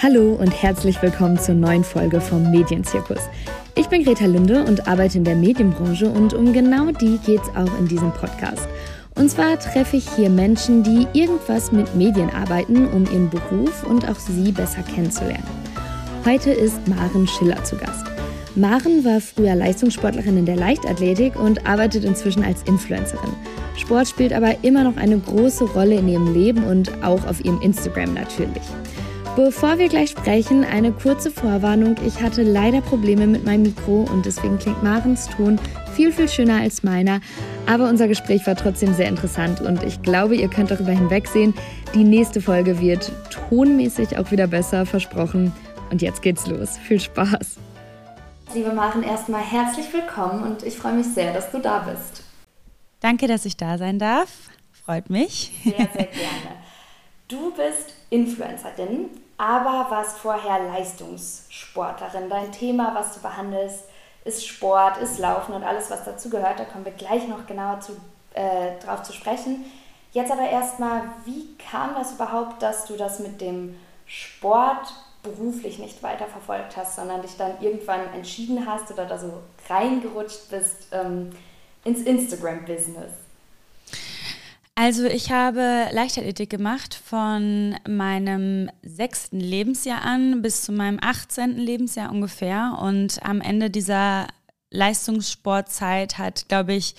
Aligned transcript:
Hallo 0.00 0.34
und 0.34 0.52
herzlich 0.52 1.02
willkommen 1.02 1.40
zur 1.40 1.56
neuen 1.56 1.82
Folge 1.82 2.20
vom 2.20 2.52
Medienzirkus. 2.52 3.18
Ich 3.74 3.88
bin 3.88 4.04
Greta 4.04 4.26
Linde 4.26 4.62
und 4.62 4.86
arbeite 4.86 5.18
in 5.18 5.24
der 5.24 5.34
Medienbranche 5.34 6.08
und 6.08 6.34
um 6.34 6.52
genau 6.52 6.92
die 6.92 7.18
geht 7.26 7.40
es 7.42 7.48
auch 7.56 7.78
in 7.80 7.88
diesem 7.88 8.12
Podcast. 8.12 8.68
Und 9.16 9.28
zwar 9.28 9.58
treffe 9.58 9.96
ich 9.96 10.08
hier 10.14 10.30
Menschen, 10.30 10.84
die 10.84 11.08
irgendwas 11.18 11.72
mit 11.72 11.96
Medien 11.96 12.30
arbeiten, 12.30 12.86
um 12.86 13.06
ihren 13.06 13.28
Beruf 13.28 13.82
und 13.82 14.08
auch 14.08 14.20
sie 14.20 14.52
besser 14.52 14.84
kennenzulernen. 14.84 15.42
Heute 16.24 16.52
ist 16.52 16.86
Maren 16.86 17.26
Schiller 17.26 17.64
zu 17.64 17.74
Gast. 17.74 18.06
Maren 18.54 19.04
war 19.04 19.20
früher 19.20 19.56
Leistungssportlerin 19.56 20.36
in 20.36 20.46
der 20.46 20.56
Leichtathletik 20.56 21.34
und 21.34 21.66
arbeitet 21.66 22.04
inzwischen 22.04 22.44
als 22.44 22.62
Influencerin. 22.62 23.32
Sport 23.76 24.06
spielt 24.06 24.32
aber 24.32 24.62
immer 24.62 24.84
noch 24.84 24.96
eine 24.96 25.18
große 25.18 25.64
Rolle 25.64 25.96
in 25.96 26.06
ihrem 26.06 26.32
Leben 26.32 26.62
und 26.62 27.02
auch 27.02 27.26
auf 27.26 27.44
ihrem 27.44 27.60
Instagram 27.62 28.14
natürlich. 28.14 28.62
Bevor 29.38 29.78
wir 29.78 29.88
gleich 29.88 30.10
sprechen, 30.10 30.64
eine 30.64 30.90
kurze 30.90 31.30
Vorwarnung. 31.30 31.94
Ich 32.04 32.20
hatte 32.20 32.42
leider 32.42 32.80
Probleme 32.80 33.24
mit 33.28 33.44
meinem 33.44 33.62
Mikro 33.62 34.00
und 34.10 34.26
deswegen 34.26 34.58
klingt 34.58 34.82
Marens 34.82 35.28
Ton 35.28 35.60
viel, 35.94 36.10
viel 36.10 36.28
schöner 36.28 36.60
als 36.60 36.82
meiner. 36.82 37.20
Aber 37.64 37.88
unser 37.88 38.08
Gespräch 38.08 38.44
war 38.48 38.56
trotzdem 38.56 38.94
sehr 38.94 39.06
interessant 39.06 39.60
und 39.60 39.84
ich 39.84 40.02
glaube, 40.02 40.34
ihr 40.34 40.48
könnt 40.48 40.72
darüber 40.72 40.90
hinwegsehen. 40.90 41.54
Die 41.94 42.02
nächste 42.02 42.40
Folge 42.40 42.80
wird 42.80 43.12
tonmäßig 43.30 44.18
auch 44.18 44.32
wieder 44.32 44.48
besser, 44.48 44.84
versprochen. 44.84 45.52
Und 45.92 46.02
jetzt 46.02 46.20
geht's 46.20 46.48
los. 46.48 46.76
Viel 46.76 46.98
Spaß. 46.98 47.58
Liebe 48.54 48.72
Maren, 48.72 49.04
erstmal 49.04 49.42
herzlich 49.42 49.86
willkommen 49.92 50.42
und 50.42 50.64
ich 50.64 50.76
freue 50.76 50.94
mich 50.94 51.06
sehr, 51.06 51.32
dass 51.32 51.52
du 51.52 51.60
da 51.60 51.78
bist. 51.88 52.24
Danke, 52.98 53.28
dass 53.28 53.44
ich 53.44 53.56
da 53.56 53.78
sein 53.78 54.00
darf. 54.00 54.50
Freut 54.72 55.10
mich. 55.10 55.52
Sehr, 55.62 55.74
sehr 55.76 55.86
gerne. 55.86 56.58
Du 57.28 57.52
bist 57.52 57.94
Influencerin, 58.10 59.10
aber 59.38 59.86
warst 59.88 60.18
vorher 60.18 60.58
Leistungssportlerin. 60.64 62.28
Dein 62.28 62.52
Thema, 62.52 62.94
was 62.94 63.14
du 63.14 63.20
behandelst, 63.20 63.84
ist 64.24 64.46
Sport, 64.46 64.98
ist 64.98 65.18
Laufen 65.18 65.54
und 65.54 65.62
alles, 65.62 65.90
was 65.90 66.04
dazu 66.04 66.28
gehört. 66.28 66.58
Da 66.58 66.64
kommen 66.64 66.84
wir 66.84 66.92
gleich 66.92 67.26
noch 67.28 67.46
genauer 67.46 67.80
zu, 67.80 67.92
äh, 68.34 68.78
drauf 68.84 69.04
zu 69.04 69.12
sprechen. 69.12 69.64
Jetzt 70.12 70.32
aber 70.32 70.48
erstmal, 70.48 71.02
wie 71.24 71.56
kam 71.56 71.94
das 71.94 72.12
überhaupt, 72.12 72.62
dass 72.62 72.84
du 72.86 72.96
das 72.96 73.20
mit 73.20 73.40
dem 73.40 73.78
Sport 74.06 74.92
beruflich 75.22 75.78
nicht 75.78 76.02
weiter 76.02 76.26
verfolgt 76.26 76.76
hast, 76.76 76.96
sondern 76.96 77.22
dich 77.22 77.36
dann 77.36 77.60
irgendwann 77.60 78.12
entschieden 78.14 78.66
hast 78.66 78.90
oder 78.90 79.06
da 79.06 79.18
so 79.18 79.32
reingerutscht 79.68 80.50
bist 80.50 80.88
ähm, 80.92 81.30
ins 81.84 82.00
Instagram-Business? 82.00 83.12
Also 84.80 85.06
ich 85.06 85.32
habe 85.32 85.88
Leichtathletik 85.90 86.50
gemacht 86.50 86.94
von 86.94 87.74
meinem 87.88 88.70
sechsten 88.84 89.40
Lebensjahr 89.40 90.04
an 90.04 90.40
bis 90.40 90.62
zu 90.62 90.70
meinem 90.70 91.00
18. 91.02 91.56
Lebensjahr 91.56 92.12
ungefähr. 92.12 92.78
Und 92.80 93.18
am 93.24 93.40
Ende 93.40 93.70
dieser 93.70 94.28
Leistungssportzeit 94.70 96.18
hat, 96.18 96.48
glaube 96.48 96.74
ich, 96.74 96.94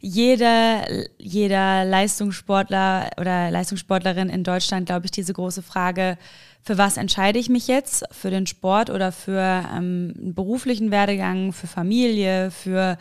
jeder, 0.00 0.88
jeder 1.18 1.84
Leistungssportler 1.84 3.10
oder 3.16 3.52
Leistungssportlerin 3.52 4.28
in 4.28 4.42
Deutschland, 4.42 4.86
glaube 4.86 5.06
ich, 5.06 5.12
diese 5.12 5.32
große 5.32 5.62
Frage, 5.62 6.18
für 6.62 6.78
was 6.78 6.96
entscheide 6.96 7.38
ich 7.38 7.48
mich 7.48 7.68
jetzt? 7.68 8.02
Für 8.10 8.30
den 8.30 8.48
Sport 8.48 8.90
oder 8.90 9.12
für 9.12 9.40
ähm, 9.72 10.14
einen 10.18 10.34
beruflichen 10.34 10.90
Werdegang, 10.90 11.52
für 11.52 11.68
Familie, 11.68 12.50
für 12.50 12.98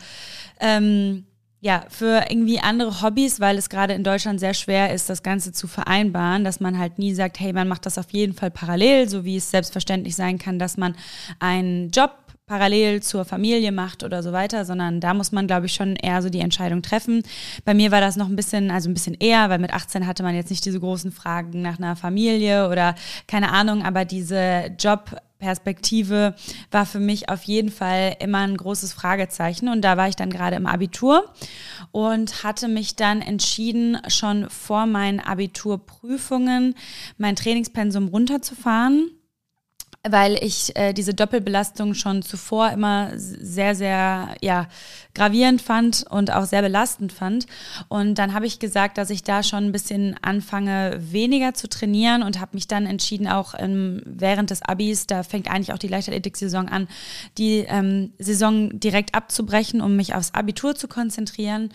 ähm, 0.59 1.25
ja, 1.61 1.83
für 1.89 2.25
irgendwie 2.29 2.59
andere 2.59 3.01
Hobbys, 3.01 3.39
weil 3.39 3.57
es 3.57 3.69
gerade 3.69 3.93
in 3.93 4.03
Deutschland 4.03 4.39
sehr 4.39 4.53
schwer 4.53 4.93
ist, 4.93 5.09
das 5.09 5.23
Ganze 5.23 5.51
zu 5.51 5.67
vereinbaren, 5.67 6.43
dass 6.43 6.59
man 6.59 6.79
halt 6.79 6.99
nie 6.99 7.13
sagt, 7.13 7.39
hey, 7.39 7.51
man 7.51 7.67
macht 7.67 7.85
das 7.85 7.97
auf 7.97 8.11
jeden 8.11 8.33
Fall 8.33 8.49
parallel, 8.49 9.09
so 9.09 9.25
wie 9.25 9.35
es 9.37 9.51
selbstverständlich 9.51 10.15
sein 10.15 10.37
kann, 10.37 10.57
dass 10.57 10.77
man 10.77 10.95
einen 11.39 11.89
Job 11.91 12.11
parallel 12.49 13.03
zur 13.03 13.25
Familie 13.25 13.71
macht 13.71 14.03
oder 14.03 14.23
so 14.23 14.31
weiter, 14.31 14.65
sondern 14.65 14.99
da 15.01 15.13
muss 15.13 15.31
man, 15.31 15.45
glaube 15.45 15.67
ich, 15.67 15.73
schon 15.73 15.95
eher 15.95 16.21
so 16.21 16.29
die 16.29 16.39
Entscheidung 16.39 16.81
treffen. 16.81 17.23
Bei 17.63 17.75
mir 17.75 17.91
war 17.91 18.01
das 18.01 18.15
noch 18.15 18.27
ein 18.27 18.35
bisschen, 18.35 18.71
also 18.71 18.89
ein 18.89 18.93
bisschen 18.95 19.15
eher, 19.19 19.49
weil 19.49 19.59
mit 19.59 19.71
18 19.71 20.07
hatte 20.07 20.23
man 20.23 20.35
jetzt 20.35 20.49
nicht 20.49 20.65
diese 20.65 20.79
großen 20.79 21.11
Fragen 21.11 21.61
nach 21.61 21.77
einer 21.77 21.95
Familie 21.95 22.67
oder 22.67 22.95
keine 23.27 23.51
Ahnung, 23.51 23.83
aber 23.83 24.03
diese 24.03 24.71
Job 24.79 25.15
Perspektive 25.39 26.35
war 26.69 26.85
für 26.85 26.99
mich 26.99 27.29
auf 27.29 27.43
jeden 27.43 27.71
Fall 27.71 28.17
immer 28.19 28.39
ein 28.39 28.57
großes 28.57 28.93
Fragezeichen. 28.93 29.69
Und 29.69 29.81
da 29.81 29.97
war 29.97 30.09
ich 30.09 30.15
dann 30.15 30.29
gerade 30.29 30.57
im 30.57 30.67
Abitur 30.67 31.33
und 31.91 32.43
hatte 32.43 32.67
mich 32.67 32.95
dann 32.95 33.21
entschieden, 33.21 33.97
schon 34.07 34.49
vor 34.49 34.85
meinen 34.85 35.19
Abiturprüfungen 35.19 36.75
mein 37.17 37.35
Trainingspensum 37.35 38.09
runterzufahren 38.09 39.11
weil 40.07 40.41
ich 40.41 40.75
äh, 40.77 40.93
diese 40.93 41.13
Doppelbelastung 41.13 41.93
schon 41.93 42.21
zuvor 42.21 42.69
immer 42.71 43.11
sehr, 43.15 43.75
sehr 43.75 44.35
ja, 44.41 44.67
gravierend 45.19 45.61
fand 45.61 46.05
und 46.09 46.31
auch 46.31 46.45
sehr 46.45 46.61
belastend 46.61 47.11
fand. 47.11 47.45
Und 47.89 48.15
dann 48.15 48.33
habe 48.33 48.45
ich 48.45 48.59
gesagt, 48.59 48.97
dass 48.97 49.09
ich 49.09 49.21
da 49.21 49.43
schon 49.43 49.65
ein 49.65 49.71
bisschen 49.73 50.15
anfange, 50.21 50.97
weniger 50.97 51.53
zu 51.53 51.67
trainieren 51.67 52.23
und 52.23 52.39
habe 52.39 52.51
mich 52.53 52.67
dann 52.67 52.85
entschieden, 52.85 53.27
auch 53.27 53.53
ähm, 53.57 54.01
während 54.05 54.49
des 54.49 54.61
Abis, 54.61 55.07
da 55.07 55.23
fängt 55.23 55.51
eigentlich 55.51 55.73
auch 55.73 55.77
die 55.77 55.89
Leichtathletik-Saison 55.89 56.69
an, 56.69 56.87
die 57.37 57.65
ähm, 57.67 58.13
Saison 58.17 58.79
direkt 58.79 59.13
abzubrechen, 59.13 59.81
um 59.81 59.97
mich 59.97 60.15
aufs 60.15 60.33
Abitur 60.33 60.75
zu 60.75 60.87
konzentrieren. 60.87 61.71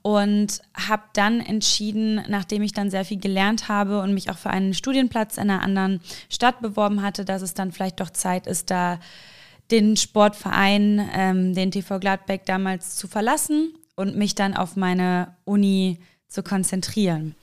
Und 0.00 0.62
habe 0.74 1.02
dann 1.12 1.40
entschieden, 1.40 2.22
nachdem 2.28 2.62
ich 2.62 2.72
dann 2.72 2.90
sehr 2.90 3.04
viel 3.04 3.20
gelernt 3.20 3.68
habe 3.68 4.00
und 4.00 4.14
mich 4.14 4.30
auch 4.30 4.38
für 4.38 4.50
einen 4.50 4.72
Studienplatz 4.72 5.36
in 5.36 5.50
einer 5.50 5.62
anderen 5.62 6.00
Stadt 6.30 6.62
beworben 6.62 7.02
hatte, 7.02 7.26
dass 7.26 7.42
es 7.42 7.52
dann 7.52 7.72
vielleicht 7.72 8.00
doch 8.00 8.10
Zeit 8.10 8.46
ist, 8.46 8.70
da 8.70 8.98
den 9.70 9.96
Sportverein, 9.96 11.08
ähm, 11.14 11.54
den 11.54 11.70
TV 11.70 11.98
Gladbeck 11.98 12.44
damals 12.46 12.96
zu 12.96 13.08
verlassen 13.08 13.74
und 13.94 14.16
mich 14.16 14.34
dann 14.34 14.56
auf 14.56 14.76
meine 14.76 15.34
Uni 15.44 15.98
zu 16.28 16.42
konzentrieren. 16.42 17.34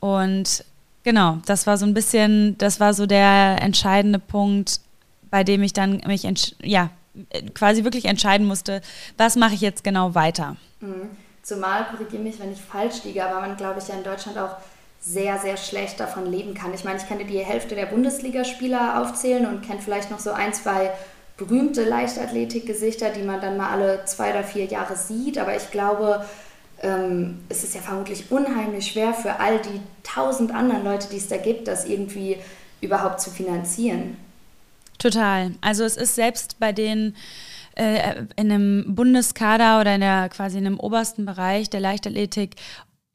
Und 0.00 0.64
genau, 1.02 1.38
das 1.46 1.66
war 1.66 1.76
so 1.76 1.86
ein 1.86 1.94
bisschen, 1.94 2.56
das 2.58 2.80
war 2.80 2.94
so 2.94 3.06
der 3.06 3.58
entscheidende 3.60 4.18
Punkt, 4.18 4.80
bei 5.30 5.44
dem 5.44 5.62
ich 5.62 5.72
dann 5.72 6.02
mich 6.06 6.26
ja, 6.62 6.90
quasi 7.54 7.84
wirklich 7.84 8.06
entscheiden 8.06 8.46
musste, 8.46 8.80
was 9.16 9.36
mache 9.36 9.54
ich 9.54 9.60
jetzt 9.60 9.84
genau 9.84 10.14
weiter. 10.14 10.56
Mhm. 10.80 11.10
Zumal, 11.42 11.84
korrigiere 11.84 12.22
mich, 12.22 12.40
wenn 12.40 12.52
ich 12.52 12.60
falsch 12.60 13.04
liege, 13.04 13.24
aber 13.24 13.40
man, 13.40 13.56
glaube 13.56 13.78
ich, 13.78 13.86
ja 13.86 13.94
in 13.94 14.02
Deutschland 14.02 14.36
auch 14.36 14.56
sehr, 15.00 15.38
sehr 15.38 15.56
schlecht 15.56 16.00
davon 16.00 16.26
leben 16.26 16.54
kann. 16.54 16.74
Ich 16.74 16.82
meine, 16.82 16.98
ich 16.98 17.08
kann 17.08 17.18
dir 17.18 17.24
die 17.24 17.38
Hälfte 17.38 17.76
der 17.76 17.86
Bundesligaspieler 17.86 19.00
aufzählen 19.00 19.46
und 19.46 19.62
kenne 19.62 19.80
vielleicht 19.80 20.10
noch 20.10 20.18
so 20.18 20.32
ein, 20.32 20.52
zwei 20.52 20.90
berühmte 21.36 21.84
Leichtathletikgesichter, 21.84 23.10
die 23.10 23.22
man 23.22 23.40
dann 23.40 23.56
mal 23.56 23.70
alle 23.70 24.04
zwei 24.06 24.30
oder 24.30 24.44
vier 24.44 24.64
Jahre 24.64 24.96
sieht. 24.96 25.38
Aber 25.38 25.56
ich 25.56 25.70
glaube, 25.70 26.24
ähm, 26.82 27.38
es 27.48 27.64
ist 27.64 27.74
ja 27.74 27.80
vermutlich 27.80 28.30
unheimlich 28.30 28.86
schwer 28.86 29.14
für 29.14 29.38
all 29.38 29.60
die 29.60 29.80
tausend 30.02 30.52
anderen 30.52 30.84
Leute, 30.84 31.08
die 31.10 31.16
es 31.16 31.28
da 31.28 31.36
gibt, 31.36 31.68
das 31.68 31.86
irgendwie 31.86 32.38
überhaupt 32.80 33.20
zu 33.20 33.30
finanzieren. 33.30 34.16
Total. 34.98 35.52
Also 35.60 35.84
es 35.84 35.96
ist 35.96 36.14
selbst 36.14 36.58
bei 36.58 36.72
den 36.72 37.14
äh, 37.76 38.24
in 38.36 38.50
einem 38.50 38.94
Bundeskader 38.94 39.80
oder 39.80 39.94
in 39.94 40.00
der 40.00 40.30
quasi 40.30 40.58
in 40.58 40.66
einem 40.66 40.80
obersten 40.80 41.26
Bereich 41.26 41.68
der 41.68 41.80
Leichtathletik 41.80 42.56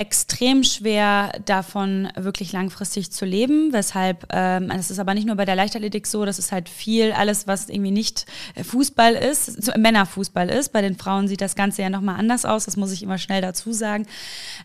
extrem 0.01 0.63
schwer 0.63 1.31
davon 1.45 2.09
wirklich 2.15 2.51
langfristig 2.53 3.11
zu 3.11 3.23
leben, 3.23 3.71
weshalb 3.71 4.25
ähm, 4.31 4.71
es 4.71 4.89
ist 4.89 4.97
aber 4.97 5.13
nicht 5.13 5.27
nur 5.27 5.35
bei 5.35 5.45
der 5.45 5.55
Leichtathletik 5.55 6.07
so, 6.07 6.25
das 6.25 6.39
ist 6.39 6.51
halt 6.51 6.69
viel 6.69 7.11
alles, 7.11 7.45
was 7.45 7.69
irgendwie 7.69 7.91
nicht 7.91 8.25
äh, 8.55 8.63
Fußball 8.63 9.13
ist, 9.13 9.63
so, 9.63 9.71
Männerfußball 9.77 10.49
ist. 10.49 10.73
Bei 10.73 10.81
den 10.81 10.97
Frauen 10.97 11.27
sieht 11.27 11.41
das 11.41 11.55
Ganze 11.55 11.83
ja 11.83 11.91
nochmal 11.91 12.19
anders 12.19 12.45
aus, 12.45 12.65
das 12.65 12.77
muss 12.77 12.91
ich 12.91 13.03
immer 13.03 13.19
schnell 13.19 13.41
dazu 13.41 13.73
sagen, 13.73 14.07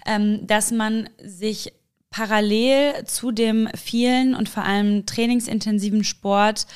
ähm, 0.06 0.46
dass 0.46 0.70
man 0.70 1.10
sich 1.22 1.74
parallel 2.08 3.04
zu 3.04 3.30
dem 3.30 3.68
vielen 3.76 4.34
und 4.34 4.48
vor 4.48 4.64
allem 4.64 5.04
trainingsintensiven 5.04 6.02
Sport 6.02 6.66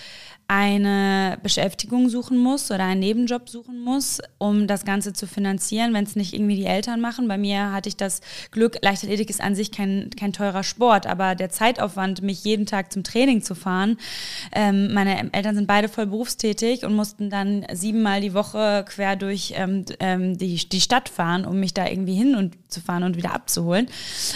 eine 0.51 1.39
Beschäftigung 1.45 2.09
suchen 2.09 2.37
muss 2.37 2.73
oder 2.73 2.83
einen 2.83 2.99
Nebenjob 2.99 3.49
suchen 3.49 3.79
muss, 3.79 4.19
um 4.39 4.67
das 4.67 4.85
Ganze 4.85 5.13
zu 5.13 5.29
finanzieren, 5.29 5.95
wenn 5.95 6.03
es 6.03 6.17
nicht 6.17 6.35
irgendwie 6.35 6.57
die 6.57 6.67
Eltern 6.67 7.01
machen. 7.01 7.29
Bei 7.29 7.39
mir 7.39 7.71
hatte 7.71 7.89
ich 7.89 7.97
das 7.97 8.21
Glück, 8.51 8.77
Leichtathletik 8.83 9.31
ist 9.31 9.41
an 9.41 9.55
sich 9.55 9.71
kein, 9.71 10.11
kein 10.19 10.33
teurer 10.33 10.65
Sport, 10.65 11.07
aber 11.07 11.37
der 11.37 11.51
Zeitaufwand, 11.51 12.23
mich 12.23 12.43
jeden 12.43 12.67
Tag 12.67 12.93
zum 12.93 13.05
Training 13.05 13.43
zu 13.43 13.55
fahren, 13.55 13.97
ähm, 14.51 14.93
meine 14.93 15.33
Eltern 15.33 15.55
sind 15.55 15.69
beide 15.69 15.89
voll 15.89 16.07
berufstätig 16.07 16.85
und 16.85 16.97
mussten 16.97 17.31
dann 17.31 17.65
siebenmal 17.73 18.21
die 18.21 18.35
Woche 18.35 18.85
quer 18.89 19.15
durch 19.15 19.55
ähm, 19.55 19.85
ähm, 20.01 20.37
die, 20.37 20.69
die 20.69 20.81
Stadt 20.81 21.09
fahren, 21.09 21.45
um 21.45 21.61
mich 21.61 21.75
da 21.75 21.87
irgendwie 21.87 22.15
hin 22.15 22.35
und 22.35 22.57
zu 22.67 22.81
fahren 22.81 23.05
und 23.05 23.17
wieder 23.17 23.35
abzuholen. 23.35 23.87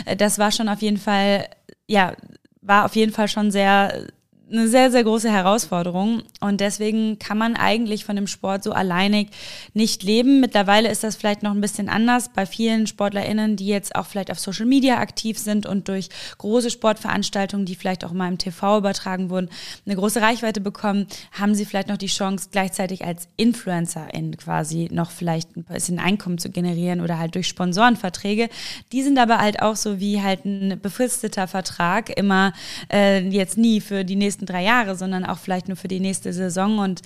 Äh, 0.05 0.15
das 0.15 0.39
war 0.39 0.53
schon 0.53 0.69
auf 0.69 0.81
jeden 0.81 0.99
Fall, 0.99 1.49
ja, 1.89 2.15
war 2.63 2.85
auf 2.85 2.95
jeden 2.95 3.11
Fall 3.11 3.27
schon 3.27 3.51
sehr 3.51 4.07
eine 4.51 4.69
sehr, 4.69 4.91
sehr 4.91 5.05
große 5.05 5.31
Herausforderung. 5.31 6.23
Und 6.41 6.61
deswegen 6.61 7.19
kann 7.19 7.39
man 7.39 7.57
eigentlich 7.57 8.05
von 8.05 8.17
dem 8.17 8.27
Sport 8.27 8.63
so 8.63 8.73
alleinig 8.73 9.29
nicht 9.73 10.03
leben. 10.03 10.41
Mittlerweile 10.41 10.91
ist 10.91 11.03
das 11.03 11.17
vielleicht 11.17 11.43
noch 11.43 11.53
ein 11.53 11.61
bisschen 11.61 11.89
anders 11.89 12.29
bei 12.29 12.45
vielen 12.45 12.87
SportlerInnen, 12.87 13.57
die 13.57 13.67
jetzt 13.67 13.97
auch 13.97 14.07
vielleicht 14.07 14.31
auf 14.31 14.39
Social 14.39 14.67
Media 14.67 14.99
aktiv 14.99 15.39
sind 15.39 15.67
und 15.67 15.89
durch 15.89 16.09
große 16.39 16.71
Sportveranstaltungen, 16.71 17.65
die 17.65 17.75
vielleicht 17.75 18.05
auch 18.05 18.13
mal 18.13 18.29
im 18.29 18.39
TV 18.39 18.79
übertragen 18.79 19.31
wurden, 19.31 19.49
eine 19.87 19.97
große 19.97 20.21
Reichweite 20.21 20.61
bekommen, 20.61 21.07
haben 21.33 21.55
sie 21.55 21.65
vielleicht 21.65 21.89
noch 21.89 21.97
die 21.97 22.07
Chance, 22.07 22.49
gleichzeitig 22.53 23.05
als 23.05 23.29
InfluencerIn 23.37 24.37
quasi 24.37 24.89
noch 24.93 25.11
vielleicht 25.11 25.57
ein 25.57 25.65
bisschen 25.65 25.99
Einkommen 25.99 26.39
zu 26.39 26.51
generieren 26.51 27.01
oder 27.01 27.19
halt 27.19 27.35
durch 27.35 27.49
Sponsorenverträge. 27.49 28.49
Die 28.93 29.03
sind 29.03 29.19
aber 29.19 29.39
halt 29.39 29.63
auch 29.63 29.77
so 29.77 30.01
wie 30.01 30.23
halt 30.23 30.45
ein 30.45 30.79
befristeter 30.81 31.49
Vertrag 31.49 32.11
immer 32.11 32.53
äh, 32.93 33.27
jetzt 33.29 33.57
nie 33.57 33.81
für 33.81 34.05
die 34.05 34.17
nächsten 34.35 34.47
drei 34.47 34.63
Jahre, 34.63 34.97
sondern 34.97 35.25
auch 35.25 35.39
vielleicht 35.39 35.69
nur 35.69 35.77
für 35.77 35.89
die 35.89 36.01
nächste 36.01 36.33
Saison. 36.33 36.79
Und 36.79 37.03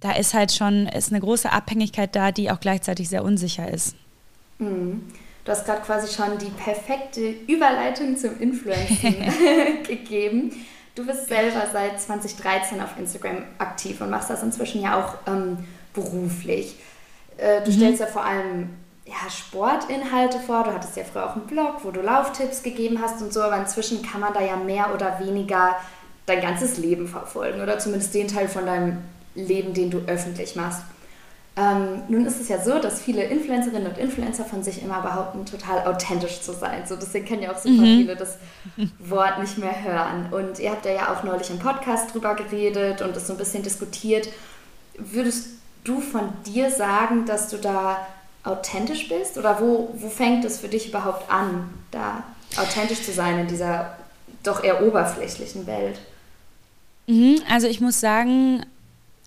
da 0.00 0.12
ist 0.12 0.32
halt 0.32 0.52
schon 0.52 0.86
ist 0.86 1.12
eine 1.12 1.20
große 1.20 1.50
Abhängigkeit 1.52 2.16
da, 2.16 2.32
die 2.32 2.50
auch 2.50 2.60
gleichzeitig 2.60 3.08
sehr 3.08 3.22
unsicher 3.22 3.70
ist. 3.70 3.96
Mhm. 4.58 5.02
Du 5.44 5.52
hast 5.52 5.64
gerade 5.64 5.80
quasi 5.82 6.12
schon 6.12 6.38
die 6.38 6.50
perfekte 6.50 7.30
Überleitung 7.46 8.16
zum 8.16 8.38
Influencing 8.40 9.16
gegeben. 9.86 10.52
Du 10.94 11.06
bist 11.06 11.28
selber 11.28 11.62
seit 11.72 12.00
2013 12.00 12.80
auf 12.80 12.98
Instagram 12.98 13.44
aktiv 13.58 14.00
und 14.00 14.10
machst 14.10 14.30
das 14.30 14.42
inzwischen 14.42 14.82
ja 14.82 15.02
auch 15.02 15.14
ähm, 15.26 15.58
beruflich. 15.94 16.76
Äh, 17.36 17.62
du 17.62 17.70
mhm. 17.70 17.76
stellst 17.76 18.00
ja 18.00 18.06
vor 18.06 18.24
allem 18.24 18.70
ja, 19.06 19.30
Sportinhalte 19.30 20.38
vor. 20.38 20.64
Du 20.64 20.72
hattest 20.72 20.96
ja 20.96 21.04
früher 21.04 21.30
auch 21.30 21.36
einen 21.36 21.46
Blog, 21.46 21.76
wo 21.82 21.90
du 21.90 22.00
Lauftipps 22.00 22.62
gegeben 22.62 23.00
hast 23.00 23.22
und 23.22 23.32
so, 23.32 23.42
aber 23.42 23.56
inzwischen 23.56 24.02
kann 24.02 24.20
man 24.20 24.32
da 24.34 24.40
ja 24.40 24.56
mehr 24.56 24.94
oder 24.94 25.18
weniger 25.20 25.76
dein 26.30 26.40
ganzes 26.40 26.78
Leben 26.78 27.08
verfolgen 27.08 27.60
oder 27.60 27.78
zumindest 27.78 28.14
den 28.14 28.28
Teil 28.28 28.48
von 28.48 28.66
deinem 28.66 28.98
Leben, 29.34 29.74
den 29.74 29.90
du 29.90 29.98
öffentlich 30.06 30.56
machst. 30.56 30.82
Ähm, 31.56 32.02
nun 32.08 32.26
ist 32.26 32.40
es 32.40 32.48
ja 32.48 32.62
so, 32.62 32.78
dass 32.78 33.02
viele 33.02 33.24
Influencerinnen 33.24 33.88
und 33.88 33.98
Influencer 33.98 34.44
von 34.44 34.62
sich 34.62 34.82
immer 34.82 35.00
behaupten, 35.02 35.44
total 35.44 35.86
authentisch 35.86 36.40
zu 36.40 36.52
sein. 36.52 36.84
So, 36.86 36.96
deswegen 36.96 37.26
können 37.26 37.42
ja 37.42 37.50
auch 37.50 37.58
super 37.58 37.82
mhm. 37.82 37.98
viele 37.98 38.16
das 38.16 38.38
Wort 38.98 39.40
nicht 39.40 39.58
mehr 39.58 39.82
hören. 39.82 40.32
Und 40.32 40.58
ihr 40.60 40.70
habt 40.70 40.86
ja 40.86 41.12
auch 41.12 41.24
neulich 41.24 41.50
im 41.50 41.58
Podcast 41.58 42.14
drüber 42.14 42.34
geredet 42.34 43.02
und 43.02 43.16
es 43.16 43.26
so 43.26 43.34
ein 43.34 43.38
bisschen 43.38 43.62
diskutiert. 43.62 44.28
Würdest 44.96 45.48
du 45.84 46.00
von 46.00 46.32
dir 46.46 46.70
sagen, 46.70 47.26
dass 47.26 47.48
du 47.48 47.56
da 47.56 48.06
authentisch 48.44 49.08
bist? 49.08 49.36
Oder 49.36 49.60
wo, 49.60 49.90
wo 49.94 50.08
fängt 50.08 50.44
es 50.44 50.60
für 50.60 50.68
dich 50.68 50.88
überhaupt 50.88 51.30
an, 51.30 51.68
da 51.90 52.22
authentisch 52.56 53.02
zu 53.02 53.12
sein 53.12 53.40
in 53.40 53.48
dieser 53.48 53.96
doch 54.44 54.62
eher 54.62 54.82
oberflächlichen 54.82 55.66
Welt? 55.66 55.98
Mhm, 57.10 57.42
also 57.50 57.66
ich 57.66 57.80
muss 57.80 57.98
sagen, 57.98 58.64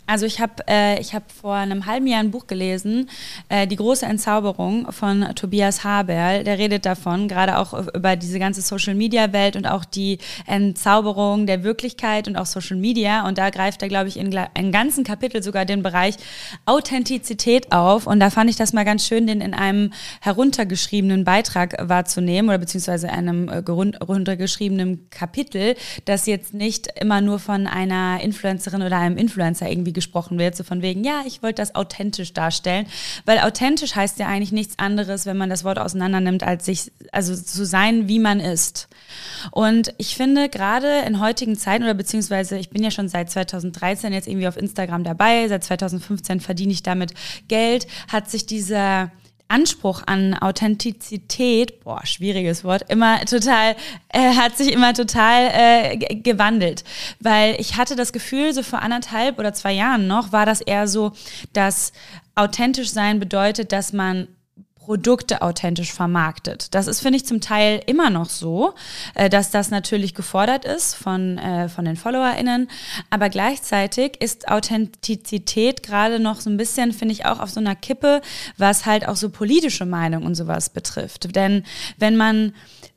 also 0.05 0.25
ich 0.25 0.39
habe 0.39 0.63
äh, 0.67 1.01
hab 1.01 1.31
vor 1.31 1.55
einem 1.55 1.85
halben 1.85 2.07
Jahr 2.07 2.19
ein 2.19 2.31
Buch 2.31 2.47
gelesen, 2.47 3.09
äh, 3.49 3.67
Die 3.67 3.75
große 3.75 4.05
Entzauberung 4.05 4.91
von 4.91 5.33
Tobias 5.35 5.83
Haberl. 5.83 6.43
Der 6.43 6.57
redet 6.57 6.85
davon, 6.85 7.27
gerade 7.27 7.57
auch 7.57 7.73
über 7.93 8.15
diese 8.15 8.39
ganze 8.39 8.61
Social-Media-Welt 8.61 9.55
und 9.55 9.65
auch 9.65 9.85
die 9.85 10.17
Entzauberung 10.45 11.47
der 11.47 11.63
Wirklichkeit 11.63 12.27
und 12.27 12.35
auch 12.35 12.45
Social 12.45 12.77
Media. 12.77 13.25
Und 13.27 13.37
da 13.37 13.49
greift 13.49 13.81
er, 13.81 13.87
glaube 13.87 14.09
ich, 14.09 14.17
in 14.17 14.35
einem 14.35 14.71
ganzen 14.71 15.03
Kapitel 15.03 15.41
sogar 15.41 15.65
den 15.65 15.83
Bereich 15.83 16.15
Authentizität 16.65 17.71
auf. 17.71 18.05
Und 18.05 18.19
da 18.19 18.29
fand 18.29 18.49
ich 18.49 18.57
das 18.57 18.73
mal 18.73 18.83
ganz 18.83 19.07
schön, 19.07 19.25
den 19.25 19.39
in 19.39 19.53
einem 19.53 19.93
heruntergeschriebenen 20.21 21.23
Beitrag 21.23 21.75
wahrzunehmen 21.79 22.49
oder 22.49 22.57
beziehungsweise 22.57 23.09
einem 23.09 23.47
äh, 23.47 23.63
heruntergeschriebenen 23.63 25.09
Kapitel, 25.09 25.75
das 26.05 26.25
jetzt 26.25 26.53
nicht 26.53 26.87
immer 26.99 27.21
nur 27.21 27.39
von 27.39 27.67
einer 27.67 28.19
Influencerin 28.21 28.81
oder 28.81 28.97
einem 28.97 29.17
Influencer 29.17 29.69
irgendwie 29.69 29.92
gesprochen 29.93 30.37
wird, 30.37 30.55
so 30.55 30.63
von 30.63 30.81
wegen, 30.81 31.03
ja, 31.03 31.23
ich 31.25 31.43
wollte 31.43 31.61
das 31.61 31.75
authentisch 31.75 32.33
darstellen, 32.33 32.87
weil 33.25 33.39
authentisch 33.39 33.95
heißt 33.95 34.19
ja 34.19 34.27
eigentlich 34.27 34.51
nichts 34.51 34.79
anderes, 34.79 35.25
wenn 35.25 35.37
man 35.37 35.49
das 35.49 35.63
Wort 35.63 35.79
auseinander 35.79 36.19
nimmt, 36.19 36.43
als 36.43 36.65
sich, 36.65 36.91
also 37.11 37.35
zu 37.35 37.65
sein, 37.65 38.07
wie 38.07 38.19
man 38.19 38.39
ist. 38.39 38.87
Und 39.51 39.93
ich 39.97 40.15
finde 40.15 40.49
gerade 40.49 40.99
in 41.07 41.19
heutigen 41.19 41.57
Zeiten 41.57 41.83
oder 41.83 41.93
beziehungsweise 41.93 42.57
ich 42.57 42.69
bin 42.69 42.83
ja 42.83 42.91
schon 42.91 43.09
seit 43.09 43.29
2013 43.29 44.13
jetzt 44.13 44.27
irgendwie 44.27 44.47
auf 44.47 44.57
Instagram 44.57 45.03
dabei, 45.03 45.47
seit 45.47 45.63
2015 45.63 46.39
verdiene 46.39 46.73
ich 46.73 46.83
damit 46.83 47.13
Geld, 47.47 47.87
hat 48.07 48.29
sich 48.29 48.45
dieser 48.45 49.11
Anspruch 49.53 50.01
an 50.07 50.33
Authentizität, 50.33 51.83
boah, 51.83 52.03
schwieriges 52.05 52.63
Wort, 52.63 52.89
immer 52.89 53.23
total, 53.25 53.75
äh, 54.09 54.35
hat 54.35 54.57
sich 54.57 54.71
immer 54.71 54.95
total 54.95 55.51
äh, 55.53 55.97
gewandelt. 56.15 56.83
Weil 57.19 57.55
ich 57.59 57.77
hatte 57.77 57.95
das 57.95 58.13
Gefühl, 58.13 58.53
so 58.53 58.63
vor 58.63 58.81
anderthalb 58.81 59.37
oder 59.37 59.53
zwei 59.53 59.73
Jahren 59.73 60.07
noch, 60.07 60.31
war 60.31 60.47
das 60.47 60.59
eher 60.59 60.87
so, 60.87 61.11
dass 61.53 61.93
authentisch 62.33 62.89
sein 62.89 63.19
bedeutet, 63.19 63.71
dass 63.71 63.93
man 63.93 64.27
Produkte 64.83 65.41
authentisch 65.41 65.93
vermarktet. 65.93 66.75
Das 66.75 66.87
ist, 66.87 66.99
finde 66.99 67.15
ich, 67.15 67.25
zum 67.25 67.39
Teil 67.39 67.81
immer 67.85 68.09
noch 68.09 68.29
so, 68.29 68.73
äh, 69.15 69.29
dass 69.29 69.49
das 69.49 69.71
natürlich 69.71 70.13
gefordert 70.13 70.65
ist 70.65 70.95
von, 70.95 71.37
äh, 71.37 71.69
von 71.69 71.85
den 71.85 71.95
FollowerInnen. 71.95 72.69
Aber 73.09 73.29
gleichzeitig 73.29 74.21
ist 74.21 74.49
Authentizität 74.49 75.83
gerade 75.83 76.19
noch 76.19 76.41
so 76.41 76.49
ein 76.49 76.57
bisschen, 76.57 76.91
finde 76.91 77.13
ich, 77.13 77.25
auch 77.25 77.39
auf 77.39 77.49
so 77.49 77.61
einer 77.61 77.75
Kippe, 77.75 78.21
was 78.57 78.85
halt 78.85 79.07
auch 79.07 79.15
so 79.15 79.29
politische 79.29 79.85
Meinung 79.85 80.25
und 80.25 80.35
sowas 80.35 80.69
betrifft. 80.69 81.33
Denn 81.33 81.63
wenn 81.97 82.17
man 82.17 82.53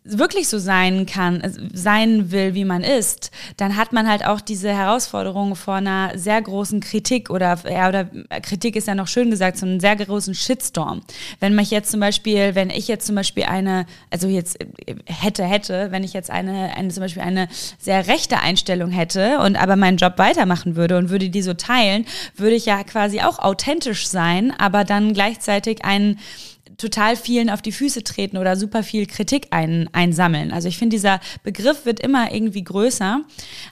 wirklich 0.08 0.48
so 0.48 0.58
sein 0.58 1.06
kann, 1.06 1.40
äh, 1.40 1.50
sein 1.72 2.30
will, 2.30 2.54
wie 2.54 2.64
man 2.64 2.82
ist, 2.82 3.30
dann 3.56 3.76
hat 3.76 3.92
man 3.92 4.08
halt 4.08 4.24
auch 4.24 4.40
diese 4.40 4.68
Herausforderung 4.68 5.56
vor 5.56 5.74
einer 5.74 6.16
sehr 6.16 6.40
großen 6.40 6.80
Kritik 6.80 7.30
oder, 7.30 7.58
ja, 7.70 7.88
oder 7.88 8.08
Kritik 8.42 8.76
ist 8.76 8.88
ja 8.88 8.94
noch 8.94 9.08
schön 9.08 9.30
gesagt, 9.30 9.58
so 9.58 9.66
einen 9.66 9.80
sehr 9.80 9.96
großen 9.96 10.34
Shitstorm. 10.34 11.02
Wenn 11.40 11.54
mich 11.54 11.70
jetzt 11.70 11.90
zum 11.90 12.00
Beispiel, 12.00 12.54
wenn 12.54 12.70
ich 12.70 12.88
jetzt 12.88 13.06
zum 13.06 13.16
Beispiel 13.16 13.44
eine, 13.44 13.86
also 14.10 14.28
jetzt 14.28 14.60
äh, 14.60 14.94
hätte, 15.06 15.44
hätte, 15.44 15.88
wenn 15.90 16.04
ich 16.04 16.12
jetzt 16.12 16.30
eine, 16.30 16.76
eine 16.76 16.88
zum 16.88 17.02
Beispiel 17.02 17.22
eine 17.22 17.48
sehr 17.78 18.06
rechte 18.06 18.38
Einstellung 18.38 18.90
hätte 18.90 19.38
und 19.40 19.56
aber 19.56 19.76
meinen 19.76 19.96
Job 19.96 20.14
weitermachen 20.18 20.76
würde 20.76 20.98
und 20.98 21.10
würde 21.10 21.30
die 21.30 21.42
so 21.42 21.54
teilen, 21.54 22.06
würde 22.36 22.56
ich 22.56 22.66
ja 22.66 22.82
quasi 22.84 23.20
auch 23.20 23.38
authentisch 23.38 24.08
sein, 24.08 24.52
aber 24.58 24.84
dann 24.84 25.12
gleichzeitig 25.12 25.84
einen 25.84 26.18
total 26.78 27.16
vielen 27.16 27.50
auf 27.50 27.62
die 27.62 27.72
Füße 27.72 28.04
treten 28.04 28.36
oder 28.36 28.56
super 28.56 28.82
viel 28.82 29.06
Kritik 29.06 29.48
ein, 29.50 29.88
einsammeln. 29.92 30.52
Also 30.52 30.68
ich 30.68 30.78
finde, 30.78 30.96
dieser 30.96 31.20
Begriff 31.42 31.86
wird 31.86 32.00
immer 32.00 32.32
irgendwie 32.32 32.64
größer. 32.64 33.22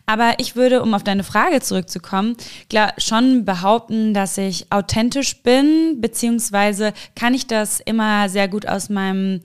Aber 0.06 0.34
ich 0.38 0.56
würde, 0.56 0.82
um 0.82 0.94
auf 0.94 1.04
deine 1.04 1.24
Frage 1.24 1.60
zurückzukommen, 1.60 2.36
klar, 2.70 2.94
schon 2.98 3.44
behaupten, 3.44 4.14
dass 4.14 4.38
ich 4.38 4.70
authentisch 4.70 5.42
bin, 5.42 6.00
beziehungsweise 6.00 6.92
kann 7.14 7.34
ich 7.34 7.46
das 7.46 7.80
immer 7.80 8.28
sehr 8.28 8.48
gut 8.48 8.66
aus 8.66 8.88
meinem 8.88 9.40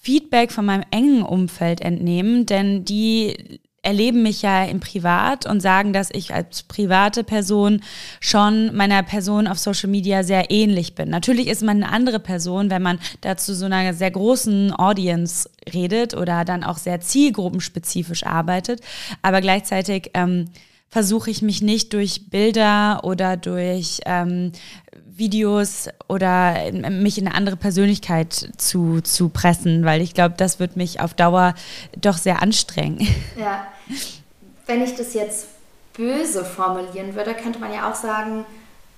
Feedback 0.00 0.52
von 0.52 0.66
meinem 0.66 0.84
engen 0.90 1.22
Umfeld 1.22 1.80
entnehmen, 1.80 2.44
denn 2.44 2.84
die 2.84 3.60
erleben 3.84 4.22
mich 4.22 4.42
ja 4.42 4.64
im 4.64 4.80
Privat 4.80 5.46
und 5.46 5.60
sagen, 5.60 5.92
dass 5.92 6.08
ich 6.12 6.34
als 6.34 6.62
private 6.62 7.24
Person 7.24 7.82
schon 8.20 8.74
meiner 8.74 9.02
Person 9.02 9.46
auf 9.46 9.58
Social 9.58 9.90
Media 9.90 10.22
sehr 10.22 10.50
ähnlich 10.50 10.94
bin. 10.94 11.10
Natürlich 11.10 11.48
ist 11.48 11.62
man 11.62 11.82
eine 11.82 11.92
andere 11.92 12.20
Person, 12.20 12.70
wenn 12.70 12.82
man 12.82 12.98
dazu 13.20 13.54
so 13.54 13.66
einer 13.66 13.94
sehr 13.94 14.10
großen 14.10 14.72
Audience 14.72 15.48
redet 15.72 16.14
oder 16.14 16.44
dann 16.44 16.64
auch 16.64 16.78
sehr 16.78 17.00
zielgruppenspezifisch 17.00 18.24
arbeitet. 18.24 18.80
Aber 19.22 19.40
gleichzeitig 19.40 20.10
ähm, 20.14 20.46
versuche 20.88 21.30
ich 21.30 21.42
mich 21.42 21.60
nicht 21.60 21.92
durch 21.92 22.30
Bilder 22.30 23.00
oder 23.02 23.36
durch 23.36 24.00
ähm, 24.06 24.52
Videos 25.16 25.88
oder 26.08 26.70
mich 26.72 27.18
in 27.18 27.26
eine 27.26 27.36
andere 27.36 27.56
Persönlichkeit 27.56 28.32
zu, 28.56 29.00
zu 29.00 29.28
pressen, 29.28 29.84
weil 29.84 30.00
ich 30.00 30.14
glaube, 30.14 30.34
das 30.36 30.60
wird 30.60 30.76
mich 30.76 31.00
auf 31.00 31.14
Dauer 31.14 31.54
doch 32.00 32.16
sehr 32.16 32.42
anstrengen. 32.42 33.06
Ja, 33.38 33.66
wenn 34.66 34.82
ich 34.82 34.94
das 34.96 35.14
jetzt 35.14 35.48
böse 35.94 36.44
formulieren 36.44 37.14
würde, 37.14 37.34
könnte 37.34 37.58
man 37.58 37.72
ja 37.72 37.90
auch 37.90 37.94
sagen, 37.94 38.44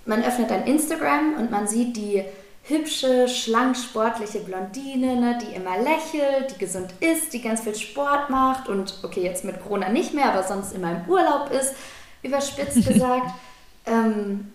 man 0.07 0.25
öffnet 0.25 0.51
ein 0.51 0.67
Instagram 0.67 1.35
und 1.39 1.51
man 1.51 1.67
sieht 1.67 1.97
die 1.97 2.25
hübsche, 2.65 3.29
schlank, 3.29 3.77
sportliche 3.77 4.41
Blondine, 4.41 5.17
ne, 5.17 5.39
die 5.41 5.55
immer 5.55 5.79
lächelt, 5.79 6.53
die 6.53 6.59
gesund 6.59 6.95
ist, 7.01 7.33
die 7.33 7.41
ganz 7.41 7.61
viel 7.61 7.75
Sport 7.75 8.29
macht 8.31 8.69
und 8.69 8.99
okay, 9.03 9.23
jetzt 9.23 9.45
mit 9.45 9.63
Corona 9.63 9.89
nicht 9.89 10.15
mehr, 10.15 10.33
aber 10.33 10.43
sonst 10.43 10.73
immer 10.75 10.91
im 10.93 11.09
Urlaub 11.09 11.51
ist, 11.51 11.75
überspitzt 12.23 12.87
gesagt. 12.89 13.31
ähm, 13.87 14.53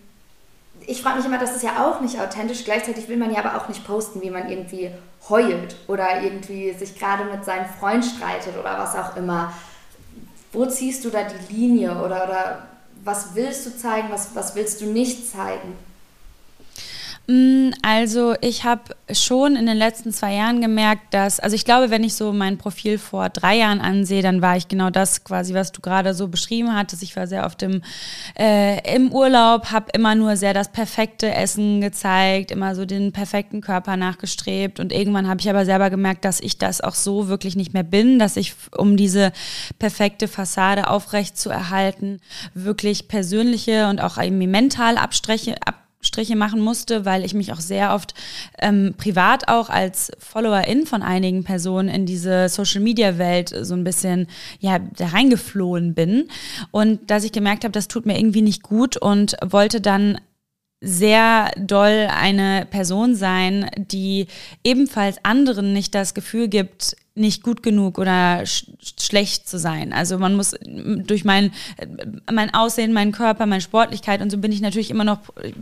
ich 0.86 1.02
frage 1.02 1.18
mich 1.18 1.26
immer, 1.26 1.38
das 1.38 1.54
ist 1.54 1.62
ja 1.62 1.86
auch 1.86 2.00
nicht 2.00 2.20
authentisch. 2.20 2.64
Gleichzeitig 2.64 3.08
will 3.08 3.16
man 3.16 3.32
ja 3.32 3.44
aber 3.44 3.56
auch 3.56 3.68
nicht 3.68 3.86
posten, 3.86 4.20
wie 4.20 4.30
man 4.30 4.48
irgendwie 4.48 4.90
heult 5.28 5.76
oder 5.86 6.22
irgendwie 6.22 6.72
sich 6.72 6.98
gerade 6.98 7.24
mit 7.24 7.44
seinem 7.44 7.66
Freund 7.78 8.04
streitet 8.04 8.56
oder 8.58 8.78
was 8.78 8.96
auch 8.96 9.16
immer. 9.16 9.52
Wo 10.52 10.66
ziehst 10.66 11.04
du 11.04 11.10
da 11.10 11.24
die 11.24 11.54
Linie 11.54 11.92
oder, 11.92 12.24
oder 12.24 12.68
was 13.02 13.34
willst 13.34 13.66
du 13.66 13.76
zeigen, 13.76 14.08
was, 14.10 14.34
was 14.34 14.54
willst 14.54 14.80
du 14.80 14.86
nicht 14.86 15.30
zeigen? 15.30 15.76
Mm, 17.28 17.70
also 17.82 18.34
ich 18.40 18.64
habe 18.64 18.82
schon 19.12 19.54
in 19.54 19.66
den 19.66 19.76
letzten 19.76 20.12
zwei 20.12 20.34
Jahren 20.34 20.60
gemerkt, 20.60 21.14
dass, 21.14 21.38
also 21.38 21.54
ich 21.54 21.64
glaube, 21.64 21.90
wenn 21.90 22.02
ich 22.02 22.14
so 22.14 22.32
mein 22.32 22.58
Profil 22.58 22.98
vor 22.98 23.28
drei 23.28 23.58
Jahren 23.58 23.80
ansehe, 23.80 24.22
dann 24.22 24.42
war 24.42 24.56
ich 24.56 24.66
genau 24.66 24.90
das 24.90 25.22
quasi, 25.22 25.54
was 25.54 25.70
du 25.70 25.80
gerade 25.80 26.14
so 26.14 26.26
beschrieben 26.26 26.74
hattest. 26.74 27.02
Ich 27.02 27.14
war 27.14 27.28
sehr 27.28 27.46
oft 27.46 27.62
im, 27.62 27.82
äh, 28.36 28.94
im 28.96 29.12
Urlaub, 29.12 29.70
habe 29.70 29.86
immer 29.94 30.16
nur 30.16 30.36
sehr 30.36 30.52
das 30.52 30.72
perfekte 30.72 31.32
Essen 31.32 31.80
gezeigt, 31.80 32.50
immer 32.50 32.74
so 32.74 32.86
den 32.86 33.12
perfekten 33.12 33.60
Körper 33.60 33.96
nachgestrebt 33.96 34.80
und 34.80 34.92
irgendwann 34.92 35.28
habe 35.28 35.40
ich 35.40 35.48
aber 35.48 35.64
selber 35.64 35.90
gemerkt, 35.90 36.24
dass 36.24 36.40
ich 36.40 36.58
das 36.58 36.80
auch 36.80 36.94
so 36.94 37.28
wirklich 37.28 37.54
nicht 37.54 37.72
mehr 37.72 37.84
bin, 37.84 38.18
dass 38.18 38.36
ich, 38.36 38.54
um 38.76 38.96
diese 38.96 39.32
perfekte 39.78 40.26
Fassade 40.26 40.88
aufrecht 40.88 41.38
zu 41.38 41.50
erhalten, 41.50 42.20
wirklich 42.54 43.06
persönliche 43.06 43.88
und 43.88 44.00
auch 44.00 44.18
irgendwie 44.18 44.48
mental 44.48 44.96
Abstriche, 44.96 45.54
ab 45.64 45.81
Striche 46.02 46.36
machen 46.36 46.60
musste, 46.60 47.04
weil 47.04 47.24
ich 47.24 47.32
mich 47.32 47.52
auch 47.52 47.60
sehr 47.60 47.94
oft 47.94 48.14
ähm, 48.58 48.94
privat 48.98 49.48
auch 49.48 49.70
als 49.70 50.10
Followerin 50.18 50.86
von 50.86 51.02
einigen 51.02 51.44
Personen 51.44 51.88
in 51.88 52.06
diese 52.06 52.48
Social-Media-Welt 52.48 53.54
so 53.62 53.74
ein 53.74 53.84
bisschen 53.84 54.26
ja 54.58 54.78
da 54.78 55.06
reingeflohen 55.06 55.94
bin. 55.94 56.28
Und 56.72 57.10
dass 57.10 57.24
ich 57.24 57.32
gemerkt 57.32 57.64
habe, 57.64 57.72
das 57.72 57.88
tut 57.88 58.04
mir 58.04 58.18
irgendwie 58.18 58.42
nicht 58.42 58.62
gut 58.62 58.96
und 58.96 59.36
wollte 59.42 59.80
dann 59.80 60.18
sehr 60.82 61.52
doll 61.56 62.08
eine 62.10 62.66
Person 62.68 63.14
sein, 63.14 63.70
die 63.76 64.26
ebenfalls 64.64 65.24
anderen 65.24 65.72
nicht 65.72 65.94
das 65.94 66.12
Gefühl 66.12 66.48
gibt, 66.48 66.96
nicht 67.14 67.42
gut 67.42 67.62
genug 67.62 67.98
oder 67.98 68.46
sch 68.46 68.64
schlecht 68.98 69.48
zu 69.48 69.58
sein. 69.58 69.92
Also 69.92 70.18
man 70.18 70.34
muss 70.34 70.54
durch 70.64 71.24
mein, 71.24 71.52
mein 72.32 72.54
Aussehen, 72.54 72.92
meinen 72.92 73.12
Körper, 73.12 73.44
meine 73.44 73.60
Sportlichkeit 73.60 74.22
und 74.22 74.30
so 74.30 74.38
bin 74.38 74.50
ich 74.50 74.62
natürlich 74.62 74.90
immer 74.90 75.04
noch, 75.04 75.18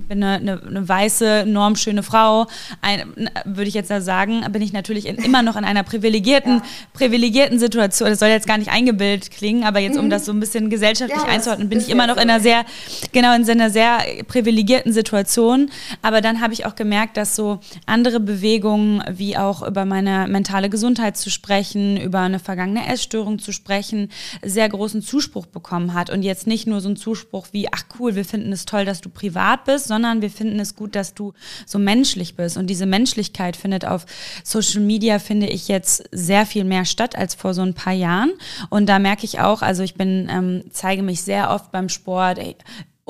bin 0.08 0.22
eine, 0.22 0.36
eine, 0.36 0.62
eine 0.62 0.88
weiße, 0.88 1.44
normschöne 1.46 2.04
Frau, 2.04 2.46
ein, 2.80 3.30
würde 3.44 3.68
ich 3.68 3.74
jetzt 3.74 3.90
da 3.90 4.00
sagen, 4.00 4.44
bin 4.52 4.62
ich 4.62 4.72
natürlich 4.72 5.06
in, 5.06 5.16
immer 5.16 5.42
noch 5.42 5.56
in 5.56 5.64
einer 5.64 5.82
privilegierten, 5.82 6.58
ja. 6.58 6.62
privilegierten 6.92 7.58
Situation. 7.58 8.10
Das 8.10 8.20
soll 8.20 8.28
jetzt 8.28 8.46
gar 8.46 8.58
nicht 8.58 8.70
eingebildet 8.70 9.32
klingen, 9.32 9.64
aber 9.64 9.80
jetzt, 9.80 9.98
um 9.98 10.06
mhm. 10.06 10.10
das 10.10 10.26
so 10.26 10.32
ein 10.32 10.38
bisschen 10.38 10.70
gesellschaftlich 10.70 11.22
ja, 11.22 11.28
einzuordnen, 11.28 11.68
bin 11.68 11.80
ich 11.80 11.88
immer 11.88 12.06
noch 12.06 12.16
in 12.16 12.30
einer 12.30 12.40
sehr, 12.40 12.64
genau, 13.10 13.34
in 13.34 13.48
einer 13.48 13.70
sehr 13.70 13.98
privilegierten 14.28 14.92
Situation. 14.92 15.70
Aber 16.02 16.20
dann 16.20 16.40
habe 16.40 16.52
ich 16.52 16.64
auch 16.66 16.76
gemerkt, 16.76 17.16
dass 17.16 17.34
so 17.34 17.58
andere 17.86 18.20
Bewegungen, 18.20 19.02
wie 19.10 19.36
auch 19.36 19.66
über 19.66 19.84
meine 19.84 20.28
mentale 20.28 20.70
Gesundheit 20.70 21.16
zu 21.16 21.28
sprechen, 21.28 21.39
sprechen, 21.40 21.96
über 21.96 22.20
eine 22.20 22.38
vergangene 22.38 22.86
Essstörung 22.86 23.38
zu 23.38 23.50
sprechen, 23.52 24.10
sehr 24.42 24.68
großen 24.68 25.00
Zuspruch 25.00 25.46
bekommen 25.46 25.94
hat. 25.94 26.10
Und 26.10 26.22
jetzt 26.22 26.46
nicht 26.46 26.66
nur 26.66 26.82
so 26.82 26.90
ein 26.90 26.96
Zuspruch 26.96 27.48
wie, 27.52 27.72
ach 27.72 27.84
cool, 27.98 28.14
wir 28.14 28.26
finden 28.26 28.52
es 28.52 28.66
toll, 28.66 28.84
dass 28.84 29.00
du 29.00 29.08
privat 29.08 29.64
bist, 29.64 29.86
sondern 29.86 30.20
wir 30.20 30.30
finden 30.30 30.60
es 30.60 30.76
gut, 30.76 30.94
dass 30.94 31.14
du 31.14 31.32
so 31.64 31.78
menschlich 31.78 32.36
bist. 32.36 32.58
Und 32.58 32.66
diese 32.66 32.84
Menschlichkeit 32.84 33.56
findet 33.56 33.86
auf 33.86 34.04
Social 34.44 34.82
Media, 34.82 35.18
finde 35.18 35.46
ich, 35.46 35.68
jetzt 35.68 36.04
sehr 36.12 36.44
viel 36.44 36.64
mehr 36.64 36.84
statt 36.84 37.16
als 37.16 37.34
vor 37.34 37.54
so 37.54 37.62
ein 37.62 37.72
paar 37.72 37.94
Jahren. 37.94 38.32
Und 38.68 38.86
da 38.86 38.98
merke 38.98 39.24
ich 39.24 39.40
auch, 39.40 39.62
also 39.62 39.82
ich 39.82 39.94
bin, 39.94 40.28
ähm, 40.30 40.64
zeige 40.70 41.02
mich 41.02 41.22
sehr 41.22 41.50
oft 41.50 41.72
beim 41.72 41.88
Sport, 41.88 42.38
ey, 42.38 42.54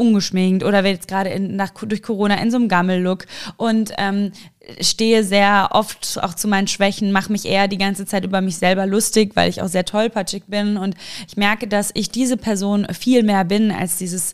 ungeschminkt 0.01 0.65
oder 0.65 0.85
jetzt 0.85 1.09
gerade 1.09 1.31
durch 1.83 2.03
Corona 2.03 2.41
in 2.41 2.51
so 2.51 2.57
einem 2.57 2.69
Gammellook. 2.69 3.27
Und 3.57 3.93
ähm, 3.99 4.33
stehe 4.81 5.25
sehr 5.25 5.69
oft 5.73 6.19
auch 6.23 6.35
zu 6.35 6.49
meinen 6.49 6.69
Schwächen, 6.69 7.13
mache 7.13 7.33
mich 7.33 7.47
eher 7.47 7.69
die 7.69 7.79
ganze 7.79 8.07
Zeit 8.07 8.25
über 8.25 8.41
mich 8.41 8.57
selber 8.57 8.87
lustig, 8.87 9.33
weil 9.35 9.51
ich 9.51 9.63
auch 9.63 9.69
sehr 9.69 9.85
tollpatschig 9.85 10.45
bin. 10.47 10.77
Und 10.77 10.95
ich 11.29 11.37
merke, 11.37 11.67
dass 11.69 11.91
ich 11.95 12.11
diese 12.11 12.37
Person 12.37 12.87
viel 12.93 13.23
mehr 13.23 13.45
bin 13.45 13.71
als 13.71 13.97
dieses 13.97 14.33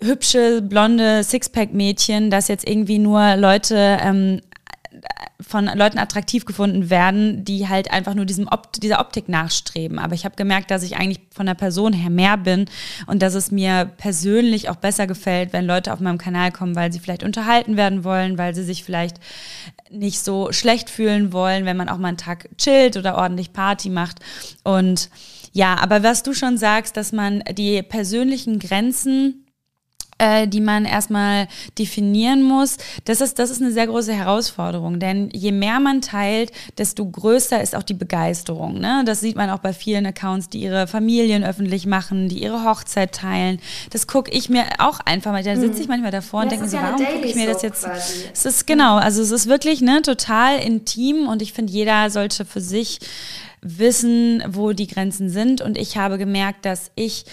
hübsche, 0.00 0.62
blonde 0.62 1.22
Sixpack-Mädchen, 1.24 2.30
das 2.30 2.48
jetzt 2.48 2.68
irgendwie 2.68 2.98
nur 2.98 3.36
Leute 3.36 3.98
ähm, 4.00 4.40
von 5.40 5.66
Leuten 5.66 5.98
attraktiv 5.98 6.44
gefunden 6.44 6.88
werden, 6.88 7.44
die 7.44 7.68
halt 7.68 7.90
einfach 7.90 8.14
nur 8.14 8.24
diesem 8.24 8.48
Opt 8.48 8.82
dieser 8.82 9.00
Optik 9.00 9.28
nachstreben. 9.28 9.98
Aber 9.98 10.14
ich 10.14 10.24
habe 10.24 10.36
gemerkt, 10.36 10.70
dass 10.70 10.82
ich 10.82 10.96
eigentlich 10.96 11.20
von 11.30 11.46
der 11.46 11.54
Person 11.54 11.92
her 11.92 12.10
mehr 12.10 12.36
bin 12.36 12.66
und 13.06 13.20
dass 13.20 13.34
es 13.34 13.50
mir 13.50 13.90
persönlich 13.96 14.68
auch 14.68 14.76
besser 14.76 15.06
gefällt, 15.06 15.52
wenn 15.52 15.66
Leute 15.66 15.92
auf 15.92 16.00
meinem 16.00 16.18
Kanal 16.18 16.52
kommen, 16.52 16.74
weil 16.74 16.92
sie 16.92 17.00
vielleicht 17.00 17.22
unterhalten 17.22 17.76
werden 17.76 18.04
wollen, 18.04 18.38
weil 18.38 18.54
sie 18.54 18.64
sich 18.64 18.84
vielleicht 18.84 19.18
nicht 19.90 20.20
so 20.20 20.52
schlecht 20.52 20.90
fühlen 20.90 21.32
wollen, 21.32 21.64
wenn 21.64 21.76
man 21.76 21.88
auch 21.88 21.98
mal 21.98 22.08
einen 22.08 22.16
Tag 22.16 22.48
chillt 22.56 22.96
oder 22.96 23.16
ordentlich 23.16 23.52
Party 23.52 23.90
macht. 23.90 24.20
Und 24.64 25.10
ja, 25.52 25.76
aber 25.76 26.02
was 26.02 26.22
du 26.22 26.34
schon 26.34 26.58
sagst, 26.58 26.96
dass 26.96 27.12
man 27.12 27.42
die 27.56 27.82
persönlichen 27.82 28.58
Grenzen 28.58 29.45
äh, 30.18 30.48
die 30.48 30.60
man 30.60 30.84
erstmal 30.84 31.48
definieren 31.78 32.42
muss. 32.42 32.76
Das 33.04 33.20
ist, 33.20 33.38
das 33.38 33.50
ist 33.50 33.60
eine 33.60 33.72
sehr 33.72 33.86
große 33.86 34.12
Herausforderung, 34.12 34.98
denn 34.98 35.28
je 35.32 35.52
mehr 35.52 35.80
man 35.80 36.00
teilt, 36.00 36.52
desto 36.78 37.04
größer 37.04 37.60
ist 37.60 37.76
auch 37.76 37.82
die 37.82 37.94
Begeisterung. 37.94 38.78
Ne? 38.78 39.02
Das 39.04 39.20
sieht 39.20 39.36
man 39.36 39.50
auch 39.50 39.58
bei 39.58 39.72
vielen 39.72 40.06
Accounts, 40.06 40.48
die 40.48 40.60
ihre 40.60 40.86
Familien 40.86 41.44
öffentlich 41.44 41.86
machen, 41.86 42.28
die 42.28 42.42
ihre 42.42 42.64
Hochzeit 42.64 43.12
teilen. 43.12 43.60
Das 43.90 44.06
gucke 44.06 44.30
ich 44.30 44.48
mir 44.48 44.64
auch 44.78 45.00
einfach 45.00 45.32
mal. 45.32 45.42
Da 45.42 45.56
sitze 45.56 45.80
ich 45.80 45.86
mhm. 45.86 45.92
manchmal 45.92 46.12
davor 46.12 46.40
ja, 46.40 46.44
und 46.44 46.52
denke 46.52 46.68
so, 46.68 46.76
warum 46.78 47.04
gucke 47.04 47.26
ich 47.26 47.34
mir 47.34 47.46
das 47.46 47.62
jetzt? 47.62 47.84
Quasi. 47.84 48.24
Es 48.32 48.46
ist 48.46 48.66
genau, 48.66 48.96
also 48.96 49.22
es 49.22 49.30
ist 49.30 49.48
wirklich 49.48 49.80
ne, 49.80 50.02
total 50.02 50.58
intim 50.58 51.28
und 51.28 51.42
ich 51.42 51.52
finde, 51.52 51.72
jeder 51.72 52.10
sollte 52.10 52.44
für 52.44 52.60
sich 52.60 53.00
wissen, 53.62 54.42
wo 54.48 54.72
die 54.72 54.86
Grenzen 54.86 55.28
sind. 55.28 55.60
Und 55.60 55.76
ich 55.76 55.96
habe 55.96 56.18
gemerkt, 56.18 56.64
dass 56.64 56.90
ich, 56.94 57.24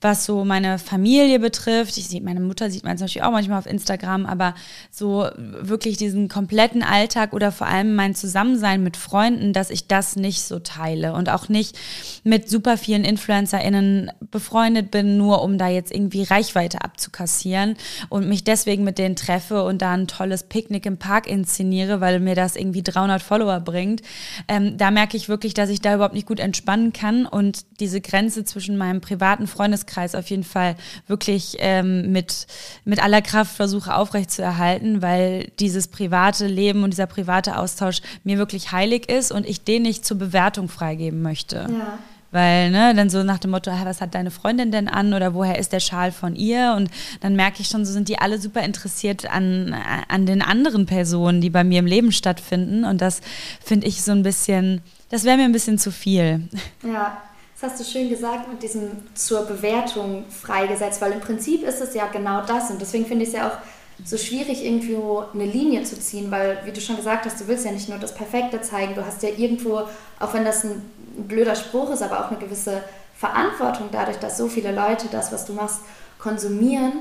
was 0.00 0.24
so 0.24 0.44
meine 0.44 0.78
Familie 0.78 1.38
betrifft, 1.38 1.96
ich 1.96 2.08
sehe, 2.08 2.20
meine 2.20 2.40
Mutter 2.40 2.70
sieht 2.70 2.84
man 2.84 2.98
zum 2.98 3.04
Beispiel 3.04 3.22
auch 3.22 3.30
manchmal 3.30 3.58
auf 3.58 3.66
Instagram, 3.66 4.26
aber 4.26 4.54
so 4.90 5.28
wirklich 5.36 5.96
diesen 5.96 6.28
kompletten 6.28 6.82
Alltag 6.82 7.32
oder 7.32 7.52
vor 7.52 7.66
allem 7.66 7.94
mein 7.94 8.14
Zusammensein 8.14 8.82
mit 8.82 8.96
Freunden, 8.96 9.52
dass 9.52 9.70
ich 9.70 9.86
das 9.86 10.16
nicht 10.16 10.42
so 10.42 10.58
teile 10.58 11.12
und 11.12 11.28
auch 11.28 11.48
nicht 11.48 11.78
mit 12.24 12.48
super 12.48 12.76
vielen 12.76 13.04
InfluencerInnen 13.04 14.10
befreundet 14.30 14.90
bin, 14.90 15.16
nur 15.16 15.42
um 15.42 15.58
da 15.58 15.68
jetzt 15.68 15.92
irgendwie 15.92 16.24
Reichweite 16.24 16.82
abzukassieren 16.82 17.76
und 18.08 18.28
mich 18.28 18.44
deswegen 18.44 18.84
mit 18.84 18.98
denen 18.98 19.16
treffe 19.16 19.64
und 19.64 19.82
da 19.82 19.92
ein 19.92 20.08
tolles 20.08 20.44
Picknick 20.44 20.86
im 20.86 20.96
Park 20.98 21.26
inszeniere, 21.26 22.00
weil 22.00 22.20
mir 22.20 22.34
das 22.34 22.56
irgendwie 22.56 22.82
300 22.82 23.22
Follower 23.22 23.60
bringt. 23.60 24.02
Ähm, 24.48 24.76
da 24.76 24.90
merke 24.90 25.16
ich 25.16 25.28
wirklich, 25.28 25.54
dass 25.54 25.65
ich 25.68 25.76
ich 25.76 25.82
da 25.82 25.94
überhaupt 25.94 26.14
nicht 26.14 26.26
gut 26.26 26.40
entspannen 26.40 26.92
kann 26.92 27.26
und 27.26 27.64
diese 27.80 28.00
Grenze 28.00 28.44
zwischen 28.44 28.76
meinem 28.76 29.00
privaten 29.00 29.46
Freundeskreis 29.46 30.14
auf 30.14 30.28
jeden 30.28 30.44
Fall 30.44 30.74
wirklich 31.06 31.56
ähm, 31.60 32.12
mit, 32.12 32.46
mit 32.84 33.02
aller 33.02 33.22
Kraft 33.22 33.54
versuche 33.54 33.94
aufrechtzuerhalten, 33.94 35.02
weil 35.02 35.50
dieses 35.60 35.88
private 35.88 36.46
Leben 36.46 36.82
und 36.82 36.90
dieser 36.90 37.06
private 37.06 37.58
Austausch 37.58 38.00
mir 38.24 38.38
wirklich 38.38 38.72
heilig 38.72 39.08
ist 39.08 39.32
und 39.32 39.46
ich 39.46 39.64
den 39.64 39.82
nicht 39.82 40.04
zur 40.04 40.18
Bewertung 40.18 40.68
freigeben 40.68 41.22
möchte. 41.22 41.66
Ja. 41.68 41.98
Weil, 42.32 42.70
ne, 42.70 42.92
dann 42.94 43.08
so 43.08 43.22
nach 43.22 43.38
dem 43.38 43.52
Motto, 43.52 43.70
was 43.70 44.00
hat 44.00 44.14
deine 44.14 44.30
Freundin 44.30 44.70
denn 44.72 44.88
an 44.88 45.14
oder 45.14 45.32
woher 45.32 45.58
ist 45.58 45.72
der 45.72 45.80
Schal 45.80 46.10
von 46.10 46.34
ihr? 46.34 46.74
Und 46.76 46.90
dann 47.20 47.36
merke 47.36 47.62
ich 47.62 47.68
schon, 47.68 47.84
so 47.84 47.92
sind 47.92 48.08
die 48.08 48.18
alle 48.18 48.40
super 48.40 48.62
interessiert 48.62 49.30
an, 49.30 49.74
an 50.08 50.26
den 50.26 50.42
anderen 50.42 50.86
Personen, 50.86 51.40
die 51.40 51.50
bei 51.50 51.64
mir 51.64 51.78
im 51.78 51.86
Leben 51.86 52.12
stattfinden. 52.12 52.84
Und 52.84 53.00
das 53.00 53.20
finde 53.64 53.86
ich 53.86 54.02
so 54.02 54.12
ein 54.12 54.22
bisschen, 54.22 54.82
das 55.08 55.24
wäre 55.24 55.36
mir 55.36 55.44
ein 55.44 55.52
bisschen 55.52 55.78
zu 55.78 55.90
viel. 55.90 56.48
Ja, 56.82 57.22
das 57.58 57.70
hast 57.70 57.80
du 57.80 57.84
schön 57.84 58.08
gesagt 58.08 58.48
mit 58.48 58.62
diesem 58.62 58.90
zur 59.14 59.42
Bewertung 59.46 60.24
freigesetzt, 60.28 61.00
weil 61.00 61.12
im 61.12 61.20
Prinzip 61.20 61.62
ist 61.62 61.80
es 61.80 61.94
ja 61.94 62.06
genau 62.06 62.42
das 62.42 62.70
und 62.70 62.80
deswegen 62.80 63.06
finde 63.06 63.22
ich 63.22 63.30
es 63.30 63.34
ja 63.34 63.48
auch 63.48 63.58
so 64.04 64.18
schwierig, 64.18 64.62
irgendwo 64.64 65.24
eine 65.32 65.46
Linie 65.46 65.82
zu 65.84 65.98
ziehen, 65.98 66.30
weil, 66.30 66.58
wie 66.64 66.72
du 66.72 66.80
schon 66.80 66.96
gesagt 66.96 67.24
hast, 67.24 67.40
du 67.40 67.48
willst 67.48 67.64
ja 67.64 67.72
nicht 67.72 67.88
nur 67.88 67.98
das 67.98 68.14
Perfekte 68.14 68.60
zeigen, 68.60 68.94
du 68.94 69.06
hast 69.06 69.22
ja 69.22 69.30
irgendwo, 69.30 69.82
auch 70.20 70.34
wenn 70.34 70.44
das 70.44 70.64
ein 70.64 70.82
blöder 71.16 71.56
Spruch 71.56 71.90
ist, 71.90 72.02
aber 72.02 72.20
auch 72.20 72.30
eine 72.30 72.38
gewisse 72.38 72.82
Verantwortung 73.16 73.88
dadurch, 73.90 74.18
dass 74.18 74.36
so 74.36 74.48
viele 74.48 74.72
Leute 74.72 75.06
das, 75.10 75.32
was 75.32 75.46
du 75.46 75.54
machst, 75.54 75.80
konsumieren 76.18 76.92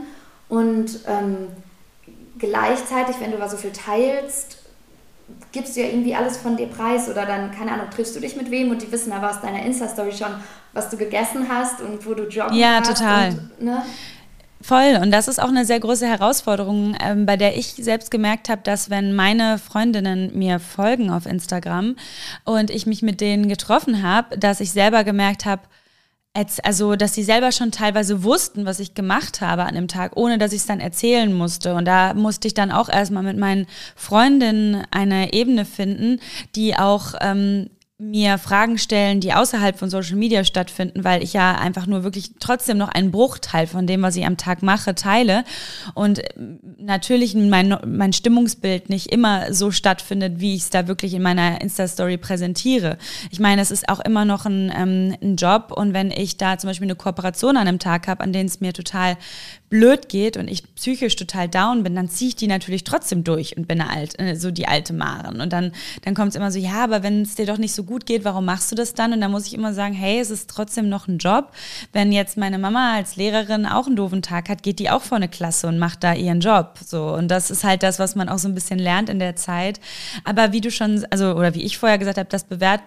und 0.47 0.99
ähm, 1.07 1.47
gleichzeitig, 2.39 3.17
wenn 3.19 3.31
du 3.31 3.37
aber 3.37 3.49
so 3.49 3.57
viel 3.57 3.73
teilst, 3.73 4.57
gibst 5.51 5.75
du 5.75 5.81
ja 5.81 5.87
irgendwie 5.87 6.15
alles 6.15 6.37
von 6.37 6.55
dir 6.57 6.67
preis 6.67 7.09
oder 7.09 7.25
dann, 7.25 7.51
keine 7.51 7.71
Ahnung, 7.71 7.87
triffst 7.89 8.15
du 8.15 8.19
dich 8.19 8.35
mit 8.35 8.51
wem 8.51 8.69
und 8.71 8.81
die 8.81 8.91
wissen 8.91 9.11
aber 9.11 9.29
aus 9.29 9.41
deiner 9.41 9.63
Insta-Story 9.63 10.11
schon, 10.11 10.33
was 10.73 10.89
du 10.89 10.97
gegessen 10.97 11.47
hast 11.49 11.81
und 11.81 12.05
wo 12.05 12.13
du 12.13 12.23
joggen 12.27 12.55
ja, 12.55 12.79
hast. 12.79 12.87
Ja, 12.87 12.93
total. 12.93 13.29
Und, 13.29 13.61
ne? 13.61 13.81
Voll. 14.61 14.99
Und 15.01 15.11
das 15.11 15.27
ist 15.27 15.39
auch 15.39 15.49
eine 15.49 15.65
sehr 15.65 15.79
große 15.79 16.07
Herausforderung, 16.07 16.95
ähm, 16.99 17.25
bei 17.25 17.37
der 17.37 17.57
ich 17.57 17.75
selbst 17.75 18.09
gemerkt 18.09 18.49
habe, 18.49 18.61
dass 18.63 18.89
wenn 18.89 19.13
meine 19.13 19.59
Freundinnen 19.59 20.31
mir 20.37 20.59
folgen 20.59 21.11
auf 21.11 21.25
Instagram 21.25 21.95
und 22.45 22.71
ich 22.71 22.87
mich 22.87 23.01
mit 23.01 23.21
denen 23.21 23.47
getroffen 23.47 24.01
habe, 24.01 24.37
dass 24.37 24.59
ich 24.59 24.71
selber 24.71 25.03
gemerkt 25.03 25.45
habe, 25.45 25.61
also, 26.63 26.95
dass 26.95 27.13
sie 27.13 27.23
selber 27.23 27.51
schon 27.53 27.71
teilweise 27.71 28.23
wussten, 28.23 28.65
was 28.65 28.79
ich 28.79 28.93
gemacht 28.93 29.39
habe 29.39 29.63
an 29.63 29.75
dem 29.75 29.87
Tag, 29.87 30.17
ohne 30.17 30.37
dass 30.37 30.51
ich 30.51 30.59
es 30.59 30.65
dann 30.65 30.81
erzählen 30.81 31.33
musste. 31.33 31.75
Und 31.75 31.85
da 31.85 32.13
musste 32.13 32.47
ich 32.47 32.53
dann 32.53 32.71
auch 32.71 32.89
erstmal 32.89 33.23
mit 33.23 33.37
meinen 33.37 33.67
Freundinnen 33.95 34.85
eine 34.91 35.33
Ebene 35.33 35.63
finden, 35.63 36.19
die 36.55 36.75
auch 36.75 37.13
ähm, 37.21 37.69
mir 37.97 38.37
Fragen 38.37 38.77
stellen, 38.77 39.21
die 39.21 39.31
außerhalb 39.31 39.79
von 39.79 39.89
Social 39.89 40.17
Media 40.17 40.43
stattfinden, 40.43 41.05
weil 41.05 41.23
ich 41.23 41.31
ja 41.31 41.55
einfach 41.55 41.87
nur 41.87 42.03
wirklich 42.03 42.31
trotzdem 42.41 42.77
noch 42.77 42.89
einen 42.89 43.09
Bruchteil 43.09 43.67
von 43.67 43.87
dem, 43.87 44.01
was 44.01 44.17
ich 44.17 44.25
am 44.25 44.35
Tag 44.35 44.61
mache, 44.63 44.95
teile. 44.95 45.45
Und 45.93 46.19
äh, 46.19 46.33
natürlich 46.77 47.35
mein, 47.35 47.77
mein 47.85 48.11
Stimmungsbild 48.11 48.89
nicht 48.89 49.13
immer 49.13 49.53
so 49.53 49.71
stattfindet, 49.71 50.41
wie 50.41 50.55
ich 50.55 50.63
es 50.63 50.69
da 50.71 50.89
wirklich 50.89 51.13
in 51.13 51.21
meiner 51.21 51.61
Insta-Story 51.61 52.17
präsentiere. 52.17 52.97
Ich 53.31 53.39
meine, 53.39 53.61
es 53.61 53.71
ist 53.71 53.87
auch 53.87 54.01
immer 54.01 54.25
noch 54.25 54.45
ein, 54.45 54.73
ähm, 54.75 55.15
ein 55.21 55.37
Job 55.37 55.71
und 55.73 55.93
wenn 55.93 56.11
ich 56.11 56.35
da 56.35 56.57
zum 56.57 56.69
Beispiel 56.69 56.87
eine 56.87 56.95
Kooperation 56.95 57.55
an 57.55 57.65
einem 57.65 57.79
Tag 57.79 58.09
habe, 58.09 58.25
an 58.25 58.33
denen 58.33 58.49
es 58.49 58.59
mir 58.59 58.73
total 58.73 59.15
blöd 59.69 60.09
geht 60.09 60.37
und 60.37 60.47
ich 60.47 60.75
psychisch 60.75 61.15
total 61.15 61.49
down 61.49 61.83
bin, 61.83 61.95
dann 61.95 62.07
ziehe 62.07 62.29
ich 62.29 62.35
die 62.35 62.47
natürlich 62.47 62.83
trotzdem 62.83 63.23
durch 63.23 63.57
und 63.57 63.67
bin 63.67 63.81
alt, 63.81 64.19
äh, 64.19 64.35
so 64.35 64.51
die 64.51 64.67
alte 64.67 64.93
Maren. 64.93 65.41
Und 65.41 65.51
dann, 65.53 65.71
dann 66.03 66.13
kommt 66.13 66.29
es 66.29 66.35
immer 66.35 66.51
so, 66.51 66.59
ja, 66.59 66.83
aber 66.83 67.01
wenn 67.01 67.23
es 67.23 67.35
dir 67.35 67.47
doch 67.47 67.57
nicht 67.57 67.73
so 67.73 67.83
gut 67.83 68.05
geht, 68.05 68.23
warum 68.23 68.45
machst 68.45 68.71
du 68.71 68.75
das 68.75 68.93
dann? 68.93 69.11
Und 69.11 69.21
dann 69.21 69.31
muss 69.31 69.47
ich 69.47 69.55
immer 69.55 69.73
sagen, 69.73 69.93
hey, 69.93 70.19
es 70.19 70.29
ist 70.29 70.49
trotzdem 70.49 70.87
noch 70.87 71.07
ein 71.07 71.17
Job. 71.17 71.51
Wenn 71.93 72.11
jetzt 72.11 72.37
meine 72.37 72.59
Mama 72.59 72.95
als 72.95 73.15
Lehrerin 73.15 73.65
auch 73.65 73.87
einen 73.87 73.95
doofen 73.95 74.21
Tag 74.21 74.49
hat, 74.49 74.61
geht 74.61 74.77
die 74.77 74.91
auch 74.91 75.01
vor 75.01 75.17
eine 75.17 75.29
Klasse 75.29 75.67
und 75.67 75.79
macht 75.79 76.03
da 76.03 76.13
ihren 76.13 76.41
Job. 76.41 76.77
So. 76.85 77.13
Und 77.13 77.29
das 77.29 77.49
ist 77.49 77.63
halt 77.63 77.81
das, 77.81 77.97
was 77.97 78.15
man 78.15 78.29
auch 78.29 78.37
so 78.37 78.47
ein 78.47 78.55
bisschen 78.55 78.77
lernt 78.77 79.09
in 79.09 79.19
der 79.19 79.35
Zeit. 79.35 79.79
Aber 80.23 80.51
wie 80.51 80.61
du 80.61 80.69
schon, 80.69 81.05
also, 81.09 81.33
oder 81.33 81.55
wie 81.55 81.63
ich 81.63 81.79
vorher 81.79 81.97
gesagt 81.97 82.19
habe, 82.19 82.29
das 82.29 82.43
bewährt, 82.43 82.81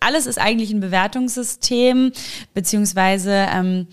alles 0.00 0.26
ist 0.26 0.38
eigentlich 0.38 0.72
ein 0.72 0.80
Bewertungssystem, 0.80 2.12
beziehungsweise 2.54 3.46
ähm, 3.52 3.86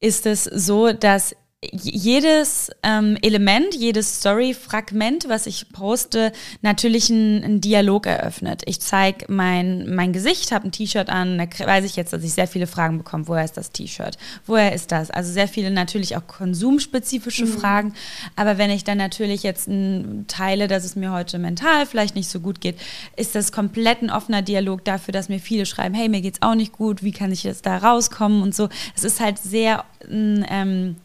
ist 0.00 0.26
es 0.26 0.44
so, 0.44 0.92
dass 0.92 1.36
jedes 1.62 2.70
ähm, 2.82 3.18
Element, 3.20 3.74
jedes 3.74 4.20
Story-Fragment, 4.20 5.28
was 5.28 5.46
ich 5.46 5.70
poste, 5.70 6.32
natürlich 6.62 7.10
einen 7.10 7.60
Dialog 7.60 8.06
eröffnet. 8.06 8.62
Ich 8.64 8.80
zeige 8.80 9.26
mein, 9.28 9.94
mein 9.94 10.14
Gesicht, 10.14 10.52
habe 10.52 10.68
ein 10.68 10.72
T-Shirt 10.72 11.10
an, 11.10 11.36
da 11.36 11.44
weiß 11.66 11.84
ich 11.84 11.96
jetzt, 11.96 12.14
dass 12.14 12.24
ich 12.24 12.32
sehr 12.32 12.48
viele 12.48 12.66
Fragen 12.66 12.96
bekomme. 12.96 13.28
Woher 13.28 13.44
ist 13.44 13.58
das 13.58 13.72
T-Shirt? 13.72 14.16
Woher 14.46 14.72
ist 14.72 14.90
das? 14.90 15.10
Also 15.10 15.30
sehr 15.32 15.48
viele 15.48 15.70
natürlich 15.70 16.16
auch 16.16 16.26
konsumspezifische 16.26 17.44
mhm. 17.44 17.52
Fragen. 17.52 17.94
Aber 18.36 18.56
wenn 18.56 18.70
ich 18.70 18.84
dann 18.84 18.96
natürlich 18.96 19.42
jetzt 19.42 19.68
ein, 19.68 20.24
teile, 20.28 20.66
dass 20.66 20.84
es 20.84 20.96
mir 20.96 21.12
heute 21.12 21.38
mental 21.38 21.84
vielleicht 21.84 22.14
nicht 22.14 22.30
so 22.30 22.40
gut 22.40 22.62
geht, 22.62 22.76
ist 23.16 23.34
das 23.34 23.52
komplett 23.52 24.00
ein 24.00 24.10
offener 24.10 24.40
Dialog 24.40 24.82
dafür, 24.86 25.12
dass 25.12 25.28
mir 25.28 25.40
viele 25.40 25.66
schreiben, 25.66 25.94
hey, 25.94 26.08
mir 26.08 26.22
geht's 26.22 26.40
auch 26.40 26.54
nicht 26.54 26.72
gut, 26.72 27.02
wie 27.02 27.12
kann 27.12 27.32
ich 27.32 27.44
jetzt 27.44 27.66
da 27.66 27.76
rauskommen 27.76 28.42
und 28.42 28.54
so. 28.54 28.70
Es 28.96 29.04
ist 29.04 29.20
halt 29.20 29.36
sehr 29.36 29.84
ähm, 30.08 30.96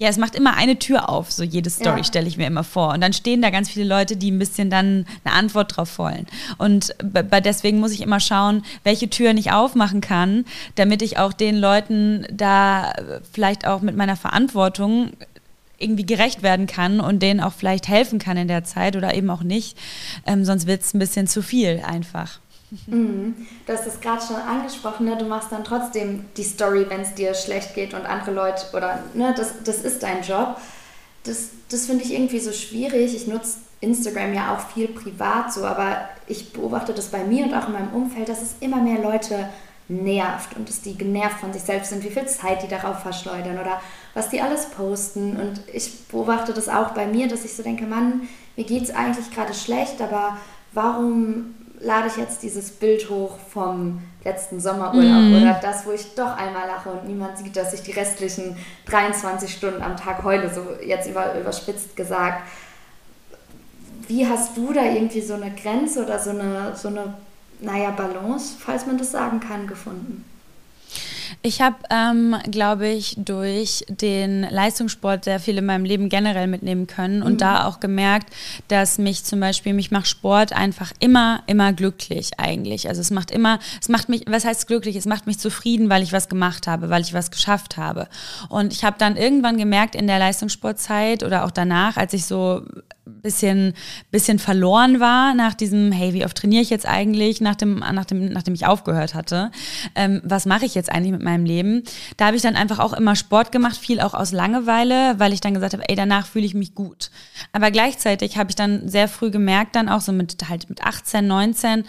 ja, 0.00 0.08
es 0.08 0.16
macht 0.16 0.34
immer 0.34 0.56
eine 0.56 0.78
Tür 0.78 1.10
auf, 1.10 1.30
so 1.30 1.44
jede 1.44 1.68
Story 1.68 1.98
ja. 1.98 2.04
stelle 2.04 2.26
ich 2.26 2.38
mir 2.38 2.46
immer 2.46 2.64
vor. 2.64 2.94
Und 2.94 3.02
dann 3.02 3.12
stehen 3.12 3.42
da 3.42 3.50
ganz 3.50 3.68
viele 3.68 3.84
Leute, 3.84 4.16
die 4.16 4.30
ein 4.30 4.38
bisschen 4.38 4.70
dann 4.70 5.04
eine 5.24 5.34
Antwort 5.34 5.76
drauf 5.76 5.98
wollen. 5.98 6.26
Und 6.56 6.94
deswegen 7.44 7.80
muss 7.80 7.92
ich 7.92 8.00
immer 8.00 8.18
schauen, 8.18 8.62
welche 8.82 9.10
Türen 9.10 9.36
ich 9.36 9.52
aufmachen 9.52 10.00
kann, 10.00 10.46
damit 10.74 11.02
ich 11.02 11.18
auch 11.18 11.34
den 11.34 11.54
Leuten 11.54 12.26
da 12.32 12.94
vielleicht 13.30 13.66
auch 13.66 13.82
mit 13.82 13.94
meiner 13.94 14.16
Verantwortung 14.16 15.10
irgendwie 15.76 16.06
gerecht 16.06 16.42
werden 16.42 16.66
kann 16.66 17.00
und 17.00 17.22
denen 17.22 17.40
auch 17.40 17.52
vielleicht 17.52 17.86
helfen 17.86 18.18
kann 18.18 18.38
in 18.38 18.48
der 18.48 18.64
Zeit 18.64 18.96
oder 18.96 19.12
eben 19.12 19.28
auch 19.28 19.42
nicht. 19.42 19.76
Ähm, 20.26 20.46
sonst 20.46 20.66
wird 20.66 20.80
es 20.80 20.94
ein 20.94 20.98
bisschen 20.98 21.26
zu 21.26 21.42
viel 21.42 21.82
einfach. 21.86 22.40
Mhm. 22.86 23.46
Du 23.66 23.72
hast 23.72 23.86
es 23.86 24.00
gerade 24.00 24.22
schon 24.24 24.36
angesprochen, 24.36 25.06
ne? 25.06 25.16
du 25.16 25.24
machst 25.24 25.50
dann 25.50 25.64
trotzdem 25.64 26.24
die 26.36 26.44
Story, 26.44 26.86
wenn 26.88 27.00
es 27.00 27.14
dir 27.14 27.34
schlecht 27.34 27.74
geht 27.74 27.94
und 27.94 28.06
andere 28.06 28.32
Leute, 28.32 28.66
oder 28.72 29.02
ne, 29.14 29.34
das, 29.36 29.54
das 29.64 29.82
ist 29.82 30.02
dein 30.02 30.22
Job. 30.22 30.56
Das, 31.24 31.50
das 31.68 31.86
finde 31.86 32.04
ich 32.04 32.12
irgendwie 32.12 32.40
so 32.40 32.52
schwierig. 32.52 33.14
Ich 33.14 33.26
nutze 33.26 33.58
Instagram 33.80 34.34
ja 34.34 34.54
auch 34.54 34.60
viel 34.72 34.88
privat 34.88 35.52
so, 35.52 35.64
aber 35.64 36.08
ich 36.26 36.52
beobachte 36.52 36.92
das 36.92 37.08
bei 37.08 37.24
mir 37.24 37.44
und 37.44 37.54
auch 37.54 37.66
in 37.66 37.72
meinem 37.72 37.92
Umfeld, 37.92 38.28
dass 38.28 38.42
es 38.42 38.56
immer 38.60 38.80
mehr 38.82 39.00
Leute 39.00 39.48
nervt 39.88 40.56
und 40.56 40.68
dass 40.68 40.82
die 40.82 40.96
genervt 40.96 41.40
von 41.40 41.52
sich 41.52 41.62
selbst 41.62 41.90
sind, 41.90 42.04
wie 42.04 42.10
viel 42.10 42.26
Zeit 42.26 42.62
die 42.62 42.68
darauf 42.68 43.00
verschleudern 43.00 43.58
oder 43.58 43.80
was 44.14 44.28
die 44.28 44.40
alles 44.40 44.66
posten. 44.66 45.36
Und 45.36 45.62
ich 45.72 46.06
beobachte 46.06 46.52
das 46.52 46.68
auch 46.68 46.90
bei 46.90 47.06
mir, 47.06 47.26
dass 47.26 47.44
ich 47.44 47.54
so 47.54 47.62
denke, 47.62 47.84
Mann, 47.84 48.28
mir 48.56 48.64
geht 48.64 48.84
es 48.84 48.94
eigentlich 48.94 49.30
gerade 49.32 49.52
schlecht, 49.52 50.00
aber 50.00 50.36
warum 50.72 51.54
lade 51.80 52.08
ich 52.08 52.16
jetzt 52.16 52.42
dieses 52.42 52.70
Bild 52.70 53.08
hoch 53.08 53.38
vom 53.52 54.02
letzten 54.22 54.60
Sommerurlaub 54.60 55.22
mm. 55.22 55.42
oder 55.42 55.60
das, 55.62 55.86
wo 55.86 55.92
ich 55.92 56.14
doch 56.14 56.36
einmal 56.36 56.66
lache 56.66 56.90
und 56.90 57.06
niemand 57.06 57.38
sieht, 57.38 57.56
dass 57.56 57.72
ich 57.72 57.82
die 57.82 57.92
restlichen 57.92 58.56
23 58.86 59.52
Stunden 59.52 59.82
am 59.82 59.96
Tag 59.96 60.22
heule, 60.22 60.52
so 60.52 60.62
jetzt 60.84 61.08
über, 61.08 61.38
überspitzt 61.38 61.96
gesagt. 61.96 62.42
Wie 64.06 64.26
hast 64.26 64.56
du 64.56 64.72
da 64.72 64.84
irgendwie 64.84 65.22
so 65.22 65.34
eine 65.34 65.50
Grenze 65.52 66.04
oder 66.04 66.18
so 66.18 66.30
eine, 66.30 66.76
so 66.76 66.88
eine, 66.88 67.14
naja, 67.60 67.90
Balance, 67.90 68.56
falls 68.58 68.86
man 68.86 68.98
das 68.98 69.12
sagen 69.12 69.40
kann, 69.40 69.66
gefunden? 69.66 70.24
Ich 71.42 71.60
habe, 71.60 71.76
ähm, 71.90 72.36
glaube 72.50 72.88
ich, 72.88 73.16
durch 73.18 73.84
den 73.88 74.42
Leistungssport 74.42 75.24
sehr 75.24 75.40
viel 75.40 75.58
in 75.58 75.66
meinem 75.66 75.84
Leben 75.84 76.08
generell 76.08 76.46
mitnehmen 76.46 76.86
können 76.86 77.22
und 77.22 77.34
mhm. 77.34 77.38
da 77.38 77.66
auch 77.66 77.80
gemerkt, 77.80 78.32
dass 78.68 78.98
mich 78.98 79.24
zum 79.24 79.40
Beispiel, 79.40 79.72
mich 79.72 79.90
macht 79.90 80.06
Sport 80.06 80.52
einfach 80.52 80.92
immer, 80.98 81.42
immer 81.46 81.72
glücklich 81.72 82.38
eigentlich. 82.38 82.88
Also 82.88 83.00
es 83.00 83.10
macht 83.10 83.30
immer, 83.30 83.58
es 83.80 83.88
macht 83.88 84.08
mich, 84.08 84.24
was 84.26 84.44
heißt 84.44 84.66
glücklich? 84.66 84.96
Es 84.96 85.06
macht 85.06 85.26
mich 85.26 85.38
zufrieden, 85.38 85.88
weil 85.88 86.02
ich 86.02 86.12
was 86.12 86.28
gemacht 86.28 86.66
habe, 86.66 86.90
weil 86.90 87.02
ich 87.02 87.14
was 87.14 87.30
geschafft 87.30 87.76
habe. 87.76 88.08
Und 88.48 88.72
ich 88.72 88.84
habe 88.84 88.96
dann 88.98 89.16
irgendwann 89.16 89.56
gemerkt 89.56 89.94
in 89.94 90.06
der 90.06 90.18
Leistungssportzeit 90.18 91.22
oder 91.22 91.44
auch 91.44 91.50
danach, 91.50 91.96
als 91.96 92.12
ich 92.12 92.24
so 92.26 92.62
bisschen, 93.10 93.74
bisschen 94.10 94.38
verloren 94.38 95.00
war 95.00 95.34
nach 95.34 95.54
diesem, 95.54 95.92
hey, 95.92 96.14
wie 96.14 96.24
oft 96.24 96.36
trainiere 96.36 96.62
ich 96.62 96.70
jetzt 96.70 96.86
eigentlich, 96.86 97.40
nach 97.40 97.56
dem, 97.56 97.78
nach 97.78 98.04
dem, 98.04 98.26
nachdem 98.32 98.54
ich 98.54 98.66
aufgehört 98.66 99.14
hatte. 99.14 99.50
Ähm, 99.94 100.20
was 100.24 100.46
mache 100.46 100.64
ich 100.64 100.74
jetzt 100.74 100.90
eigentlich 100.90 101.12
mit 101.12 101.22
meinem 101.22 101.44
Leben? 101.44 101.82
Da 102.16 102.26
habe 102.26 102.36
ich 102.36 102.42
dann 102.42 102.56
einfach 102.56 102.78
auch 102.78 102.92
immer 102.92 103.16
Sport 103.16 103.52
gemacht, 103.52 103.76
viel 103.76 104.00
auch 104.00 104.14
aus 104.14 104.32
Langeweile, 104.32 105.18
weil 105.18 105.32
ich 105.32 105.40
dann 105.40 105.54
gesagt 105.54 105.72
habe, 105.72 105.88
ey, 105.88 105.96
danach 105.96 106.26
fühle 106.26 106.46
ich 106.46 106.54
mich 106.54 106.74
gut. 106.74 107.10
Aber 107.52 107.70
gleichzeitig 107.70 108.36
habe 108.36 108.50
ich 108.50 108.56
dann 108.56 108.88
sehr 108.88 109.08
früh 109.08 109.30
gemerkt, 109.30 109.76
dann 109.76 109.88
auch 109.88 110.00
so 110.00 110.12
mit 110.12 110.36
halt 110.48 110.68
mit 110.68 110.82
18, 110.82 111.26
19, 111.26 111.84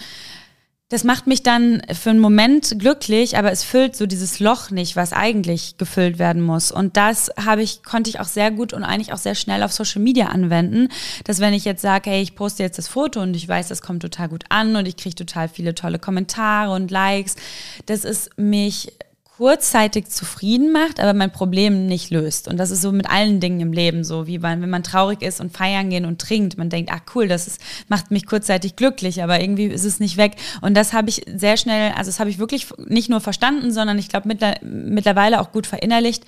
das 0.91 1.05
macht 1.05 1.25
mich 1.25 1.41
dann 1.41 1.81
für 1.93 2.09
einen 2.09 2.19
Moment 2.19 2.77
glücklich, 2.77 3.37
aber 3.37 3.49
es 3.49 3.63
füllt 3.63 3.95
so 3.95 4.05
dieses 4.05 4.41
Loch 4.41 4.71
nicht, 4.71 4.97
was 4.97 5.13
eigentlich 5.13 5.77
gefüllt 5.77 6.19
werden 6.19 6.41
muss. 6.41 6.69
Und 6.69 6.97
das 6.97 7.31
habe 7.41 7.63
ich, 7.63 7.81
konnte 7.81 8.09
ich 8.09 8.19
auch 8.19 8.27
sehr 8.27 8.51
gut 8.51 8.73
und 8.73 8.83
eigentlich 8.83 9.13
auch 9.13 9.17
sehr 9.17 9.35
schnell 9.35 9.63
auf 9.63 9.71
Social 9.71 10.01
Media 10.01 10.25
anwenden. 10.25 10.89
Dass 11.23 11.39
wenn 11.39 11.53
ich 11.53 11.63
jetzt 11.63 11.81
sage, 11.81 12.09
hey, 12.09 12.21
ich 12.21 12.35
poste 12.35 12.63
jetzt 12.63 12.77
das 12.77 12.89
Foto 12.89 13.21
und 13.21 13.33
ich 13.37 13.47
weiß, 13.47 13.69
das 13.69 13.81
kommt 13.81 14.01
total 14.01 14.27
gut 14.27 14.43
an 14.49 14.75
und 14.75 14.85
ich 14.85 14.97
kriege 14.97 15.15
total 15.15 15.47
viele 15.47 15.75
tolle 15.75 15.97
Kommentare 15.97 16.73
und 16.73 16.91
Likes, 16.91 17.37
dass 17.85 18.03
es 18.03 18.29
mich 18.35 18.91
kurzzeitig 19.37 20.09
zufrieden 20.09 20.71
macht, 20.71 20.99
aber 20.99 21.13
mein 21.13 21.31
Problem 21.31 21.87
nicht 21.87 22.11
löst. 22.11 22.47
Und 22.47 22.57
das 22.57 22.69
ist 22.69 22.81
so 22.81 22.91
mit 22.91 23.09
allen 23.09 23.39
Dingen 23.39 23.61
im 23.61 23.71
Leben 23.71 24.03
so, 24.03 24.27
wie 24.27 24.37
man, 24.37 24.61
wenn 24.61 24.69
man 24.69 24.83
traurig 24.83 25.21
ist 25.21 25.39
und 25.39 25.55
feiern 25.55 25.89
gehen 25.89 26.05
und 26.05 26.19
trinkt, 26.19 26.57
man 26.57 26.69
denkt, 26.69 26.91
ach 26.93 27.01
cool, 27.15 27.27
das 27.27 27.47
ist, 27.47 27.61
macht 27.87 28.11
mich 28.11 28.25
kurzzeitig 28.25 28.75
glücklich, 28.75 29.23
aber 29.23 29.39
irgendwie 29.39 29.65
ist 29.65 29.85
es 29.85 29.99
nicht 29.99 30.17
weg. 30.17 30.35
Und 30.61 30.75
das 30.75 30.91
habe 30.91 31.09
ich 31.09 31.23
sehr 31.33 31.55
schnell, 31.55 31.93
also 31.93 32.09
das 32.09 32.19
habe 32.19 32.29
ich 32.29 32.39
wirklich 32.39 32.67
nicht 32.87 33.09
nur 33.09 33.21
verstanden, 33.21 33.71
sondern 33.71 33.97
ich 33.97 34.09
glaube 34.09 34.29
mittlerweile 34.61 35.39
auch 35.39 35.51
gut 35.51 35.65
verinnerlicht, 35.65 36.25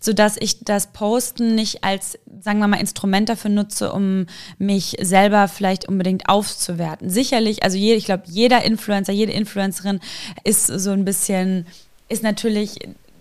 sodass 0.00 0.36
ich 0.38 0.64
das 0.64 0.92
Posten 0.92 1.56
nicht 1.56 1.82
als, 1.82 2.18
sagen 2.40 2.60
wir 2.60 2.68
mal, 2.68 2.80
Instrument 2.80 3.28
dafür 3.28 3.50
nutze, 3.50 3.92
um 3.92 4.26
mich 4.58 4.96
selber 5.02 5.48
vielleicht 5.48 5.88
unbedingt 5.88 6.28
aufzuwerten. 6.28 7.10
Sicherlich, 7.10 7.64
also 7.64 7.76
je, 7.76 7.94
ich 7.94 8.04
glaube, 8.04 8.22
jeder 8.26 8.64
Influencer, 8.64 9.12
jede 9.12 9.32
Influencerin 9.32 9.98
ist 10.44 10.68
so 10.68 10.92
ein 10.92 11.04
bisschen 11.04 11.66
ist 12.14 12.22
natürlich 12.22 12.78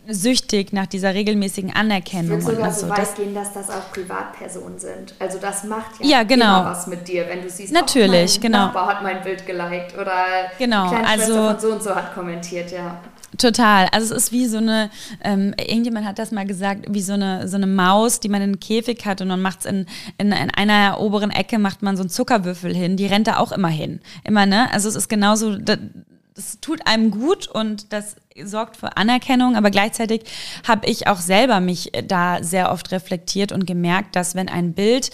süchtig 0.07 0.73
nach 0.73 0.85
dieser 0.85 1.13
regelmäßigen 1.13 1.73
Anerkennung. 1.73 2.39
Ich 2.39 2.45
würde 2.45 2.57
sogar 2.57 2.71
so 2.73 2.89
weit 2.89 2.97
das 2.97 3.15
gehen, 3.15 3.33
dass 3.33 3.53
das 3.53 3.69
auch 3.69 3.91
Privatpersonen 3.91 4.77
sind. 4.77 5.13
Also 5.19 5.39
das 5.39 5.63
macht 5.63 5.99
ja, 6.01 6.19
ja 6.19 6.23
genau. 6.23 6.61
immer 6.61 6.71
was 6.71 6.87
mit 6.87 7.07
dir, 7.07 7.27
wenn 7.29 7.41
du 7.41 7.49
siehst, 7.49 7.71
natürlich, 7.71 8.35
mein 8.35 8.41
genau. 8.41 8.65
Nachbar 8.65 8.87
hat 8.87 9.03
mein 9.03 9.23
Bild 9.23 9.45
geliked 9.45 9.97
oder 9.97 10.25
genau. 10.57 10.89
die 10.89 10.95
also, 10.95 11.33
von 11.33 11.59
so 11.59 11.71
und 11.71 11.83
so 11.83 11.95
hat 11.95 12.13
kommentiert, 12.13 12.71
ja. 12.71 12.99
Total. 13.37 13.87
Also 13.91 14.13
es 14.13 14.25
ist 14.25 14.31
wie 14.31 14.45
so 14.45 14.57
eine, 14.57 14.91
ähm, 15.23 15.55
irgendjemand 15.57 16.05
hat 16.05 16.19
das 16.19 16.31
mal 16.31 16.45
gesagt, 16.45 16.85
wie 16.89 17.01
so 17.01 17.13
eine, 17.13 17.47
so 17.47 17.55
eine 17.55 17.65
Maus, 17.65 18.19
die 18.19 18.29
man 18.29 18.41
in 18.41 18.49
einen 18.49 18.59
Käfig 18.59 19.05
hat 19.05 19.21
und 19.21 19.29
man 19.29 19.41
macht 19.41 19.61
es 19.61 19.65
in, 19.65 19.87
in, 20.17 20.31
in 20.33 20.51
einer 20.51 20.99
oberen 20.99 21.31
Ecke, 21.31 21.57
macht 21.57 21.81
man 21.81 21.97
so 21.97 22.03
einen 22.03 22.09
Zuckerwürfel 22.09 22.75
hin, 22.75 22.97
die 22.97 23.07
rennt 23.07 23.27
da 23.27 23.37
auch 23.37 23.51
immer 23.53 23.69
hin. 23.69 24.01
Immer, 24.23 24.45
ne? 24.45 24.71
Also 24.71 24.87
es 24.89 24.95
ist 24.95 25.07
genauso, 25.07 25.55
das 26.35 26.59
tut 26.61 26.85
einem 26.87 27.11
gut 27.11 27.47
und 27.47 27.91
das 27.93 28.15
sorgt 28.43 28.77
für 28.77 28.97
Anerkennung, 28.97 29.55
aber 29.55 29.71
gleichzeitig 29.71 30.23
habe 30.67 30.87
ich 30.87 31.07
auch 31.07 31.19
selber 31.19 31.59
mich 31.59 31.91
da 32.07 32.43
sehr 32.43 32.71
oft 32.71 32.91
reflektiert 32.91 33.51
und 33.51 33.65
gemerkt, 33.65 34.15
dass 34.15 34.35
wenn 34.35 34.49
ein 34.49 34.73
Bild 34.73 35.11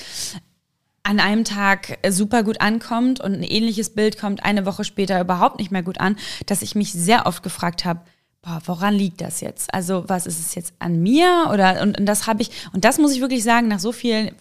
an 1.03 1.19
einem 1.19 1.43
Tag 1.43 1.97
super 2.10 2.43
gut 2.43 2.62
ankommt 2.62 3.19
und 3.19 3.34
ein 3.34 3.43
ähnliches 3.43 3.91
Bild 3.91 4.19
kommt 4.19 4.43
eine 4.43 4.65
Woche 4.65 4.84
später 4.84 5.19
überhaupt 5.19 5.60
nicht 5.60 5.71
mehr 5.71 5.84
gut 5.84 5.99
an, 5.99 6.17
dass 6.45 6.62
ich 6.62 6.75
mich 6.75 6.91
sehr 6.91 7.25
oft 7.25 7.41
gefragt 7.41 7.86
habe, 7.86 8.01
boah, 8.41 8.62
woran 8.65 8.93
liegt 8.93 9.21
das 9.21 9.41
jetzt? 9.41 9.73
Also 9.73 10.03
was 10.08 10.25
ist 10.25 10.39
es 10.39 10.55
jetzt 10.55 10.73
an 10.79 11.01
mir 11.01 11.49
oder 11.51 11.82
und, 11.82 11.99
und 11.99 12.05
das 12.05 12.27
habe 12.27 12.41
ich 12.41 12.51
und 12.73 12.86
das 12.86 12.97
muss 12.97 13.13
ich 13.13 13.21
wirklich 13.21 13.43
sagen 13.43 13.67
nach 13.67 13.79
so 13.79 13.91
vielen 13.91 14.32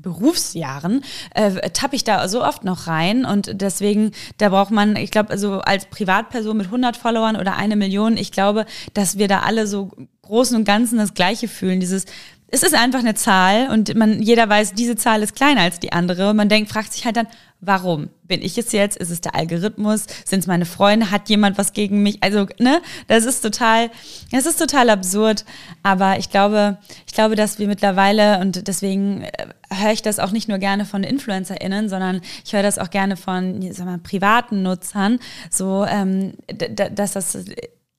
Berufsjahren 0.00 1.02
äh, 1.34 1.70
tappe 1.70 1.96
ich 1.96 2.04
da 2.04 2.28
so 2.28 2.44
oft 2.44 2.64
noch 2.64 2.86
rein. 2.86 3.24
Und 3.24 3.60
deswegen, 3.60 4.12
da 4.38 4.50
braucht 4.50 4.70
man, 4.70 4.96
ich 4.96 5.10
glaube, 5.10 5.36
so 5.38 5.60
als 5.60 5.86
Privatperson 5.86 6.56
mit 6.56 6.66
100 6.66 6.96
Followern 6.96 7.36
oder 7.36 7.56
eine 7.56 7.76
Million, 7.76 8.16
ich 8.16 8.32
glaube, 8.32 8.66
dass 8.94 9.18
wir 9.18 9.28
da 9.28 9.40
alle 9.40 9.66
so 9.66 9.90
großen 10.22 10.56
und 10.56 10.64
ganzen 10.64 10.98
das 10.98 11.14
Gleiche 11.14 11.48
fühlen, 11.48 11.80
dieses 11.80 12.04
es 12.48 12.62
ist 12.62 12.74
einfach 12.74 13.00
eine 13.00 13.14
Zahl 13.14 13.70
und 13.70 13.94
man, 13.96 14.22
jeder 14.22 14.48
weiß, 14.48 14.74
diese 14.74 14.94
Zahl 14.94 15.22
ist 15.22 15.34
kleiner 15.34 15.62
als 15.62 15.80
die 15.80 15.92
andere. 15.92 16.30
Und 16.30 16.36
man 16.36 16.48
denkt, 16.48 16.70
fragt 16.70 16.92
sich 16.92 17.04
halt 17.04 17.16
dann, 17.16 17.26
warum? 17.60 18.08
Bin 18.22 18.40
ich 18.40 18.56
es 18.56 18.70
jetzt? 18.70 18.96
Ist 18.96 19.10
es 19.10 19.20
der 19.20 19.34
Algorithmus? 19.34 20.06
Sind 20.24 20.40
es 20.40 20.46
meine 20.46 20.64
Freunde? 20.64 21.10
Hat 21.10 21.28
jemand 21.28 21.58
was 21.58 21.72
gegen 21.72 22.04
mich? 22.04 22.22
Also, 22.22 22.46
ne, 22.60 22.80
das 23.08 23.24
ist 23.24 23.40
total, 23.40 23.90
das 24.30 24.46
ist 24.46 24.60
total 24.60 24.90
absurd. 24.90 25.44
Aber 25.82 26.18
ich 26.18 26.30
glaube, 26.30 26.78
ich 27.06 27.14
glaube, 27.14 27.34
dass 27.34 27.58
wir 27.58 27.66
mittlerweile, 27.66 28.38
und 28.38 28.68
deswegen 28.68 29.22
äh, 29.22 29.46
höre 29.72 29.92
ich 29.92 30.02
das 30.02 30.20
auch 30.20 30.30
nicht 30.30 30.48
nur 30.48 30.58
gerne 30.58 30.84
von 30.84 31.02
InfluencerInnen, 31.02 31.88
sondern 31.88 32.20
ich 32.44 32.52
höre 32.52 32.62
das 32.62 32.78
auch 32.78 32.90
gerne 32.90 33.16
von, 33.16 33.60
sag 33.72 33.86
mal, 33.86 33.98
privaten 33.98 34.62
Nutzern, 34.62 35.18
so, 35.50 35.84
ähm, 35.84 36.34
dass 36.46 37.12
das 37.12 37.38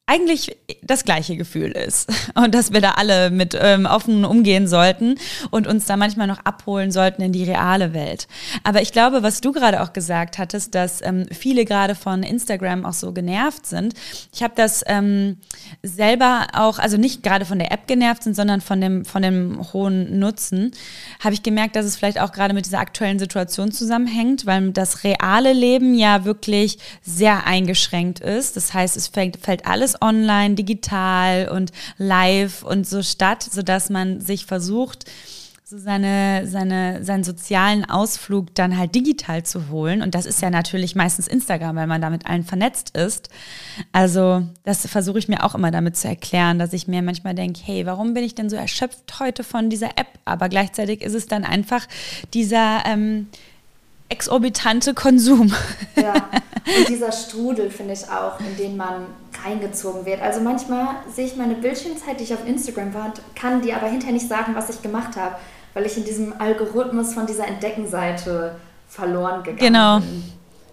eigentlich 0.08 0.58
das 0.82 1.04
gleiche 1.04 1.36
Gefühl 1.36 1.72
ist 1.72 2.10
und 2.36 2.56
dass 2.56 2.72
wir 2.72 2.80
da 2.80 2.92
alle 2.92 3.30
mit 3.30 3.58
ähm, 3.60 3.86
offen 3.86 4.24
umgehen 4.24 4.68
sollten 4.68 5.16
und 5.52 5.68
uns 5.68 5.86
da 5.86 5.98
manchmal 5.98 6.28
noch 6.28 6.40
abholen 6.46 6.92
sollten 6.92 7.22
in 7.22 7.34
die 7.34 7.44
reale 7.44 7.94
Welt. 7.94 8.28
Aber 8.64 8.82
ich 8.82 8.94
glaube, 8.94 9.22
was 9.22 9.42
du 9.42 9.52
gerade 9.52 9.84
auch 9.84 9.92
gesagt 9.92 10.38
hattest, 10.38 10.76
dass 10.76 11.02
ähm, 11.02 11.26
viele 11.32 11.66
gerade 11.66 11.94
von 11.94 12.24
Instagram 12.24 12.86
auch 12.86 12.94
so 12.94 13.12
genervt 13.12 13.66
sind. 13.66 13.94
Ich 14.34 14.42
habe 14.42 14.54
das 14.56 14.82
ähm, 14.88 15.38
selber 15.84 16.48
auch, 16.54 16.80
also 16.80 16.96
nicht 16.96 17.22
gerade 17.22 17.46
von 17.46 17.60
der 17.60 17.74
App 17.74 17.86
genervt 17.86 18.24
sind, 18.24 18.36
sondern 18.36 18.62
von 18.62 18.80
dem 18.80 19.04
von 19.04 19.22
dem 19.22 19.74
hohen 19.74 20.20
Nutzen, 20.20 20.72
habe 21.20 21.34
ich 21.34 21.44
gemerkt, 21.44 21.76
dass 21.76 21.86
es 21.86 21.98
vielleicht 21.98 22.20
auch 22.20 22.32
gerade 22.32 22.54
mit 22.54 22.66
dieser 22.66 22.80
aktuellen 22.80 23.20
Situation 23.20 23.72
zusammenhängt, 23.72 24.46
weil 24.46 24.72
das 24.72 25.04
reale 25.04 25.52
Leben 25.52 25.96
ja 25.96 26.24
wirklich 26.24 26.78
sehr 27.04 27.46
eingeschränkt 27.46 28.22
ist. 28.22 28.56
Das 28.56 28.74
heißt, 28.74 28.96
es 28.96 29.08
fällt, 29.08 29.38
fällt 29.38 29.66
alles 29.66 29.97
online, 30.02 30.56
digital 30.56 31.50
und 31.50 31.72
live 31.98 32.64
und 32.64 32.88
so 32.88 33.04
statt, 33.04 33.44
sodass 33.44 33.90
man 33.90 34.22
sich 34.22 34.46
versucht, 34.46 35.06
so 35.70 35.78
seine, 35.78 36.48
seine, 36.48 37.04
seinen 37.04 37.26
sozialen 37.26 37.84
Ausflug 37.84 38.56
dann 38.56 38.78
halt 38.78 38.96
digital 38.96 39.44
zu 39.44 39.68
holen. 39.68 40.02
Und 40.02 40.16
das 40.16 40.26
ist 40.26 40.42
ja 40.42 40.50
natürlich 40.50 40.96
meistens 40.96 41.28
Instagram, 41.28 41.76
weil 41.76 41.88
man 41.88 42.02
da 42.02 42.10
mit 42.10 42.26
allen 42.26 42.46
vernetzt 42.46 42.96
ist. 42.96 43.30
Also 43.92 44.48
das 44.64 44.88
versuche 44.88 45.20
ich 45.20 45.28
mir 45.28 45.44
auch 45.44 45.56
immer 45.56 45.70
damit 45.70 45.98
zu 45.98 46.08
erklären, 46.08 46.58
dass 46.58 46.72
ich 46.72 46.88
mir 46.88 47.02
manchmal 47.02 47.36
denke, 47.36 47.60
hey, 47.66 47.86
warum 47.86 48.14
bin 48.14 48.24
ich 48.24 48.34
denn 48.34 48.50
so 48.50 48.56
erschöpft 48.56 49.20
heute 49.20 49.44
von 49.44 49.70
dieser 49.70 49.90
App? 49.98 50.08
Aber 50.24 50.48
gleichzeitig 50.48 51.02
ist 51.02 51.16
es 51.16 51.28
dann 51.28 51.44
einfach 51.44 51.86
dieser... 52.34 52.84
Ähm, 52.86 53.28
exorbitante 54.10 54.94
Konsum. 54.94 55.54
Ja, 55.96 56.14
und 56.78 56.90
dieser 56.90 57.12
Strudel 57.12 57.70
finde 57.70 57.94
ich 57.94 58.10
auch, 58.10 58.40
in 58.40 58.56
den 58.58 58.78
man 58.78 59.06
reingezogen 59.44 60.06
wird. 60.06 60.22
Also 60.22 60.42
manchmal 60.42 60.88
sehe 61.14 61.26
ich 61.26 61.36
meine 61.36 61.56
Bildschirmzeit, 61.56 62.20
die 62.20 62.24
ich 62.24 62.34
auf 62.34 62.48
Instagram 62.48 62.94
war, 62.94 63.14
kann 63.36 63.62
dir 63.62 63.76
aber 63.76 63.88
hinterher 63.88 64.14
nicht 64.14 64.28
sagen, 64.28 64.56
was 64.56 64.70
ich 64.70 64.82
gemacht 64.82 65.16
habe, 65.16 65.36
weil 65.74 65.86
ich 65.86 65.98
in 65.98 66.06
diesem 66.06 66.34
Algorithmus 66.40 67.14
von 67.14 67.28
dieser 67.28 67.48
Entdeckenseite 67.48 68.56
verloren 68.88 69.44
gegangen 69.44 69.60
genau. 69.60 70.00
bin. 70.00 70.24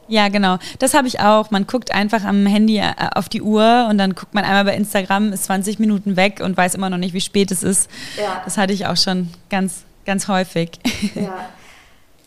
Ja, 0.07 0.29
genau. 0.29 0.59
Das 0.79 0.95
habe 0.95 1.09
ich 1.09 1.21
auch. 1.21 1.51
Man 1.51 1.67
guckt 1.67 1.93
einfach 1.93 2.25
am 2.25 2.45
Handy 2.47 2.79
äh, 2.79 2.93
auf 3.15 3.29
die 3.29 3.41
Uhr 3.41 3.87
und 3.89 3.97
dann 3.99 4.15
guckt 4.15 4.35
man 4.35 4.45
einmal 4.45 4.65
bei 4.65 4.77
Instagram, 4.77 5.33
ist 5.33 5.45
20 5.45 5.79
Minuten 5.79 6.17
weg 6.17 6.41
und 6.45 6.57
weiß 6.57 6.75
immer 6.75 6.91
noch 6.91 6.99
nicht, 6.99 7.15
wie 7.15 7.23
spät 7.23 7.51
es 7.51 7.63
ist. 7.63 7.91
Ja. 8.19 8.43
Das 8.45 8.59
hatte 8.59 8.73
ich 8.73 8.87
auch 8.87 8.99
schon 8.99 9.31
ganz, 9.49 9.85
ganz 10.05 10.29
häufig. 10.29 10.73
Ja. 11.15 11.49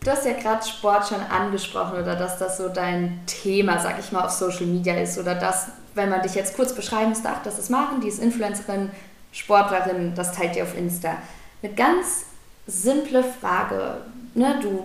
Du 0.04 0.10
hast 0.10 0.24
ja 0.24 0.32
gerade 0.32 0.64
Sport 0.66 1.08
schon 1.08 1.20
angesprochen 1.20 2.00
oder 2.00 2.14
dass 2.14 2.38
das 2.38 2.56
so 2.56 2.68
dein 2.68 3.20
Thema, 3.26 3.78
sag 3.78 3.98
ich 3.98 4.12
mal, 4.12 4.24
auf 4.24 4.30
Social 4.30 4.66
Media 4.66 4.94
ist 4.94 5.18
oder 5.18 5.34
das, 5.34 5.68
wenn 5.94 6.08
man 6.08 6.22
dich 6.22 6.34
jetzt 6.34 6.54
kurz 6.54 6.72
beschreiben 6.72 7.10
müsste, 7.10 7.28
ach, 7.28 7.42
das 7.42 7.58
ist 7.58 7.68
Maren, 7.68 8.00
die 8.00 8.08
ist 8.08 8.22
Influencerin, 8.22 8.90
Sportlerin, 9.32 10.14
das 10.14 10.32
teilt 10.32 10.56
ihr 10.56 10.62
auf 10.62 10.76
Insta. 10.76 11.16
Eine 11.62 11.74
ganz 11.74 12.26
simple 12.66 13.24
Frage. 13.24 13.98
Ne? 14.34 14.58
Du 14.62 14.84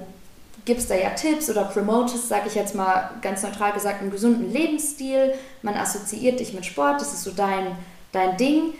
gibst 0.65 0.89
da 0.89 0.95
ja 0.95 1.11
Tipps 1.11 1.49
oder 1.49 1.65
promotest, 1.65 2.29
sag 2.29 2.47
ich 2.47 2.55
jetzt 2.55 2.73
mal 2.73 3.11
ganz 3.21 3.43
neutral 3.43 3.73
gesagt, 3.73 4.01
einen 4.01 4.11
gesunden 4.11 4.51
Lebensstil. 4.51 5.33
Man 5.61 5.75
assoziiert 5.75 6.39
dich 6.39 6.53
mit 6.53 6.65
Sport, 6.65 7.01
das 7.01 7.13
ist 7.13 7.23
so 7.23 7.31
dein, 7.31 7.75
dein 8.11 8.37
Ding. 8.37 8.73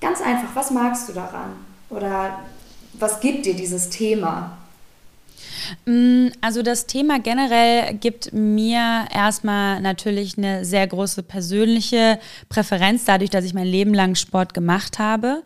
Ganz 0.00 0.20
einfach, 0.20 0.48
was 0.54 0.70
magst 0.70 1.08
du 1.08 1.12
daran? 1.14 1.56
Oder 1.88 2.40
was 2.92 3.20
gibt 3.20 3.46
dir 3.46 3.54
dieses 3.54 3.88
Thema? 3.88 4.58
Mm, 5.84 6.28
also 6.40 6.62
das 6.62 6.86
Thema 6.86 7.18
generell 7.18 7.94
gibt 7.94 8.32
mir 8.32 9.06
erstmal 9.12 9.80
natürlich 9.80 10.38
eine 10.38 10.64
sehr 10.64 10.86
große 10.86 11.22
persönliche 11.22 12.18
Präferenz, 12.48 13.04
dadurch, 13.04 13.30
dass 13.30 13.44
ich 13.44 13.54
mein 13.54 13.66
Leben 13.66 13.94
lang 13.94 14.14
Sport 14.14 14.54
gemacht 14.54 14.98
habe. 14.98 15.42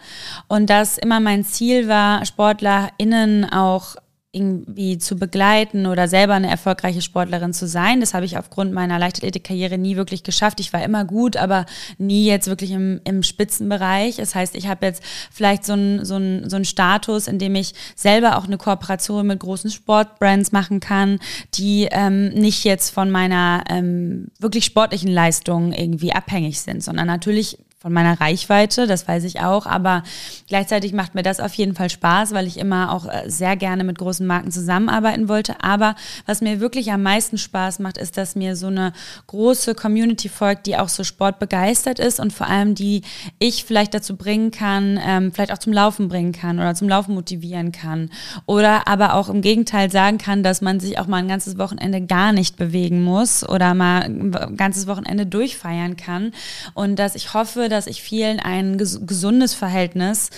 Und 0.48 0.70
dass 0.70 0.98
immer 0.98 1.20
mein 1.20 1.44
Ziel 1.44 1.88
war, 1.88 2.24
SportlerInnen 2.24 3.50
auch 3.50 3.96
irgendwie 4.32 4.96
zu 4.96 5.16
begleiten 5.16 5.86
oder 5.86 6.06
selber 6.06 6.34
eine 6.34 6.48
erfolgreiche 6.48 7.02
Sportlerin 7.02 7.52
zu 7.52 7.66
sein. 7.66 7.98
Das 7.98 8.14
habe 8.14 8.24
ich 8.24 8.38
aufgrund 8.38 8.72
meiner 8.72 8.96
Leichtathletikkarriere 8.96 9.76
nie 9.76 9.96
wirklich 9.96 10.22
geschafft. 10.22 10.60
Ich 10.60 10.72
war 10.72 10.84
immer 10.84 11.04
gut, 11.04 11.36
aber 11.36 11.66
nie 11.98 12.26
jetzt 12.26 12.46
wirklich 12.46 12.70
im, 12.70 13.00
im 13.02 13.24
Spitzenbereich. 13.24 14.16
Das 14.16 14.36
heißt, 14.36 14.54
ich 14.54 14.68
habe 14.68 14.86
jetzt 14.86 15.02
vielleicht 15.32 15.64
so 15.64 15.72
einen 15.72 16.04
so 16.04 16.14
einen 16.14 16.48
so 16.48 16.54
einen 16.54 16.64
Status, 16.64 17.26
in 17.26 17.40
dem 17.40 17.56
ich 17.56 17.74
selber 17.96 18.38
auch 18.38 18.44
eine 18.44 18.56
Kooperation 18.56 19.26
mit 19.26 19.40
großen 19.40 19.70
Sportbrands 19.70 20.52
machen 20.52 20.78
kann, 20.78 21.18
die 21.54 21.88
ähm, 21.90 22.28
nicht 22.28 22.62
jetzt 22.62 22.90
von 22.90 23.10
meiner 23.10 23.64
ähm, 23.68 24.28
wirklich 24.38 24.64
sportlichen 24.64 25.10
Leistung 25.10 25.72
irgendwie 25.72 26.12
abhängig 26.12 26.60
sind, 26.60 26.84
sondern 26.84 27.08
natürlich 27.08 27.58
von 27.80 27.94
meiner 27.94 28.20
Reichweite, 28.20 28.86
das 28.86 29.08
weiß 29.08 29.24
ich 29.24 29.40
auch, 29.40 29.64
aber 29.64 30.02
gleichzeitig 30.48 30.92
macht 30.92 31.14
mir 31.14 31.22
das 31.22 31.40
auf 31.40 31.54
jeden 31.54 31.74
Fall 31.74 31.88
Spaß, 31.88 32.32
weil 32.32 32.46
ich 32.46 32.58
immer 32.58 32.92
auch 32.92 33.06
äh, 33.06 33.30
sehr 33.30 33.56
gerne 33.56 33.84
mit 33.84 33.96
großen 33.96 34.26
Marken 34.26 34.50
zusammenarbeiten 34.50 35.30
wollte. 35.30 35.64
Aber 35.64 35.94
was 36.26 36.42
mir 36.42 36.60
wirklich 36.60 36.92
am 36.92 37.02
meisten 37.02 37.38
Spaß 37.38 37.78
macht, 37.78 37.96
ist, 37.96 38.18
dass 38.18 38.36
mir 38.36 38.54
so 38.54 38.66
eine 38.66 38.92
große 39.28 39.74
Community 39.74 40.28
folgt, 40.28 40.66
die 40.66 40.76
auch 40.76 40.90
so 40.90 41.04
sportbegeistert 41.04 41.98
ist 41.98 42.20
und 42.20 42.34
vor 42.34 42.48
allem 42.48 42.74
die 42.74 43.00
ich 43.38 43.64
vielleicht 43.64 43.94
dazu 43.94 44.14
bringen 44.14 44.50
kann, 44.50 45.00
ähm, 45.02 45.32
vielleicht 45.32 45.50
auch 45.50 45.56
zum 45.56 45.72
Laufen 45.72 46.08
bringen 46.08 46.32
kann 46.32 46.58
oder 46.58 46.74
zum 46.74 46.86
Laufen 46.86 47.14
motivieren 47.14 47.72
kann. 47.72 48.10
Oder 48.44 48.88
aber 48.88 49.14
auch 49.14 49.30
im 49.30 49.40
Gegenteil 49.40 49.90
sagen 49.90 50.18
kann, 50.18 50.42
dass 50.42 50.60
man 50.60 50.80
sich 50.80 50.98
auch 50.98 51.06
mal 51.06 51.16
ein 51.16 51.28
ganzes 51.28 51.56
Wochenende 51.56 52.02
gar 52.02 52.32
nicht 52.32 52.58
bewegen 52.58 53.02
muss 53.02 53.42
oder 53.48 53.72
mal 53.72 54.02
ein 54.02 54.56
ganzes 54.58 54.86
Wochenende 54.86 55.24
durchfeiern 55.24 55.96
kann. 55.96 56.32
Und 56.74 56.98
dass 56.98 57.14
ich 57.14 57.32
hoffe, 57.32 57.69
dass 57.70 57.87
ich 57.87 58.02
vielen 58.02 58.40
ein 58.40 58.76
gesundes 58.76 59.54
Verhältnis 59.54 60.30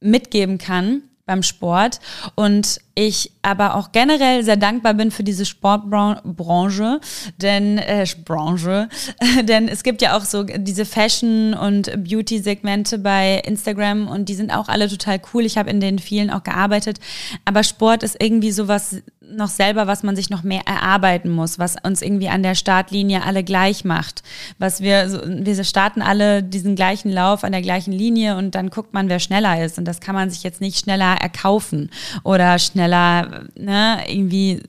mitgeben 0.00 0.58
kann 0.58 1.02
beim 1.26 1.42
Sport. 1.42 2.00
Und 2.34 2.80
ich 3.00 3.32
aber 3.40 3.76
auch 3.76 3.92
generell 3.92 4.44
sehr 4.44 4.58
dankbar 4.58 4.92
bin 4.92 5.10
für 5.10 5.24
diese 5.24 5.46
Sportbranche, 5.46 7.00
denn 7.38 7.78
äh, 7.78 8.04
Branche, 8.24 8.88
denn 9.44 9.68
es 9.68 9.82
gibt 9.82 10.02
ja 10.02 10.16
auch 10.16 10.24
so 10.24 10.44
diese 10.44 10.84
Fashion 10.84 11.54
und 11.54 11.90
Beauty 12.04 12.40
Segmente 12.40 12.98
bei 12.98 13.40
Instagram 13.46 14.06
und 14.06 14.28
die 14.28 14.34
sind 14.34 14.50
auch 14.50 14.68
alle 14.68 14.88
total 14.88 15.20
cool. 15.32 15.46
Ich 15.46 15.56
habe 15.56 15.70
in 15.70 15.80
den 15.80 15.98
vielen 15.98 16.30
auch 16.30 16.42
gearbeitet, 16.42 17.00
aber 17.46 17.62
Sport 17.62 18.02
ist 18.02 18.22
irgendwie 18.22 18.52
sowas 18.52 18.96
noch 19.32 19.48
selber, 19.48 19.86
was 19.86 20.02
man 20.02 20.16
sich 20.16 20.30
noch 20.30 20.42
mehr 20.42 20.62
erarbeiten 20.66 21.30
muss, 21.30 21.58
was 21.58 21.76
uns 21.82 22.02
irgendwie 22.02 22.28
an 22.28 22.42
der 22.42 22.54
Startlinie 22.54 23.24
alle 23.24 23.44
gleich 23.44 23.84
macht. 23.84 24.22
Was 24.58 24.80
wir, 24.80 25.22
wir 25.26 25.64
starten 25.64 26.02
alle 26.02 26.42
diesen 26.42 26.74
gleichen 26.74 27.10
Lauf 27.10 27.44
an 27.44 27.52
der 27.52 27.62
gleichen 27.62 27.92
Linie 27.92 28.36
und 28.36 28.54
dann 28.54 28.70
guckt 28.70 28.92
man, 28.92 29.08
wer 29.08 29.20
schneller 29.20 29.64
ist. 29.64 29.78
Und 29.78 29.84
das 29.84 30.00
kann 30.00 30.14
man 30.14 30.30
sich 30.30 30.42
jetzt 30.42 30.60
nicht 30.60 30.78
schneller 30.78 31.16
erkaufen 31.20 31.90
oder 32.24 32.58
schneller, 32.58 32.89
ne, 32.90 34.04
irgendwie, 34.06 34.62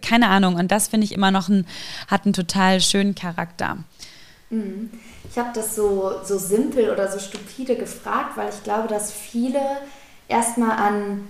keine 0.00 0.28
Ahnung. 0.28 0.56
Und 0.56 0.70
das 0.70 0.88
finde 0.88 1.04
ich 1.04 1.12
immer 1.12 1.30
noch 1.30 1.48
ein, 1.48 1.66
hat 2.08 2.24
einen 2.24 2.32
total 2.32 2.80
schönen 2.80 3.14
Charakter. 3.14 3.78
Mhm. 4.50 4.90
Ich 5.30 5.38
habe 5.38 5.50
das 5.54 5.74
so, 5.74 6.12
so 6.24 6.38
simpel 6.38 6.90
oder 6.90 7.10
so 7.10 7.18
stupide 7.18 7.76
gefragt, 7.76 8.36
weil 8.36 8.50
ich 8.50 8.62
glaube, 8.62 8.88
dass 8.88 9.12
viele 9.12 9.60
erstmal 10.28 10.72
an 10.72 11.28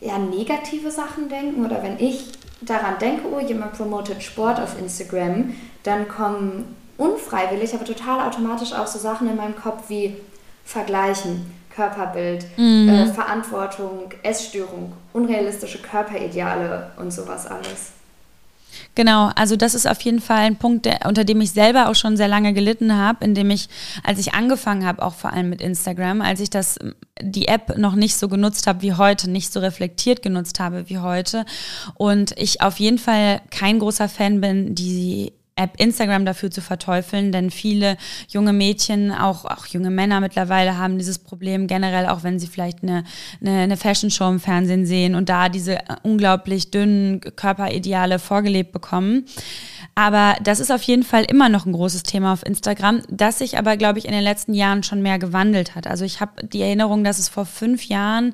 ja, 0.00 0.18
negative 0.18 0.90
Sachen 0.90 1.28
denken 1.28 1.64
oder 1.64 1.82
wenn 1.82 1.98
ich 1.98 2.32
daran 2.60 2.98
denke, 2.98 3.24
oh, 3.32 3.40
jemand 3.40 3.72
promotet 3.74 4.22
Sport 4.22 4.60
auf 4.60 4.78
Instagram, 4.78 5.54
dann 5.82 6.08
kommen 6.08 6.76
unfreiwillig, 6.96 7.74
aber 7.74 7.84
total 7.84 8.20
automatisch 8.20 8.72
auch 8.72 8.86
so 8.86 8.98
Sachen 8.98 9.28
in 9.28 9.36
meinem 9.36 9.56
Kopf 9.56 9.88
wie 9.88 10.16
Vergleichen, 10.64 11.46
Körperbild, 11.74 12.46
mhm. 12.56 12.88
äh, 12.88 13.06
Verantwortung, 13.06 14.12
Essstörung, 14.22 14.92
unrealistische 15.12 15.78
Körperideale 15.78 16.92
und 16.96 17.12
sowas 17.12 17.46
alles. 17.46 17.92
Genau, 18.94 19.30
also 19.36 19.56
das 19.56 19.74
ist 19.74 19.86
auf 19.86 20.00
jeden 20.02 20.20
Fall 20.20 20.40
ein 20.40 20.56
Punkt, 20.56 20.84
der, 20.84 21.00
unter 21.06 21.24
dem 21.24 21.40
ich 21.40 21.52
selber 21.52 21.88
auch 21.88 21.94
schon 21.94 22.16
sehr 22.16 22.28
lange 22.28 22.52
gelitten 22.52 22.94
habe, 22.94 23.24
indem 23.24 23.50
ich, 23.50 23.68
als 24.02 24.18
ich 24.18 24.34
angefangen 24.34 24.86
habe, 24.86 25.02
auch 25.02 25.14
vor 25.14 25.32
allem 25.32 25.48
mit 25.48 25.60
Instagram, 25.60 26.20
als 26.20 26.40
ich 26.40 26.50
das, 26.50 26.78
die 27.20 27.48
App 27.48 27.78
noch 27.78 27.94
nicht 27.94 28.16
so 28.16 28.28
genutzt 28.28 28.66
habe 28.66 28.82
wie 28.82 28.94
heute, 28.94 29.30
nicht 29.30 29.52
so 29.52 29.60
reflektiert 29.60 30.22
genutzt 30.22 30.60
habe 30.60 30.88
wie 30.88 30.98
heute 30.98 31.44
und 31.94 32.32
ich 32.38 32.60
auf 32.60 32.78
jeden 32.80 32.98
Fall 32.98 33.40
kein 33.50 33.78
großer 33.78 34.08
Fan 34.08 34.40
bin, 34.40 34.74
die 34.74 35.32
App 35.62 35.78
Instagram 35.78 36.24
dafür 36.24 36.50
zu 36.50 36.60
verteufeln, 36.60 37.32
denn 37.32 37.50
viele 37.50 37.96
junge 38.28 38.52
Mädchen, 38.52 39.12
auch, 39.12 39.44
auch 39.44 39.66
junge 39.66 39.90
Männer 39.90 40.20
mittlerweile 40.20 40.76
haben 40.76 40.98
dieses 40.98 41.18
Problem 41.18 41.66
generell, 41.66 42.06
auch 42.06 42.22
wenn 42.22 42.38
sie 42.38 42.46
vielleicht 42.46 42.82
eine, 42.82 43.04
eine, 43.40 43.60
eine 43.60 43.76
Fashion-Show 43.76 44.28
im 44.28 44.40
Fernsehen 44.40 44.86
sehen 44.86 45.14
und 45.14 45.28
da 45.28 45.48
diese 45.48 45.78
unglaublich 46.02 46.70
dünnen 46.70 47.20
Körperideale 47.20 48.18
vorgelebt 48.18 48.72
bekommen. 48.72 49.24
Aber 49.94 50.36
das 50.42 50.58
ist 50.58 50.72
auf 50.72 50.82
jeden 50.82 51.02
Fall 51.02 51.24
immer 51.24 51.50
noch 51.50 51.66
ein 51.66 51.72
großes 51.72 52.02
Thema 52.02 52.32
auf 52.32 52.46
Instagram, 52.46 53.02
das 53.10 53.38
sich 53.38 53.58
aber, 53.58 53.76
glaube 53.76 53.98
ich, 53.98 54.06
in 54.06 54.12
den 54.12 54.22
letzten 54.22 54.54
Jahren 54.54 54.82
schon 54.82 55.02
mehr 55.02 55.18
gewandelt 55.18 55.74
hat. 55.74 55.86
Also 55.86 56.06
ich 56.06 56.20
habe 56.20 56.46
die 56.46 56.62
Erinnerung, 56.62 57.04
dass 57.04 57.18
es 57.18 57.28
vor 57.28 57.44
fünf 57.44 57.84
Jahren 57.84 58.32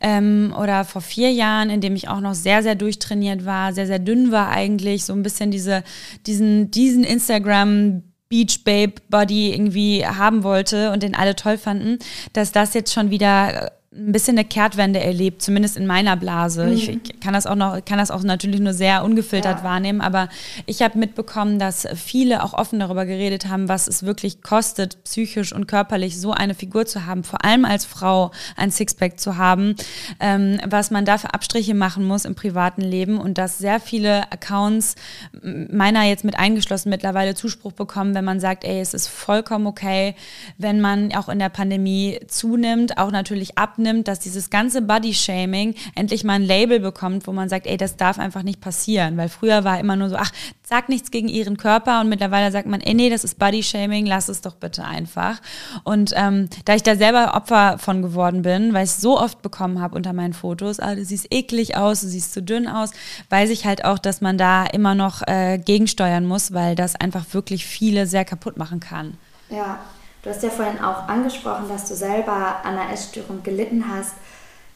ähm, 0.00 0.52
oder 0.58 0.84
vor 0.84 1.00
vier 1.00 1.30
Jahren, 1.30 1.70
in 1.70 1.80
dem 1.80 1.94
ich 1.94 2.08
auch 2.08 2.20
noch 2.20 2.34
sehr, 2.34 2.64
sehr 2.64 2.74
durchtrainiert 2.74 3.44
war, 3.44 3.72
sehr, 3.72 3.86
sehr 3.86 4.00
dünn 4.00 4.32
war 4.32 4.48
eigentlich, 4.50 5.04
so 5.04 5.12
ein 5.12 5.22
bisschen 5.22 5.52
diese, 5.52 5.84
diesen, 6.26 6.57
diesen 6.66 7.04
Instagram 7.04 8.02
Beach 8.28 8.62
Babe 8.64 8.94
Body 9.08 9.52
irgendwie 9.52 10.04
haben 10.06 10.42
wollte 10.42 10.92
und 10.92 11.02
den 11.02 11.14
alle 11.14 11.34
toll 11.34 11.56
fanden, 11.56 11.98
dass 12.34 12.52
das 12.52 12.74
jetzt 12.74 12.92
schon 12.92 13.10
wieder 13.10 13.72
ein 13.90 14.12
bisschen 14.12 14.36
eine 14.36 14.46
Kehrtwende 14.46 15.00
erlebt, 15.00 15.40
zumindest 15.40 15.78
in 15.78 15.86
meiner 15.86 16.14
Blase. 16.14 16.66
Mhm. 16.66 16.72
Ich 16.72 17.20
kann 17.20 17.32
das 17.32 17.46
auch 17.46 17.54
noch, 17.54 17.82
kann 17.82 17.96
das 17.96 18.10
auch 18.10 18.22
natürlich 18.22 18.60
nur 18.60 18.74
sehr 18.74 19.02
ungefiltert 19.02 19.58
ja. 19.58 19.64
wahrnehmen, 19.64 20.02
aber 20.02 20.28
ich 20.66 20.82
habe 20.82 20.98
mitbekommen, 20.98 21.58
dass 21.58 21.88
viele 21.94 22.44
auch 22.44 22.52
offen 22.52 22.80
darüber 22.80 23.06
geredet 23.06 23.48
haben, 23.48 23.68
was 23.70 23.88
es 23.88 24.02
wirklich 24.02 24.42
kostet, 24.42 25.02
psychisch 25.04 25.54
und 25.54 25.68
körperlich 25.68 26.20
so 26.20 26.32
eine 26.32 26.54
Figur 26.54 26.84
zu 26.84 27.06
haben, 27.06 27.24
vor 27.24 27.46
allem 27.46 27.64
als 27.64 27.86
Frau 27.86 28.30
ein 28.56 28.70
Sixpack 28.70 29.18
zu 29.18 29.38
haben, 29.38 29.74
ähm, 30.20 30.60
was 30.68 30.90
man 30.90 31.06
da 31.06 31.16
für 31.16 31.32
Abstriche 31.32 31.74
machen 31.74 32.04
muss 32.04 32.26
im 32.26 32.34
privaten 32.34 32.82
Leben 32.82 33.18
und 33.18 33.38
dass 33.38 33.56
sehr 33.56 33.80
viele 33.80 34.30
Accounts, 34.30 34.96
meiner 35.42 36.02
jetzt 36.04 36.24
mit 36.24 36.38
eingeschlossen, 36.38 36.90
mittlerweile 36.90 37.34
Zuspruch 37.34 37.72
bekommen, 37.72 38.14
wenn 38.14 38.24
man 38.24 38.38
sagt, 38.38 38.64
ey, 38.64 38.80
es 38.80 38.92
ist 38.92 39.08
vollkommen 39.08 39.66
okay, 39.66 40.14
wenn 40.58 40.82
man 40.82 41.14
auch 41.14 41.30
in 41.30 41.38
der 41.38 41.48
Pandemie 41.48 42.20
zunimmt, 42.26 42.98
auch 42.98 43.10
natürlich 43.10 43.56
ab 43.56 43.77
abnimmt, 43.78 44.08
dass 44.08 44.18
dieses 44.18 44.50
ganze 44.50 44.82
Body-Shaming 44.82 45.74
endlich 45.94 46.24
mal 46.24 46.34
ein 46.34 46.42
Label 46.42 46.80
bekommt, 46.80 47.26
wo 47.26 47.32
man 47.32 47.48
sagt, 47.48 47.66
ey, 47.66 47.76
das 47.76 47.96
darf 47.96 48.18
einfach 48.18 48.42
nicht 48.42 48.60
passieren. 48.60 49.16
Weil 49.16 49.28
früher 49.28 49.62
war 49.62 49.78
immer 49.78 49.94
nur 49.94 50.08
so, 50.08 50.16
ach, 50.16 50.32
sag 50.64 50.88
nichts 50.88 51.12
gegen 51.12 51.28
ihren 51.28 51.56
Körper 51.56 52.00
und 52.00 52.08
mittlerweile 52.08 52.50
sagt 52.50 52.66
man, 52.66 52.80
ey, 52.80 52.94
nee, 52.94 53.08
das 53.08 53.22
ist 53.22 53.38
Body-Shaming, 53.38 54.04
lass 54.04 54.28
es 54.28 54.40
doch 54.40 54.56
bitte 54.56 54.84
einfach. 54.84 55.40
Und 55.84 56.12
ähm, 56.16 56.48
da 56.64 56.74
ich 56.74 56.82
da 56.82 56.96
selber 56.96 57.34
Opfer 57.34 57.78
von 57.78 58.02
geworden 58.02 58.42
bin, 58.42 58.74
weil 58.74 58.84
ich 58.84 58.90
es 58.90 59.00
so 59.00 59.18
oft 59.18 59.42
bekommen 59.42 59.80
habe 59.80 59.94
unter 59.94 60.12
meinen 60.12 60.34
Fotos, 60.34 60.80
ah, 60.80 60.96
du 60.96 61.04
siehst 61.04 61.28
eklig 61.30 61.76
aus, 61.76 62.00
du 62.00 62.08
siehst 62.08 62.32
zu 62.32 62.42
dünn 62.42 62.66
aus, 62.66 62.90
weiß 63.30 63.50
ich 63.50 63.64
halt 63.64 63.84
auch, 63.84 63.98
dass 63.98 64.20
man 64.20 64.36
da 64.36 64.66
immer 64.66 64.96
noch 64.96 65.22
äh, 65.26 65.58
gegensteuern 65.58 66.26
muss, 66.26 66.52
weil 66.52 66.74
das 66.74 66.96
einfach 66.96 67.24
wirklich 67.32 67.64
viele 67.64 68.06
sehr 68.06 68.24
kaputt 68.24 68.56
machen 68.56 68.80
kann. 68.80 69.16
Ja, 69.50 69.78
Du 70.22 70.30
hast 70.30 70.42
ja 70.42 70.50
vorhin 70.50 70.80
auch 70.80 71.08
angesprochen, 71.08 71.68
dass 71.68 71.88
du 71.88 71.94
selber 71.94 72.56
an 72.64 72.76
einer 72.76 72.92
Essstörung 72.92 73.42
gelitten 73.42 73.84
hast. 73.88 74.14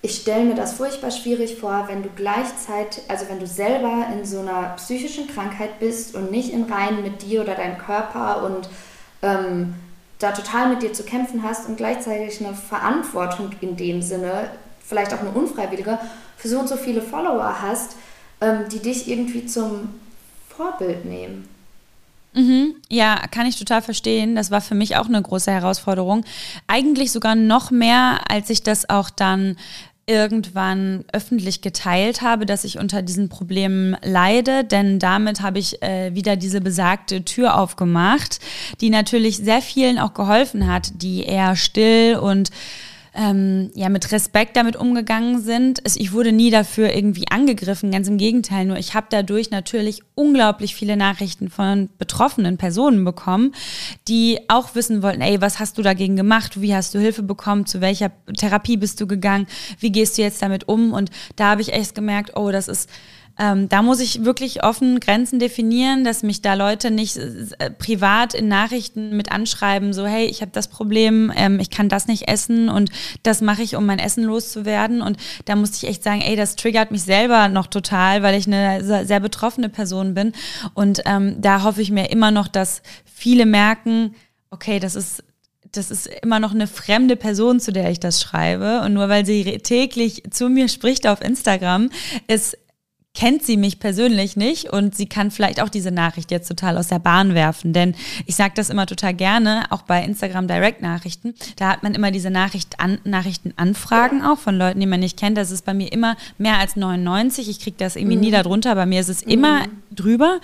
Ich 0.00 0.16
stelle 0.16 0.44
mir 0.44 0.55
das 0.55 0.74
furchtbar 0.74 1.11
schwierig 1.11 1.59
vor, 1.59 1.85
wenn 1.88 2.02
du 2.02 2.09
gleichzeitig, 2.14 3.05
also 3.09 3.28
wenn 3.28 3.38
du 3.38 3.46
selber 3.46 4.07
in 4.12 4.24
so 4.24 4.40
einer 4.40 4.74
psychischen 4.76 5.28
Krankheit 5.28 5.78
bist 5.78 6.14
und 6.14 6.31
nicht 6.31 6.52
in 6.52 6.64
Reihen 6.64 7.02
mit 7.02 7.22
dir 7.22 7.42
oder 7.42 7.55
deinem 7.55 7.78
Körper 7.78 8.44
und 8.44 8.68
ähm, 9.22 9.74
da 10.18 10.33
total 10.33 10.70
mit 10.70 10.83
dir 10.83 10.92
zu 10.92 11.05
kämpfen 11.05 11.42
hast 11.42 11.68
und 11.68 11.76
gleichzeitig 11.76 12.44
eine 12.44 12.55
Verantwortung 12.55 13.50
in 13.61 13.76
dem 13.76 14.02
Sinne, 14.02 14.50
vielleicht 14.85 15.12
auch 15.14 15.20
eine 15.20 15.31
unfreiwillige, 15.31 15.98
für 16.37 16.48
so 16.48 16.59
und 16.59 16.68
so 16.68 16.76
viele 16.76 17.02
Follower 17.02 17.62
hast, 17.62 17.96
ähm, 18.40 18.68
die 18.70 18.81
dich 18.81 19.09
irgendwie 19.09 19.46
zum 19.46 20.00
Vorbild 20.48 21.05
nehmen. 21.05 21.48
Mhm, 22.34 22.76
ja, 22.88 23.16
kann 23.30 23.46
ich 23.46 23.58
total 23.58 23.82
verstehen. 23.82 24.34
Das 24.34 24.50
war 24.50 24.60
für 24.60 24.74
mich 24.74 24.96
auch 24.96 25.06
eine 25.06 25.20
große 25.20 25.50
Herausforderung. 25.50 26.24
Eigentlich 26.66 27.12
sogar 27.12 27.34
noch 27.34 27.70
mehr, 27.70 28.20
als 28.28 28.48
ich 28.48 28.62
das 28.62 28.88
auch 28.88 29.10
dann 29.10 29.56
irgendwann 30.06 31.04
öffentlich 31.12 31.60
geteilt 31.60 32.22
habe, 32.22 32.44
dass 32.44 32.64
ich 32.64 32.78
unter 32.78 33.02
diesen 33.02 33.28
Problemen 33.28 33.96
leide, 34.02 34.64
denn 34.64 34.98
damit 34.98 35.42
habe 35.42 35.60
ich 35.60 35.80
äh, 35.82 36.12
wieder 36.14 36.36
diese 36.36 36.60
besagte 36.60 37.24
Tür 37.24 37.56
aufgemacht, 37.56 38.40
die 38.80 38.90
natürlich 38.90 39.36
sehr 39.36 39.62
vielen 39.62 39.98
auch 39.98 40.12
geholfen 40.12 40.66
hat, 40.66 40.90
die 41.02 41.22
eher 41.22 41.54
still 41.54 42.16
und 42.16 42.50
ähm, 43.14 43.70
ja 43.75 43.88
mit 43.88 44.11
Respekt 44.12 44.57
damit 44.57 44.77
umgegangen 44.77 45.40
sind. 45.40 45.83
Ich 45.85 46.12
wurde 46.12 46.33
nie 46.33 46.51
dafür 46.51 46.94
irgendwie 46.94 47.29
angegriffen, 47.31 47.90
ganz 47.90 48.09
im 48.09 48.16
Gegenteil. 48.16 48.64
Nur 48.64 48.79
ich 48.79 48.94
habe 48.94 49.07
dadurch 49.11 49.51
natürlich 49.51 50.03
unglaublich 50.14 50.75
viele 50.75 50.96
Nachrichten 50.96 51.51
von 51.51 51.90
betroffenen 51.98 52.57
Personen 52.57 53.05
bekommen, 53.05 53.55
die 54.09 54.40
auch 54.48 54.75
wissen 54.75 55.03
wollten, 55.03 55.20
ey, 55.20 55.40
was 55.40 55.59
hast 55.59 55.79
du 55.79 55.83
dagegen 55.83 56.16
gemacht? 56.16 56.61
Wie 56.61 56.75
hast 56.75 56.94
du 56.94 56.98
Hilfe 56.98 57.22
bekommen? 57.22 57.66
Zu 57.66 57.81
welcher 57.81 58.12
Therapie 58.37 58.77
bist 58.77 59.01
du 59.01 59.07
gegangen? 59.07 59.46
Wie 59.79 59.92
gehst 59.92 60.16
du 60.16 60.22
jetzt 60.22 60.40
damit 60.40 60.68
um? 60.68 60.92
Und 60.92 61.11
da 61.37 61.51
habe 61.51 61.61
ich 61.61 61.72
echt 61.72 61.94
gemerkt, 61.94 62.37
oh, 62.37 62.51
das 62.51 62.68
ist 62.68 62.88
ähm, 63.42 63.68
da 63.68 63.83
muss 63.83 63.98
ich 63.98 64.24
wirklich 64.24 64.62
offen 64.62 65.00
Grenzen 65.00 65.40
definieren, 65.40 66.05
dass 66.05 66.22
mich 66.22 66.42
da 66.42 66.55
Leute 66.55 66.92
nicht 66.92 67.16
äh, 67.16 67.72
privat 67.76 68.35
in 68.35 68.46
Nachrichten 68.46 69.16
mit 69.16 69.33
anschreiben, 69.33 69.92
so 69.92 70.07
hey, 70.07 70.26
ich 70.26 70.42
habe 70.42 70.52
das 70.52 70.68
Problem, 70.68 71.33
ähm, 71.35 71.59
ich 71.59 71.68
kann 71.68 71.88
das 71.88 72.07
nicht 72.07 72.28
essen 72.28 72.68
und 72.68 72.90
das 73.24 73.40
mache 73.40 73.62
ich, 73.62 73.74
um 73.74 73.85
mein 73.85 73.98
Essen 73.98 74.22
loszuwerden. 74.22 75.02
Und 75.02 75.16
da 75.46 75.57
musste 75.57 75.78
ich 75.78 75.90
echt 75.90 76.05
sagen, 76.05 76.20
ey, 76.20 76.37
das 76.37 76.55
triggert 76.55 76.92
mich 76.92 77.02
selber 77.02 77.48
noch 77.48 77.66
total, 77.66 78.22
weil 78.22 78.38
ich 78.38 78.46
eine 78.46 79.05
sehr 79.05 79.18
betroffene 79.18 79.68
Person 79.68 80.14
bin. 80.14 80.33
Und 80.74 81.02
ähm, 81.07 81.40
da 81.40 81.64
hoffe 81.64 81.83
ich 81.83 81.90
mir 81.90 82.11
immer 82.12 82.31
noch, 82.31 82.46
dass 82.46 82.81
viele 83.05 83.44
merken, 83.44 84.14
okay, 84.50 84.78
das 84.78 84.94
ist 84.94 85.24
das 85.74 85.90
ist 85.90 86.07
immer 86.22 86.38
noch 86.38 86.52
eine 86.52 86.66
fremde 86.66 87.16
Person, 87.16 87.59
zu 87.59 87.72
der 87.72 87.90
ich 87.90 87.98
das 87.98 88.20
schreibe. 88.20 88.83
Und 88.83 88.92
nur 88.92 89.09
weil 89.09 89.24
sie 89.24 89.42
täglich 89.59 90.22
zu 90.31 90.50
mir 90.50 90.68
spricht 90.68 91.07
auf 91.07 91.22
Instagram, 91.22 91.88
ist 92.28 92.59
kennt 93.14 93.44
sie 93.44 93.59
mich 93.59 93.79
persönlich 93.79 94.37
nicht 94.37 94.72
und 94.72 94.96
sie 94.96 95.07
kann 95.07 95.31
vielleicht 95.31 95.61
auch 95.61 95.68
diese 95.68 95.90
Nachricht 95.90 96.31
jetzt 96.31 96.48
total 96.48 96.79
aus 96.79 96.88
der 96.88 96.98
Bahn 96.98 97.35
werfen. 97.35 97.75
Denn 97.75 97.94
ich 98.25 98.37
sage 98.37 98.55
das 98.57 98.70
immer 98.70 98.87
total 98.87 99.12
gerne, 99.12 99.66
auch 99.68 99.83
bei 99.83 100.03
Instagram 100.03 100.48
Direct-Nachrichten. 100.48 101.35
Da 101.57 101.68
hat 101.68 101.83
man 101.83 101.94
immer 101.94 102.11
diese 102.11 102.31
Nachricht 102.31 102.81
an, 102.81 102.98
Nachrichtenanfragen 103.05 104.22
auch 104.22 104.38
von 104.38 104.57
Leuten, 104.57 104.81
die 104.81 104.87
man 104.87 105.01
nicht 105.01 105.18
kennt. 105.18 105.37
Das 105.37 105.51
ist 105.51 105.66
bei 105.66 105.75
mir 105.75 105.92
immer 105.92 106.16
mehr 106.38 106.59
als 106.59 106.75
99. 106.75 107.51
Ich 107.51 107.61
kriege 107.61 107.77
das 107.77 107.96
irgendwie 107.96 108.16
mhm. 108.16 108.22
nie 108.22 108.31
darunter. 108.31 108.75
Bei 108.75 108.87
mir 108.87 109.01
ist 109.01 109.11
es 109.11 109.22
immer 109.22 109.66
mhm. 109.66 109.70
drüber. 109.90 110.40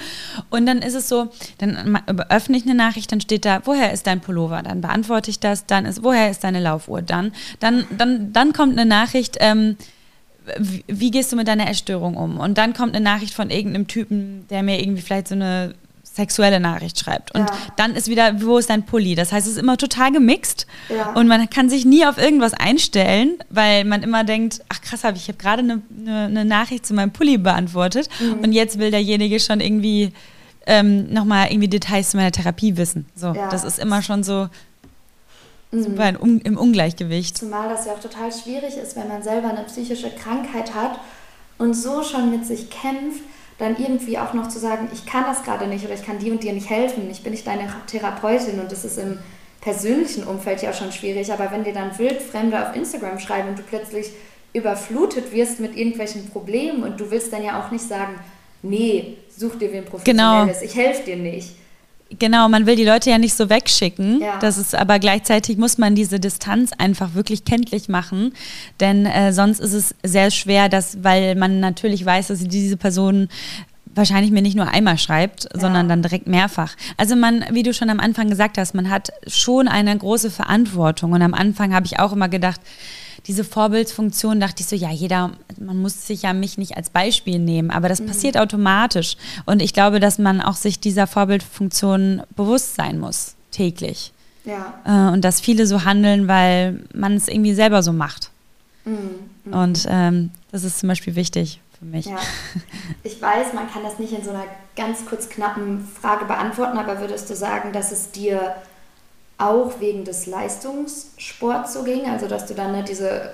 Und 0.50 0.66
dann 0.66 0.82
ist 0.82 0.94
es 0.94 1.08
so, 1.08 1.28
dann 1.56 1.98
öffne 2.28 2.58
ich 2.58 2.64
eine 2.64 2.74
Nachricht, 2.74 3.10
dann 3.10 3.22
steht 3.22 3.46
da, 3.46 3.62
woher 3.64 3.94
ist 3.94 4.06
dein 4.06 4.20
Pullover? 4.20 4.62
Dann 4.62 4.82
beantworte 4.82 5.30
ich 5.30 5.40
das. 5.40 5.64
Dann 5.64 5.86
ist, 5.86 6.02
woher 6.02 6.30
ist 6.30 6.44
deine 6.44 6.60
Laufuhr? 6.60 7.00
Dann, 7.00 7.32
dann, 7.60 7.86
dann, 7.96 8.34
dann 8.34 8.52
kommt 8.52 8.78
eine 8.78 8.86
Nachricht, 8.86 9.38
ähm, 9.40 9.76
wie, 10.58 10.84
wie 10.86 11.10
gehst 11.10 11.32
du 11.32 11.36
mit 11.36 11.48
deiner 11.48 11.68
Essstörung 11.68 12.16
um? 12.16 12.38
Und 12.38 12.58
dann 12.58 12.74
kommt 12.74 12.94
eine 12.94 13.04
Nachricht 13.04 13.34
von 13.34 13.50
irgendeinem 13.50 13.86
Typen, 13.86 14.46
der 14.48 14.62
mir 14.62 14.80
irgendwie 14.80 15.02
vielleicht 15.02 15.28
so 15.28 15.34
eine 15.34 15.74
sexuelle 16.18 16.58
Nachricht 16.58 16.98
schreibt. 16.98 17.32
Und 17.34 17.48
ja. 17.48 17.56
dann 17.76 17.94
ist 17.94 18.08
wieder, 18.08 18.42
wo 18.42 18.58
ist 18.58 18.70
dein 18.70 18.84
Pulli? 18.84 19.14
Das 19.14 19.30
heißt, 19.30 19.46
es 19.46 19.52
ist 19.52 19.58
immer 19.58 19.76
total 19.76 20.10
gemixt 20.10 20.66
ja. 20.88 21.12
und 21.12 21.28
man 21.28 21.48
kann 21.48 21.70
sich 21.70 21.84
nie 21.84 22.04
auf 22.04 22.18
irgendwas 22.18 22.54
einstellen, 22.54 23.34
weil 23.50 23.84
man 23.84 24.02
immer 24.02 24.24
denkt, 24.24 24.60
ach 24.68 24.80
krass, 24.80 25.04
hab 25.04 25.14
ich, 25.14 25.22
ich 25.22 25.28
habe 25.28 25.38
gerade 25.38 25.62
eine, 25.62 25.82
eine, 25.96 26.24
eine, 26.24 26.44
Nachricht 26.44 26.86
zu 26.86 26.92
meinem 26.92 27.12
Pulli 27.12 27.38
beantwortet 27.38 28.08
mhm. 28.18 28.40
und 28.40 28.52
jetzt 28.52 28.80
will 28.80 28.90
derjenige 28.90 29.38
schon 29.38 29.60
irgendwie 29.60 30.12
ähm, 30.66 31.12
nochmal 31.12 31.52
irgendwie 31.52 31.68
Details 31.68 32.10
zu 32.10 32.16
meiner 32.16 32.32
Therapie 32.32 32.76
wissen. 32.76 33.06
So, 33.14 33.28
ja. 33.28 33.48
das 33.48 33.62
ist 33.62 33.78
immer 33.78 34.02
schon 34.02 34.24
so, 34.24 34.48
super 35.72 36.12
mhm. 36.12 36.40
im 36.44 36.56
Ungleichgewicht. 36.56 37.36
Zumal 37.36 37.68
das 37.68 37.86
ja 37.86 37.92
auch 37.92 38.00
total 38.00 38.32
schwierig 38.32 38.76
ist, 38.76 38.96
wenn 38.96 39.08
man 39.08 39.22
selber 39.22 39.48
eine 39.48 39.64
psychische 39.64 40.10
Krankheit 40.10 40.74
hat 40.74 40.98
und 41.58 41.74
so 41.74 42.02
schon 42.02 42.30
mit 42.30 42.46
sich 42.46 42.70
kämpft, 42.70 43.22
dann 43.58 43.76
irgendwie 43.76 44.18
auch 44.18 44.34
noch 44.34 44.48
zu 44.48 44.58
sagen, 44.58 44.88
ich 44.92 45.04
kann 45.04 45.24
das 45.24 45.42
gerade 45.42 45.66
nicht 45.66 45.84
oder 45.84 45.94
ich 45.94 46.04
kann 46.04 46.18
dir 46.18 46.32
und 46.32 46.42
dir 46.42 46.52
nicht 46.52 46.70
helfen, 46.70 47.10
ich 47.10 47.22
bin 47.22 47.32
nicht 47.32 47.46
deine 47.46 47.68
Therapeutin 47.86 48.60
und 48.60 48.70
das 48.70 48.84
ist 48.84 48.98
im 48.98 49.18
persönlichen 49.60 50.24
Umfeld 50.24 50.62
ja 50.62 50.70
auch 50.70 50.74
schon 50.74 50.92
schwierig, 50.92 51.32
aber 51.32 51.50
wenn 51.50 51.64
dir 51.64 51.74
dann 51.74 51.98
Wildfremde 51.98 52.68
auf 52.68 52.76
Instagram 52.76 53.18
schreiben 53.18 53.48
und 53.48 53.58
du 53.58 53.62
plötzlich 53.62 54.10
überflutet 54.52 55.32
wirst 55.32 55.60
mit 55.60 55.76
irgendwelchen 55.76 56.30
Problemen 56.30 56.84
und 56.84 56.98
du 57.00 57.10
willst 57.10 57.32
dann 57.32 57.44
ja 57.44 57.60
auch 57.60 57.70
nicht 57.70 57.86
sagen, 57.86 58.14
nee, 58.62 59.16
such 59.36 59.56
dir 59.56 59.72
wen 59.72 59.84
Professionelles, 59.84 60.60
genau. 60.60 60.70
ich 60.70 60.76
helfe 60.76 61.02
dir 61.04 61.16
nicht. 61.16 61.56
Genau, 62.18 62.48
man 62.48 62.64
will 62.64 62.76
die 62.76 62.84
Leute 62.84 63.10
ja 63.10 63.18
nicht 63.18 63.34
so 63.34 63.50
wegschicken. 63.50 64.20
Ja. 64.20 64.38
Das 64.38 64.56
ist 64.56 64.74
aber 64.74 64.98
gleichzeitig 64.98 65.58
muss 65.58 65.76
man 65.76 65.94
diese 65.94 66.18
Distanz 66.18 66.70
einfach 66.78 67.14
wirklich 67.14 67.44
kenntlich 67.44 67.88
machen, 67.88 68.32
denn 68.80 69.04
äh, 69.04 69.32
sonst 69.32 69.60
ist 69.60 69.74
es 69.74 69.94
sehr 70.02 70.30
schwer, 70.30 70.68
dass, 70.70 71.04
weil 71.04 71.34
man 71.34 71.60
natürlich 71.60 72.04
weiß, 72.04 72.28
dass 72.28 72.40
diese 72.40 72.78
Person 72.78 73.28
wahrscheinlich 73.94 74.30
mir 74.30 74.42
nicht 74.42 74.56
nur 74.56 74.68
einmal 74.68 74.96
schreibt, 74.96 75.44
ja. 75.44 75.60
sondern 75.60 75.88
dann 75.88 76.02
direkt 76.02 76.26
mehrfach. 76.26 76.76
Also 76.96 77.14
man, 77.14 77.44
wie 77.50 77.62
du 77.62 77.74
schon 77.74 77.90
am 77.90 78.00
Anfang 78.00 78.30
gesagt 78.30 78.56
hast, 78.56 78.74
man 78.74 78.88
hat 78.88 79.10
schon 79.26 79.68
eine 79.68 79.96
große 79.96 80.30
Verantwortung. 80.30 81.12
Und 81.12 81.20
am 81.20 81.34
Anfang 81.34 81.74
habe 81.74 81.84
ich 81.84 81.98
auch 81.98 82.12
immer 82.12 82.28
gedacht, 82.28 82.60
diese 83.26 83.44
Vorbildsfunktion 83.44 84.40
dachte 84.40 84.62
ich 84.62 84.66
so, 84.68 84.76
ja, 84.76 84.90
jeder, 84.90 85.32
man 85.58 85.80
muss 85.80 86.06
sich 86.06 86.22
ja 86.22 86.32
mich 86.32 86.58
nicht 86.58 86.76
als 86.76 86.90
Beispiel 86.90 87.38
nehmen, 87.38 87.70
aber 87.70 87.88
das 87.88 88.00
mhm. 88.00 88.06
passiert 88.06 88.38
automatisch. 88.38 89.16
Und 89.44 89.60
ich 89.60 89.72
glaube, 89.72 90.00
dass 90.00 90.18
man 90.18 90.40
auch 90.40 90.56
sich 90.56 90.80
dieser 90.80 91.06
Vorbildfunktion 91.06 92.22
bewusst 92.36 92.74
sein 92.76 92.98
muss, 92.98 93.34
täglich. 93.50 94.12
Ja. 94.44 94.74
Äh, 94.84 95.12
und 95.12 95.24
dass 95.24 95.40
viele 95.40 95.66
so 95.66 95.84
handeln, 95.84 96.28
weil 96.28 96.84
man 96.94 97.14
es 97.14 97.28
irgendwie 97.28 97.54
selber 97.54 97.82
so 97.82 97.92
macht. 97.92 98.30
Mhm. 98.84 99.52
Und 99.52 99.86
ähm, 99.88 100.30
das 100.50 100.64
ist 100.64 100.78
zum 100.78 100.88
Beispiel 100.88 101.14
wichtig 101.14 101.60
für 101.78 101.84
mich. 101.84 102.06
Ja. 102.06 102.18
Ich 103.04 103.22
weiß, 103.22 103.54
man 103.54 103.70
kann 103.70 103.82
das 103.82 103.98
nicht 103.98 104.12
in 104.12 104.22
so 104.22 104.30
einer 104.30 104.44
ganz 104.76 105.06
kurz 105.06 105.28
knappen 105.28 105.86
Frage 106.00 106.24
beantworten, 106.26 106.76
aber 106.76 107.00
würdest 107.00 107.30
du 107.30 107.36
sagen, 107.36 107.72
dass 107.72 107.90
es 107.90 108.10
dir 108.10 108.54
auch 109.38 109.80
wegen 109.80 110.04
des 110.04 110.26
Leistungssports 110.26 111.72
so 111.72 111.84
ging, 111.84 112.08
also 112.10 112.26
dass 112.26 112.46
du 112.46 112.54
dann 112.54 112.72
ne, 112.72 112.82
diese 112.82 113.08
äh, 113.08 113.30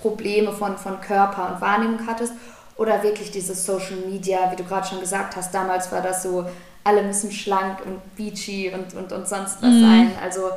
Probleme 0.00 0.52
von, 0.52 0.78
von 0.78 1.00
Körper 1.00 1.52
und 1.52 1.60
Wahrnehmung 1.60 2.06
hattest 2.06 2.32
oder 2.76 3.02
wirklich 3.02 3.32
dieses 3.32 3.66
Social 3.66 3.96
Media, 4.08 4.52
wie 4.52 4.56
du 4.56 4.64
gerade 4.64 4.86
schon 4.86 5.00
gesagt 5.00 5.34
hast, 5.34 5.52
damals 5.52 5.90
war 5.90 6.00
das 6.00 6.22
so, 6.22 6.46
alle 6.84 7.02
müssen 7.02 7.32
schlank 7.32 7.80
und 7.84 8.16
beachy 8.16 8.72
und, 8.72 8.94
und, 8.94 9.12
und 9.12 9.28
sonst 9.28 9.60
was 9.60 9.72
mhm. 9.72 9.80
sein. 9.80 10.12
Also 10.22 10.50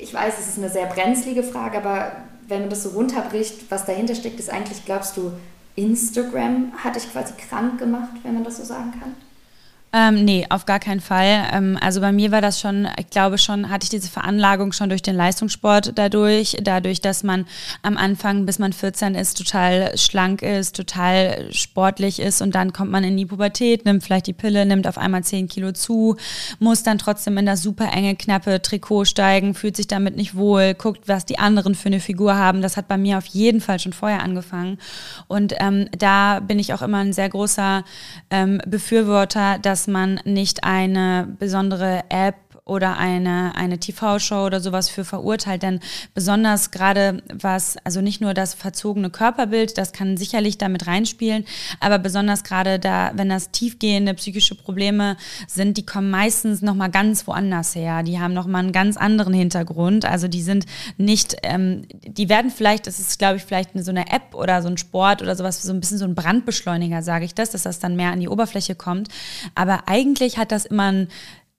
ich 0.00 0.14
weiß, 0.14 0.38
es 0.38 0.48
ist 0.48 0.58
eine 0.58 0.70
sehr 0.70 0.86
brenzlige 0.86 1.42
Frage, 1.42 1.76
aber 1.76 2.12
wenn 2.48 2.62
man 2.62 2.70
das 2.70 2.84
so 2.84 2.90
runterbricht, 2.90 3.70
was 3.70 3.84
dahinter 3.84 4.14
steckt, 4.14 4.38
ist 4.38 4.50
eigentlich, 4.50 4.84
glaubst 4.86 5.16
du, 5.16 5.32
Instagram 5.76 6.72
hat 6.82 6.96
dich 6.96 7.10
quasi 7.12 7.34
krank 7.34 7.78
gemacht, 7.78 8.10
wenn 8.22 8.34
man 8.34 8.44
das 8.44 8.58
so 8.58 8.64
sagen 8.64 8.92
kann? 8.98 9.14
Ähm, 9.94 10.24
nee, 10.24 10.46
auf 10.48 10.64
gar 10.64 10.78
keinen 10.78 11.00
Fall. 11.00 11.44
Ähm, 11.52 11.78
also 11.78 12.00
bei 12.00 12.12
mir 12.12 12.32
war 12.32 12.40
das 12.40 12.58
schon, 12.58 12.88
ich 12.98 13.10
glaube 13.10 13.36
schon, 13.36 13.68
hatte 13.68 13.84
ich 13.84 13.90
diese 13.90 14.08
Veranlagung 14.08 14.72
schon 14.72 14.88
durch 14.88 15.02
den 15.02 15.14
Leistungssport 15.14 15.92
dadurch, 15.96 16.56
dadurch, 16.62 17.02
dass 17.02 17.22
man 17.22 17.44
am 17.82 17.98
Anfang, 17.98 18.46
bis 18.46 18.58
man 18.58 18.72
14 18.72 19.14
ist, 19.14 19.36
total 19.36 19.98
schlank 19.98 20.40
ist, 20.40 20.76
total 20.76 21.52
sportlich 21.52 22.20
ist 22.20 22.40
und 22.40 22.54
dann 22.54 22.72
kommt 22.72 22.90
man 22.90 23.04
in 23.04 23.18
die 23.18 23.26
Pubertät, 23.26 23.84
nimmt 23.84 24.02
vielleicht 24.02 24.28
die 24.28 24.32
Pille, 24.32 24.64
nimmt 24.64 24.86
auf 24.86 24.96
einmal 24.96 25.24
10 25.24 25.48
Kilo 25.48 25.72
zu, 25.72 26.16
muss 26.58 26.82
dann 26.82 26.96
trotzdem 26.96 27.36
in 27.36 27.44
das 27.44 27.60
super 27.60 27.92
enge, 27.92 28.16
knappe 28.16 28.62
Trikot 28.62 29.04
steigen, 29.04 29.54
fühlt 29.54 29.76
sich 29.76 29.88
damit 29.88 30.16
nicht 30.16 30.34
wohl, 30.34 30.72
guckt, 30.72 31.06
was 31.06 31.26
die 31.26 31.38
anderen 31.38 31.74
für 31.74 31.88
eine 31.88 32.00
Figur 32.00 32.34
haben. 32.34 32.62
Das 32.62 32.78
hat 32.78 32.88
bei 32.88 32.96
mir 32.96 33.18
auf 33.18 33.26
jeden 33.26 33.60
Fall 33.60 33.78
schon 33.78 33.92
vorher 33.92 34.22
angefangen. 34.22 34.78
Und 35.28 35.52
ähm, 35.58 35.90
da 35.98 36.40
bin 36.40 36.58
ich 36.58 36.72
auch 36.72 36.80
immer 36.80 36.98
ein 36.98 37.12
sehr 37.12 37.28
großer 37.28 37.84
ähm, 38.30 38.58
Befürworter, 38.66 39.58
dass 39.58 39.81
dass 39.82 39.88
man 39.88 40.20
nicht 40.24 40.62
eine 40.62 41.26
besondere 41.40 42.04
App 42.08 42.36
oder 42.64 42.96
eine, 42.96 43.56
eine 43.56 43.78
TV-Show 43.78 44.46
oder 44.46 44.60
sowas 44.60 44.88
für 44.88 45.04
verurteilt. 45.04 45.64
Denn 45.64 45.80
besonders 46.14 46.70
gerade 46.70 47.20
was, 47.32 47.76
also 47.82 48.00
nicht 48.00 48.20
nur 48.20 48.34
das 48.34 48.54
verzogene 48.54 49.10
Körperbild, 49.10 49.76
das 49.78 49.92
kann 49.92 50.16
sicherlich 50.16 50.58
damit 50.58 50.86
reinspielen, 50.86 51.44
aber 51.80 51.98
besonders 51.98 52.44
gerade 52.44 52.78
da, 52.78 53.10
wenn 53.14 53.28
das 53.28 53.50
tiefgehende 53.50 54.14
psychische 54.14 54.54
Probleme 54.54 55.16
sind, 55.48 55.76
die 55.76 55.84
kommen 55.84 56.10
meistens 56.10 56.62
nochmal 56.62 56.90
ganz 56.90 57.26
woanders 57.26 57.74
her. 57.74 58.04
Die 58.04 58.20
haben 58.20 58.32
nochmal 58.32 58.62
einen 58.62 58.72
ganz 58.72 58.96
anderen 58.96 59.34
Hintergrund. 59.34 60.04
Also 60.04 60.28
die 60.28 60.42
sind 60.42 60.66
nicht, 60.96 61.36
ähm, 61.42 61.82
die 62.06 62.28
werden 62.28 62.52
vielleicht, 62.52 62.86
das 62.86 63.00
ist 63.00 63.18
glaube 63.18 63.38
ich 63.38 63.42
vielleicht 63.42 63.70
so 63.74 63.90
eine 63.90 64.12
App 64.12 64.34
oder 64.34 64.62
so 64.62 64.68
ein 64.68 64.78
Sport 64.78 65.20
oder 65.20 65.34
sowas, 65.34 65.60
so 65.62 65.72
ein 65.72 65.80
bisschen 65.80 65.98
so 65.98 66.04
ein 66.04 66.14
Brandbeschleuniger, 66.14 67.02
sage 67.02 67.24
ich 67.24 67.34
das, 67.34 67.50
dass 67.50 67.64
das 67.64 67.80
dann 67.80 67.96
mehr 67.96 68.12
an 68.12 68.20
die 68.20 68.28
Oberfläche 68.28 68.76
kommt. 68.76 69.08
Aber 69.56 69.88
eigentlich 69.88 70.38
hat 70.38 70.52
das 70.52 70.64
immer 70.64 70.92
ein 70.92 71.08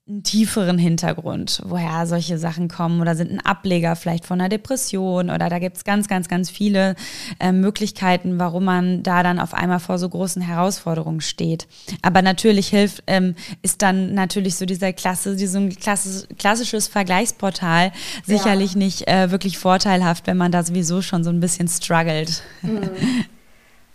einen 0.06 0.22
tieferen 0.22 0.76
Hintergrund, 0.76 1.62
woher 1.64 2.06
solche 2.06 2.36
Sachen 2.36 2.68
kommen 2.68 3.00
oder 3.00 3.14
sind 3.14 3.30
ein 3.30 3.40
Ableger 3.40 3.96
vielleicht 3.96 4.26
von 4.26 4.38
einer 4.38 4.50
Depression 4.50 5.30
oder 5.30 5.48
da 5.48 5.58
gibt 5.58 5.78
es 5.78 5.84
ganz, 5.84 6.08
ganz, 6.08 6.28
ganz 6.28 6.50
viele 6.50 6.94
äh, 7.40 7.52
Möglichkeiten, 7.52 8.38
warum 8.38 8.64
man 8.64 9.02
da 9.02 9.22
dann 9.22 9.38
auf 9.38 9.54
einmal 9.54 9.80
vor 9.80 9.98
so 9.98 10.06
großen 10.06 10.42
Herausforderungen 10.42 11.22
steht. 11.22 11.66
Aber 12.02 12.20
natürlich 12.20 12.68
hilft, 12.68 13.02
ähm, 13.06 13.34
ist 13.62 13.80
dann 13.80 14.12
natürlich 14.12 14.56
so 14.56 14.66
dieser 14.66 14.92
Klasse, 14.92 15.38
so 15.38 15.58
ein 15.58 15.74
klassisch, 15.74 16.28
klassisches 16.36 16.86
Vergleichsportal 16.86 17.90
sicherlich 18.26 18.74
ja. 18.74 18.78
nicht 18.78 19.08
äh, 19.08 19.30
wirklich 19.30 19.56
vorteilhaft, 19.56 20.26
wenn 20.26 20.36
man 20.36 20.52
da 20.52 20.62
sowieso 20.64 21.00
schon 21.00 21.24
so 21.24 21.30
ein 21.30 21.40
bisschen 21.40 21.66
struggelt. 21.66 22.42
Mhm. 22.60 22.90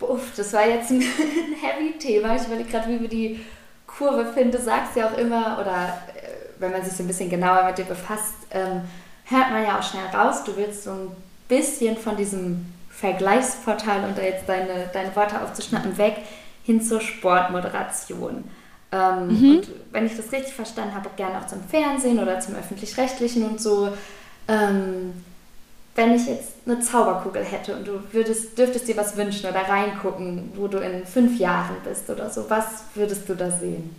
Uff, 0.00 0.32
das 0.36 0.52
war 0.54 0.66
jetzt 0.66 0.90
ein 0.90 1.00
heavy 1.62 1.96
Thema. 2.00 2.34
Ich 2.34 2.46
überlege 2.46 2.68
gerade, 2.68 2.88
wie 2.88 3.00
wir 3.00 3.08
die 3.08 3.40
Kurve 4.00 4.32
finde, 4.32 4.56
du 4.56 4.64
sagst 4.64 4.96
ja 4.96 5.08
auch 5.08 5.18
immer, 5.18 5.58
oder 5.60 5.98
äh, 6.14 6.58
wenn 6.58 6.72
man 6.72 6.82
sich 6.82 6.94
so 6.94 7.02
ein 7.02 7.06
bisschen 7.06 7.28
genauer 7.28 7.64
mit 7.64 7.76
dir 7.76 7.84
befasst, 7.84 8.34
ähm, 8.50 8.80
hört 9.26 9.50
man 9.50 9.62
ja 9.62 9.78
auch 9.78 9.82
schnell 9.82 10.06
raus, 10.06 10.42
du 10.44 10.56
willst 10.56 10.84
so 10.84 10.90
ein 10.90 11.10
bisschen 11.48 11.98
von 11.98 12.16
diesem 12.16 12.64
Vergleichsportal, 12.88 14.04
und 14.04 14.16
da 14.16 14.22
jetzt 14.22 14.48
deine, 14.48 14.88
deine 14.92 15.14
Worte 15.14 15.42
aufzuschnappen, 15.42 15.98
weg 15.98 16.16
hin 16.64 16.80
zur 16.80 17.02
Sportmoderation. 17.02 18.44
Ähm, 18.90 19.26
mhm. 19.28 19.56
Und 19.56 19.68
wenn 19.92 20.06
ich 20.06 20.16
das 20.16 20.32
richtig 20.32 20.54
verstanden 20.54 20.94
habe, 20.94 21.10
gerne 21.16 21.38
auch 21.38 21.46
zum 21.46 21.62
Fernsehen 21.62 22.18
oder 22.18 22.40
zum 22.40 22.54
öffentlich-rechtlichen 22.54 23.46
und 23.46 23.60
so. 23.60 23.92
Ähm, 24.48 25.12
wenn 26.00 26.14
ich 26.14 26.26
jetzt 26.26 26.52
eine 26.66 26.80
Zauberkugel 26.80 27.44
hätte 27.44 27.76
und 27.76 27.86
du 27.86 28.00
würdest, 28.12 28.56
dürftest 28.56 28.88
dir 28.88 28.96
was 28.96 29.16
wünschen 29.16 29.50
oder 29.50 29.60
reingucken, 29.60 30.50
wo 30.54 30.66
du 30.66 30.78
in 30.78 31.04
fünf 31.04 31.38
Jahren 31.38 31.76
bist 31.84 32.08
oder 32.08 32.30
so, 32.30 32.48
was 32.48 32.84
würdest 32.94 33.28
du 33.28 33.34
da 33.34 33.50
sehen? 33.50 33.94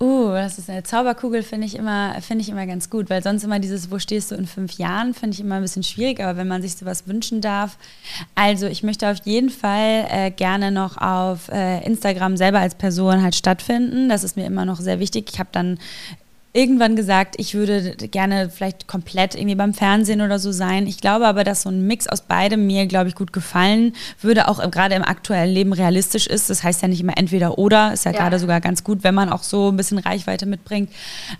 Uh, 0.00 0.30
das 0.30 0.58
ist 0.58 0.70
eine 0.70 0.84
Zauberkugel, 0.84 1.42
finde 1.42 1.66
ich, 1.66 1.74
immer, 1.74 2.14
find 2.22 2.40
ich 2.40 2.48
immer 2.48 2.66
ganz 2.66 2.88
gut, 2.88 3.10
weil 3.10 3.22
sonst 3.22 3.42
immer 3.42 3.58
dieses, 3.58 3.90
wo 3.90 3.98
stehst 3.98 4.30
du 4.30 4.36
in 4.36 4.46
fünf 4.46 4.74
Jahren, 4.74 5.12
finde 5.12 5.34
ich 5.34 5.40
immer 5.40 5.56
ein 5.56 5.62
bisschen 5.62 5.82
schwierig, 5.82 6.20
aber 6.20 6.38
wenn 6.38 6.46
man 6.46 6.62
sich 6.62 6.76
sowas 6.76 7.08
wünschen 7.08 7.40
darf. 7.40 7.76
Also 8.36 8.66
ich 8.66 8.84
möchte 8.84 9.10
auf 9.10 9.18
jeden 9.24 9.50
Fall 9.50 10.06
äh, 10.08 10.30
gerne 10.30 10.70
noch 10.70 10.96
auf 10.98 11.48
äh, 11.48 11.84
Instagram 11.84 12.36
selber 12.36 12.60
als 12.60 12.76
Person 12.76 13.22
halt 13.22 13.34
stattfinden. 13.34 14.08
Das 14.08 14.22
ist 14.22 14.36
mir 14.36 14.46
immer 14.46 14.64
noch 14.64 14.80
sehr 14.80 15.00
wichtig. 15.00 15.30
Ich 15.32 15.38
habe 15.40 15.50
dann 15.50 15.78
irgendwann 16.54 16.96
gesagt, 16.96 17.34
ich 17.38 17.54
würde 17.54 17.94
gerne 18.10 18.48
vielleicht 18.48 18.86
komplett 18.86 19.34
irgendwie 19.34 19.54
beim 19.54 19.74
Fernsehen 19.74 20.22
oder 20.22 20.38
so 20.38 20.50
sein. 20.50 20.86
Ich 20.86 20.98
glaube 20.98 21.26
aber, 21.26 21.44
dass 21.44 21.62
so 21.62 21.68
ein 21.68 21.86
Mix 21.86 22.08
aus 22.08 22.22
beidem 22.22 22.66
mir, 22.66 22.86
glaube 22.86 23.08
ich, 23.08 23.14
gut 23.14 23.32
gefallen 23.34 23.92
würde, 24.20 24.48
auch 24.48 24.58
gerade 24.70 24.94
im 24.94 25.04
aktuellen 25.04 25.52
Leben 25.52 25.74
realistisch 25.74 26.26
ist. 26.26 26.48
Das 26.48 26.64
heißt 26.64 26.80
ja 26.80 26.88
nicht 26.88 27.00
immer 27.00 27.18
entweder 27.18 27.58
oder, 27.58 27.92
ist 27.92 28.06
ja, 28.06 28.12
ja. 28.12 28.18
gerade 28.18 28.38
sogar 28.38 28.60
ganz 28.62 28.82
gut, 28.82 29.04
wenn 29.04 29.14
man 29.14 29.28
auch 29.28 29.42
so 29.42 29.68
ein 29.68 29.76
bisschen 29.76 29.98
Reichweite 29.98 30.46
mitbringt. 30.46 30.90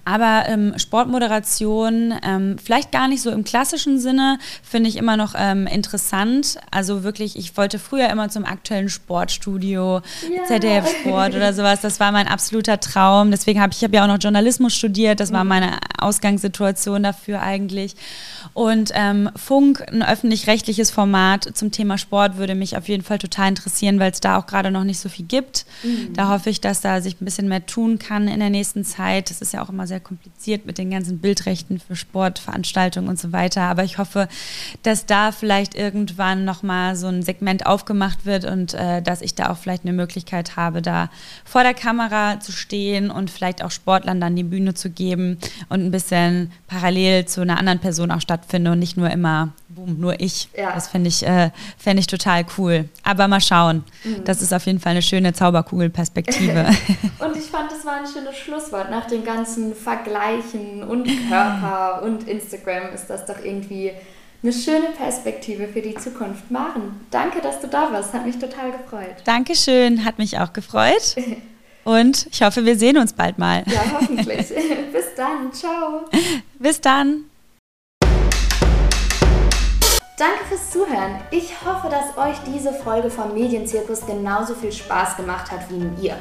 Aber 0.05 0.45
ähm, 0.47 0.75
Sportmoderation, 0.77 2.15
ähm, 2.23 2.57
vielleicht 2.63 2.93
gar 2.93 3.09
nicht 3.09 3.23
so 3.23 3.31
im 3.31 3.45
klassischen 3.45 3.99
Sinne, 3.99 4.39
finde 4.63 4.91
ich 4.91 4.97
immer 4.97 5.17
noch 5.17 5.35
ähm, 5.37 5.67
interessant. 5.67 6.59
Also 6.71 7.03
wirklich, 7.03 7.37
ich 7.37 7.57
wollte 7.57 7.79
früher 7.79 8.11
immer 8.11 8.29
zum 8.29 8.45
aktuellen 8.45 8.91
Sportstudio, 8.91 10.03
ja. 10.31 10.45
ZDF 10.47 10.87
Sport 11.01 11.35
oder 11.35 11.55
sowas. 11.55 11.81
Das 11.81 11.99
war 11.99 12.13
mein 12.13 12.29
absoluter 12.29 12.79
Traum. 12.79 13.31
Deswegen 13.31 13.61
habe 13.61 13.73
ich, 13.73 13.79
ich 13.79 13.85
habe 13.85 13.97
ja 13.97 14.05
auch 14.05 14.09
noch 14.09 14.19
Journalismus 14.21 14.75
studiert 14.75 15.08
studiert. 15.09 15.21
Das 15.21 15.33
war 15.33 15.45
mhm. 15.45 15.49
meine 15.49 15.79
Ausgangssituation 15.99 17.03
dafür 17.03 17.43
eigentlich. 17.43 17.95
Und 18.55 18.91
ähm, 18.95 19.31
Funk, 19.37 19.85
ein 19.91 20.03
öffentlich-rechtliches 20.03 20.91
Format 20.91 21.49
zum 21.55 21.71
Thema 21.71 21.99
Sport, 21.99 22.37
würde 22.37 22.55
mich 22.55 22.77
auf 22.77 22.89
jeden 22.89 23.03
Fall 23.03 23.19
total 23.19 23.49
interessieren, 23.49 23.99
weil 23.99 24.13
es 24.13 24.21
da 24.21 24.39
auch 24.39 24.47
gerade 24.47 24.71
noch 24.71 24.85
nicht 24.85 24.99
so 24.99 25.09
viel 25.09 25.27
gibt. 25.27 25.67
Mhm. 25.83 26.15
Da 26.15 26.29
hoffe 26.29 26.51
ich, 26.51 26.61
dass 26.61 26.81
da 26.81 27.01
sich 27.01 27.21
ein 27.21 27.25
bisschen 27.25 27.49
mehr 27.49 27.67
tun 27.67 27.99
kann 27.99 28.29
in 28.29 28.41
der 28.41 28.51
nächsten 28.51 28.85
Zeit. 28.85 29.31
Das 29.31 29.41
ist 29.41 29.53
ja 29.53 29.63
auch 29.63 29.69
immer 29.69 29.87
sehr 29.87 30.01
kompliziert 30.01 30.67
mit 30.67 30.79
den 30.79 30.91
ganzen 30.91 31.19
Bildrechten 31.19 31.81
für 31.81 31.97
Sportveranstaltungen 31.97 33.09
und 33.09 33.19
so 33.19 33.33
weiter. 33.33 33.63
Aber 33.63 33.85
ich 33.85 33.99
hoffe, 33.99 34.29
dass 34.83 35.07
da 35.07 35.33
vielleicht 35.33 35.75
irgendwann 35.75 36.45
nochmal 36.45 36.97
so 36.97 37.09
ein 37.09 37.23
Segment 37.23 37.67
aufgemacht 37.67 38.25
wird 38.25 38.45
und 38.45 38.75
äh, 38.75 39.03
dass 39.03 39.23
ich 39.23 39.35
da 39.35 39.51
auch 39.51 39.59
vielleicht 39.59 39.85
eine 39.85 39.93
Möglichkeit 39.93 40.57
habe, 40.57 40.83
da 40.83 41.11
vor 41.45 41.63
der 41.63 41.75
Kamera 41.75 42.41
zu 42.41 42.53
stehen 42.53 43.11
und 43.11 43.31
vielleicht 43.31 43.63
auch 43.63 43.71
Sportlern 43.71 44.21
dann 44.21 44.37
die 44.37 44.45
Bühne 44.45 44.75
zu 44.75 44.88
geben 44.89 45.39
und 45.69 45.85
ein 45.85 45.91
bisschen 45.91 46.53
parallel 46.67 47.27
zu 47.27 47.41
einer 47.41 47.59
anderen 47.59 47.79
Person 47.79 48.11
auch 48.11 48.21
stattfinde 48.21 48.73
und 48.73 48.79
nicht 48.79 48.97
nur 48.97 49.11
immer, 49.11 49.53
boom, 49.69 49.99
nur 49.99 50.21
ich. 50.21 50.49
Ja. 50.57 50.73
Das 50.73 50.89
fände 50.89 51.09
ich, 51.09 51.27
äh, 51.27 51.51
fänd 51.77 52.01
ich 52.01 52.07
total 52.07 52.45
cool. 52.57 52.89
Aber 53.03 53.29
mal 53.29 53.41
schauen. 53.41 53.85
Mhm. 54.05 54.25
Das 54.25 54.43
ist 54.43 54.53
auf 54.53 54.67
jeden 54.67 54.81
Fall 54.81 54.93
eine 54.93 55.03
schöne 55.03 55.33
Zauberkugelperspektive. 55.33 56.67
und 57.19 57.37
ich 57.37 57.45
fand, 57.45 57.71
das 57.71 57.85
war 57.85 58.01
ein 58.01 58.07
schönes 58.07 58.37
Schlusswort. 58.37 58.91
Nach 58.91 59.07
dem 59.07 59.25
ganzen 59.25 59.75
Vergleichen 59.75 60.83
und 60.83 61.09
Körper 61.29 62.03
und 62.03 62.29
Instagram 62.29 62.93
ist 62.95 63.07
das 63.09 63.27
doch 63.27 63.45
irgendwie 63.45 63.93
eine 64.43 64.53
schöne 64.53 64.91
Perspektive 64.97 65.67
für 65.69 65.83
die 65.83 65.95
Zukunft. 65.95 66.51
Maren, 66.51 67.01
danke, 67.11 67.41
dass 67.41 67.61
du 67.61 67.67
da 67.67 67.93
warst. 67.93 68.13
Hat 68.13 68.25
mich 68.25 68.39
total 68.39 68.71
gefreut. 68.71 69.17
Dankeschön, 69.25 70.05
hat 70.05 70.19
mich 70.19 70.39
auch 70.39 70.53
gefreut. 70.53 71.17
Und 71.89 72.27
ich 72.31 72.43
hoffe, 72.43 72.67
wir 72.67 72.77
sehen 72.77 72.99
uns 72.99 73.15
bald 73.15 73.39
mal. 73.39 73.65
Ja, 73.67 73.81
hoffentlich. 73.95 74.49
Bis 74.93 75.15
dann. 75.17 75.51
Ciao. 75.55 76.05
Bis 76.59 76.83
dann. 76.83 77.25
Danke 80.19 80.45
fürs 80.51 80.71
Zuhören. 80.71 81.19
Ich 81.31 81.51
hoffe, 81.65 81.89
dass 81.89 82.15
euch 82.19 82.37
diese 82.55 82.75
Folge 82.75 83.09
vom 83.09 83.33
Medienzirkus 83.33 84.05
genauso 84.05 84.55
viel 84.55 84.71
Spaß 84.71 85.17
gemacht 85.17 85.51
hat 85.51 85.61
wie 85.71 85.79
mir. 85.79 86.19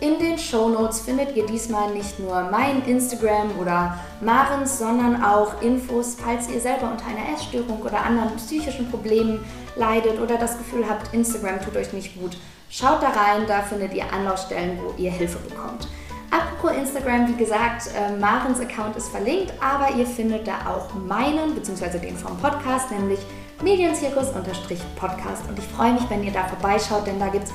In 0.00 0.18
den 0.18 0.36
Show 0.38 0.70
Notes 0.70 1.02
findet 1.02 1.36
ihr 1.36 1.46
diesmal 1.46 1.94
nicht 1.94 2.18
nur 2.18 2.42
mein 2.50 2.84
Instagram 2.84 3.56
oder 3.60 3.96
Marens, 4.20 4.80
sondern 4.80 5.22
auch 5.22 5.62
Infos, 5.62 6.16
falls 6.18 6.48
ihr 6.50 6.60
selber 6.60 6.90
unter 6.90 7.06
einer 7.06 7.32
Essstörung 7.32 7.80
oder 7.82 8.02
anderen 8.02 8.34
psychischen 8.38 8.90
Problemen 8.90 9.44
leidet 9.76 10.18
oder 10.20 10.36
das 10.36 10.58
Gefühl 10.58 10.84
habt, 10.88 11.14
Instagram 11.14 11.60
tut 11.60 11.76
euch 11.76 11.92
nicht 11.92 12.20
gut. 12.20 12.36
Schaut 12.78 13.02
da 13.02 13.08
rein, 13.08 13.46
da 13.48 13.62
findet 13.62 13.94
ihr 13.94 14.04
Anlaufstellen, 14.12 14.78
wo 14.82 14.92
ihr 15.00 15.10
Hilfe 15.10 15.38
bekommt. 15.38 15.88
Apropos 16.30 16.76
Instagram, 16.76 17.26
wie 17.28 17.36
gesagt, 17.42 17.88
äh, 17.96 18.14
Marens 18.18 18.60
Account 18.60 18.96
ist 18.96 19.08
verlinkt, 19.08 19.54
aber 19.62 19.96
ihr 19.96 20.04
findet 20.04 20.46
da 20.46 20.58
auch 20.68 20.92
meinen, 20.92 21.54
beziehungsweise 21.54 21.98
den 21.98 22.18
vom 22.18 22.36
Podcast, 22.36 22.90
nämlich 22.90 23.20
Medienzirkus-Podcast. 23.62 25.48
Und 25.48 25.58
ich 25.58 25.64
freue 25.74 25.94
mich, 25.94 26.02
wenn 26.10 26.22
ihr 26.22 26.32
da 26.32 26.44
vorbeischaut, 26.44 27.06
denn 27.06 27.18
da 27.18 27.28
gibt 27.28 27.44
es 27.44 27.52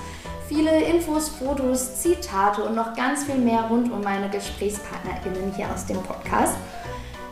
viele 0.47 0.81
Infos, 0.85 1.29
Fotos, 1.29 2.01
Zitate 2.01 2.63
und 2.63 2.73
noch 2.73 2.95
ganz 2.95 3.25
viel 3.25 3.37
mehr 3.37 3.65
rund 3.69 3.91
um 3.91 4.01
meine 4.01 4.27
GesprächspartnerInnen 4.27 5.53
hier 5.55 5.67
aus 5.71 5.85
dem 5.85 6.01
Podcast. 6.01 6.55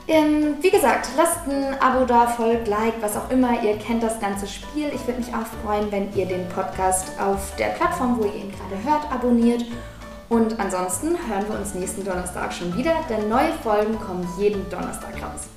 Ähm, 0.09 0.57
wie 0.59 0.71
gesagt, 0.71 1.07
lasst 1.15 1.47
ein 1.47 1.79
Abo 1.79 2.03
da, 2.03 2.27
folgt, 2.27 2.67
like, 2.67 2.99
was 2.99 3.15
auch 3.15 3.29
immer. 3.29 3.63
Ihr 3.63 3.77
kennt 3.77 4.03
das 4.03 4.19
ganze 4.19 4.47
Spiel. 4.47 4.91
Ich 4.93 5.07
würde 5.07 5.19
mich 5.19 5.29
auch 5.29 5.45
freuen, 5.63 5.89
wenn 5.91 6.13
ihr 6.15 6.25
den 6.25 6.49
Podcast 6.49 7.11
auf 7.21 7.55
der 7.57 7.67
Plattform, 7.67 8.17
wo 8.17 8.25
ihr 8.25 8.33
ihn 8.33 8.51
gerade 8.51 8.83
hört, 8.83 9.11
abonniert 9.11 9.63
und 10.29 10.59
ansonsten 10.59 11.09
hören 11.27 11.45
wir 11.49 11.57
uns 11.57 11.73
nächsten 11.73 12.05
Donnerstag 12.05 12.53
schon 12.53 12.75
wieder, 12.77 12.93
denn 13.09 13.27
neue 13.27 13.51
Folgen 13.63 13.99
kommen 13.99 14.27
jeden 14.37 14.69
Donnerstag 14.69 15.15
raus. 15.15 15.47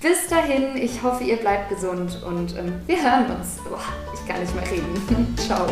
Bis 0.00 0.26
dahin, 0.28 0.76
ich 0.76 1.02
hoffe, 1.02 1.24
ihr 1.24 1.36
bleibt 1.36 1.68
gesund 1.68 2.22
und 2.24 2.56
ähm, 2.58 2.80
wir 2.86 3.02
hören 3.02 3.26
uns. 3.36 3.58
Boah, 3.68 3.80
ich 4.14 4.26
kann 4.26 4.40
nicht 4.40 4.54
mehr 4.54 4.70
reden. 4.70 5.36
Ciao. 5.46 5.66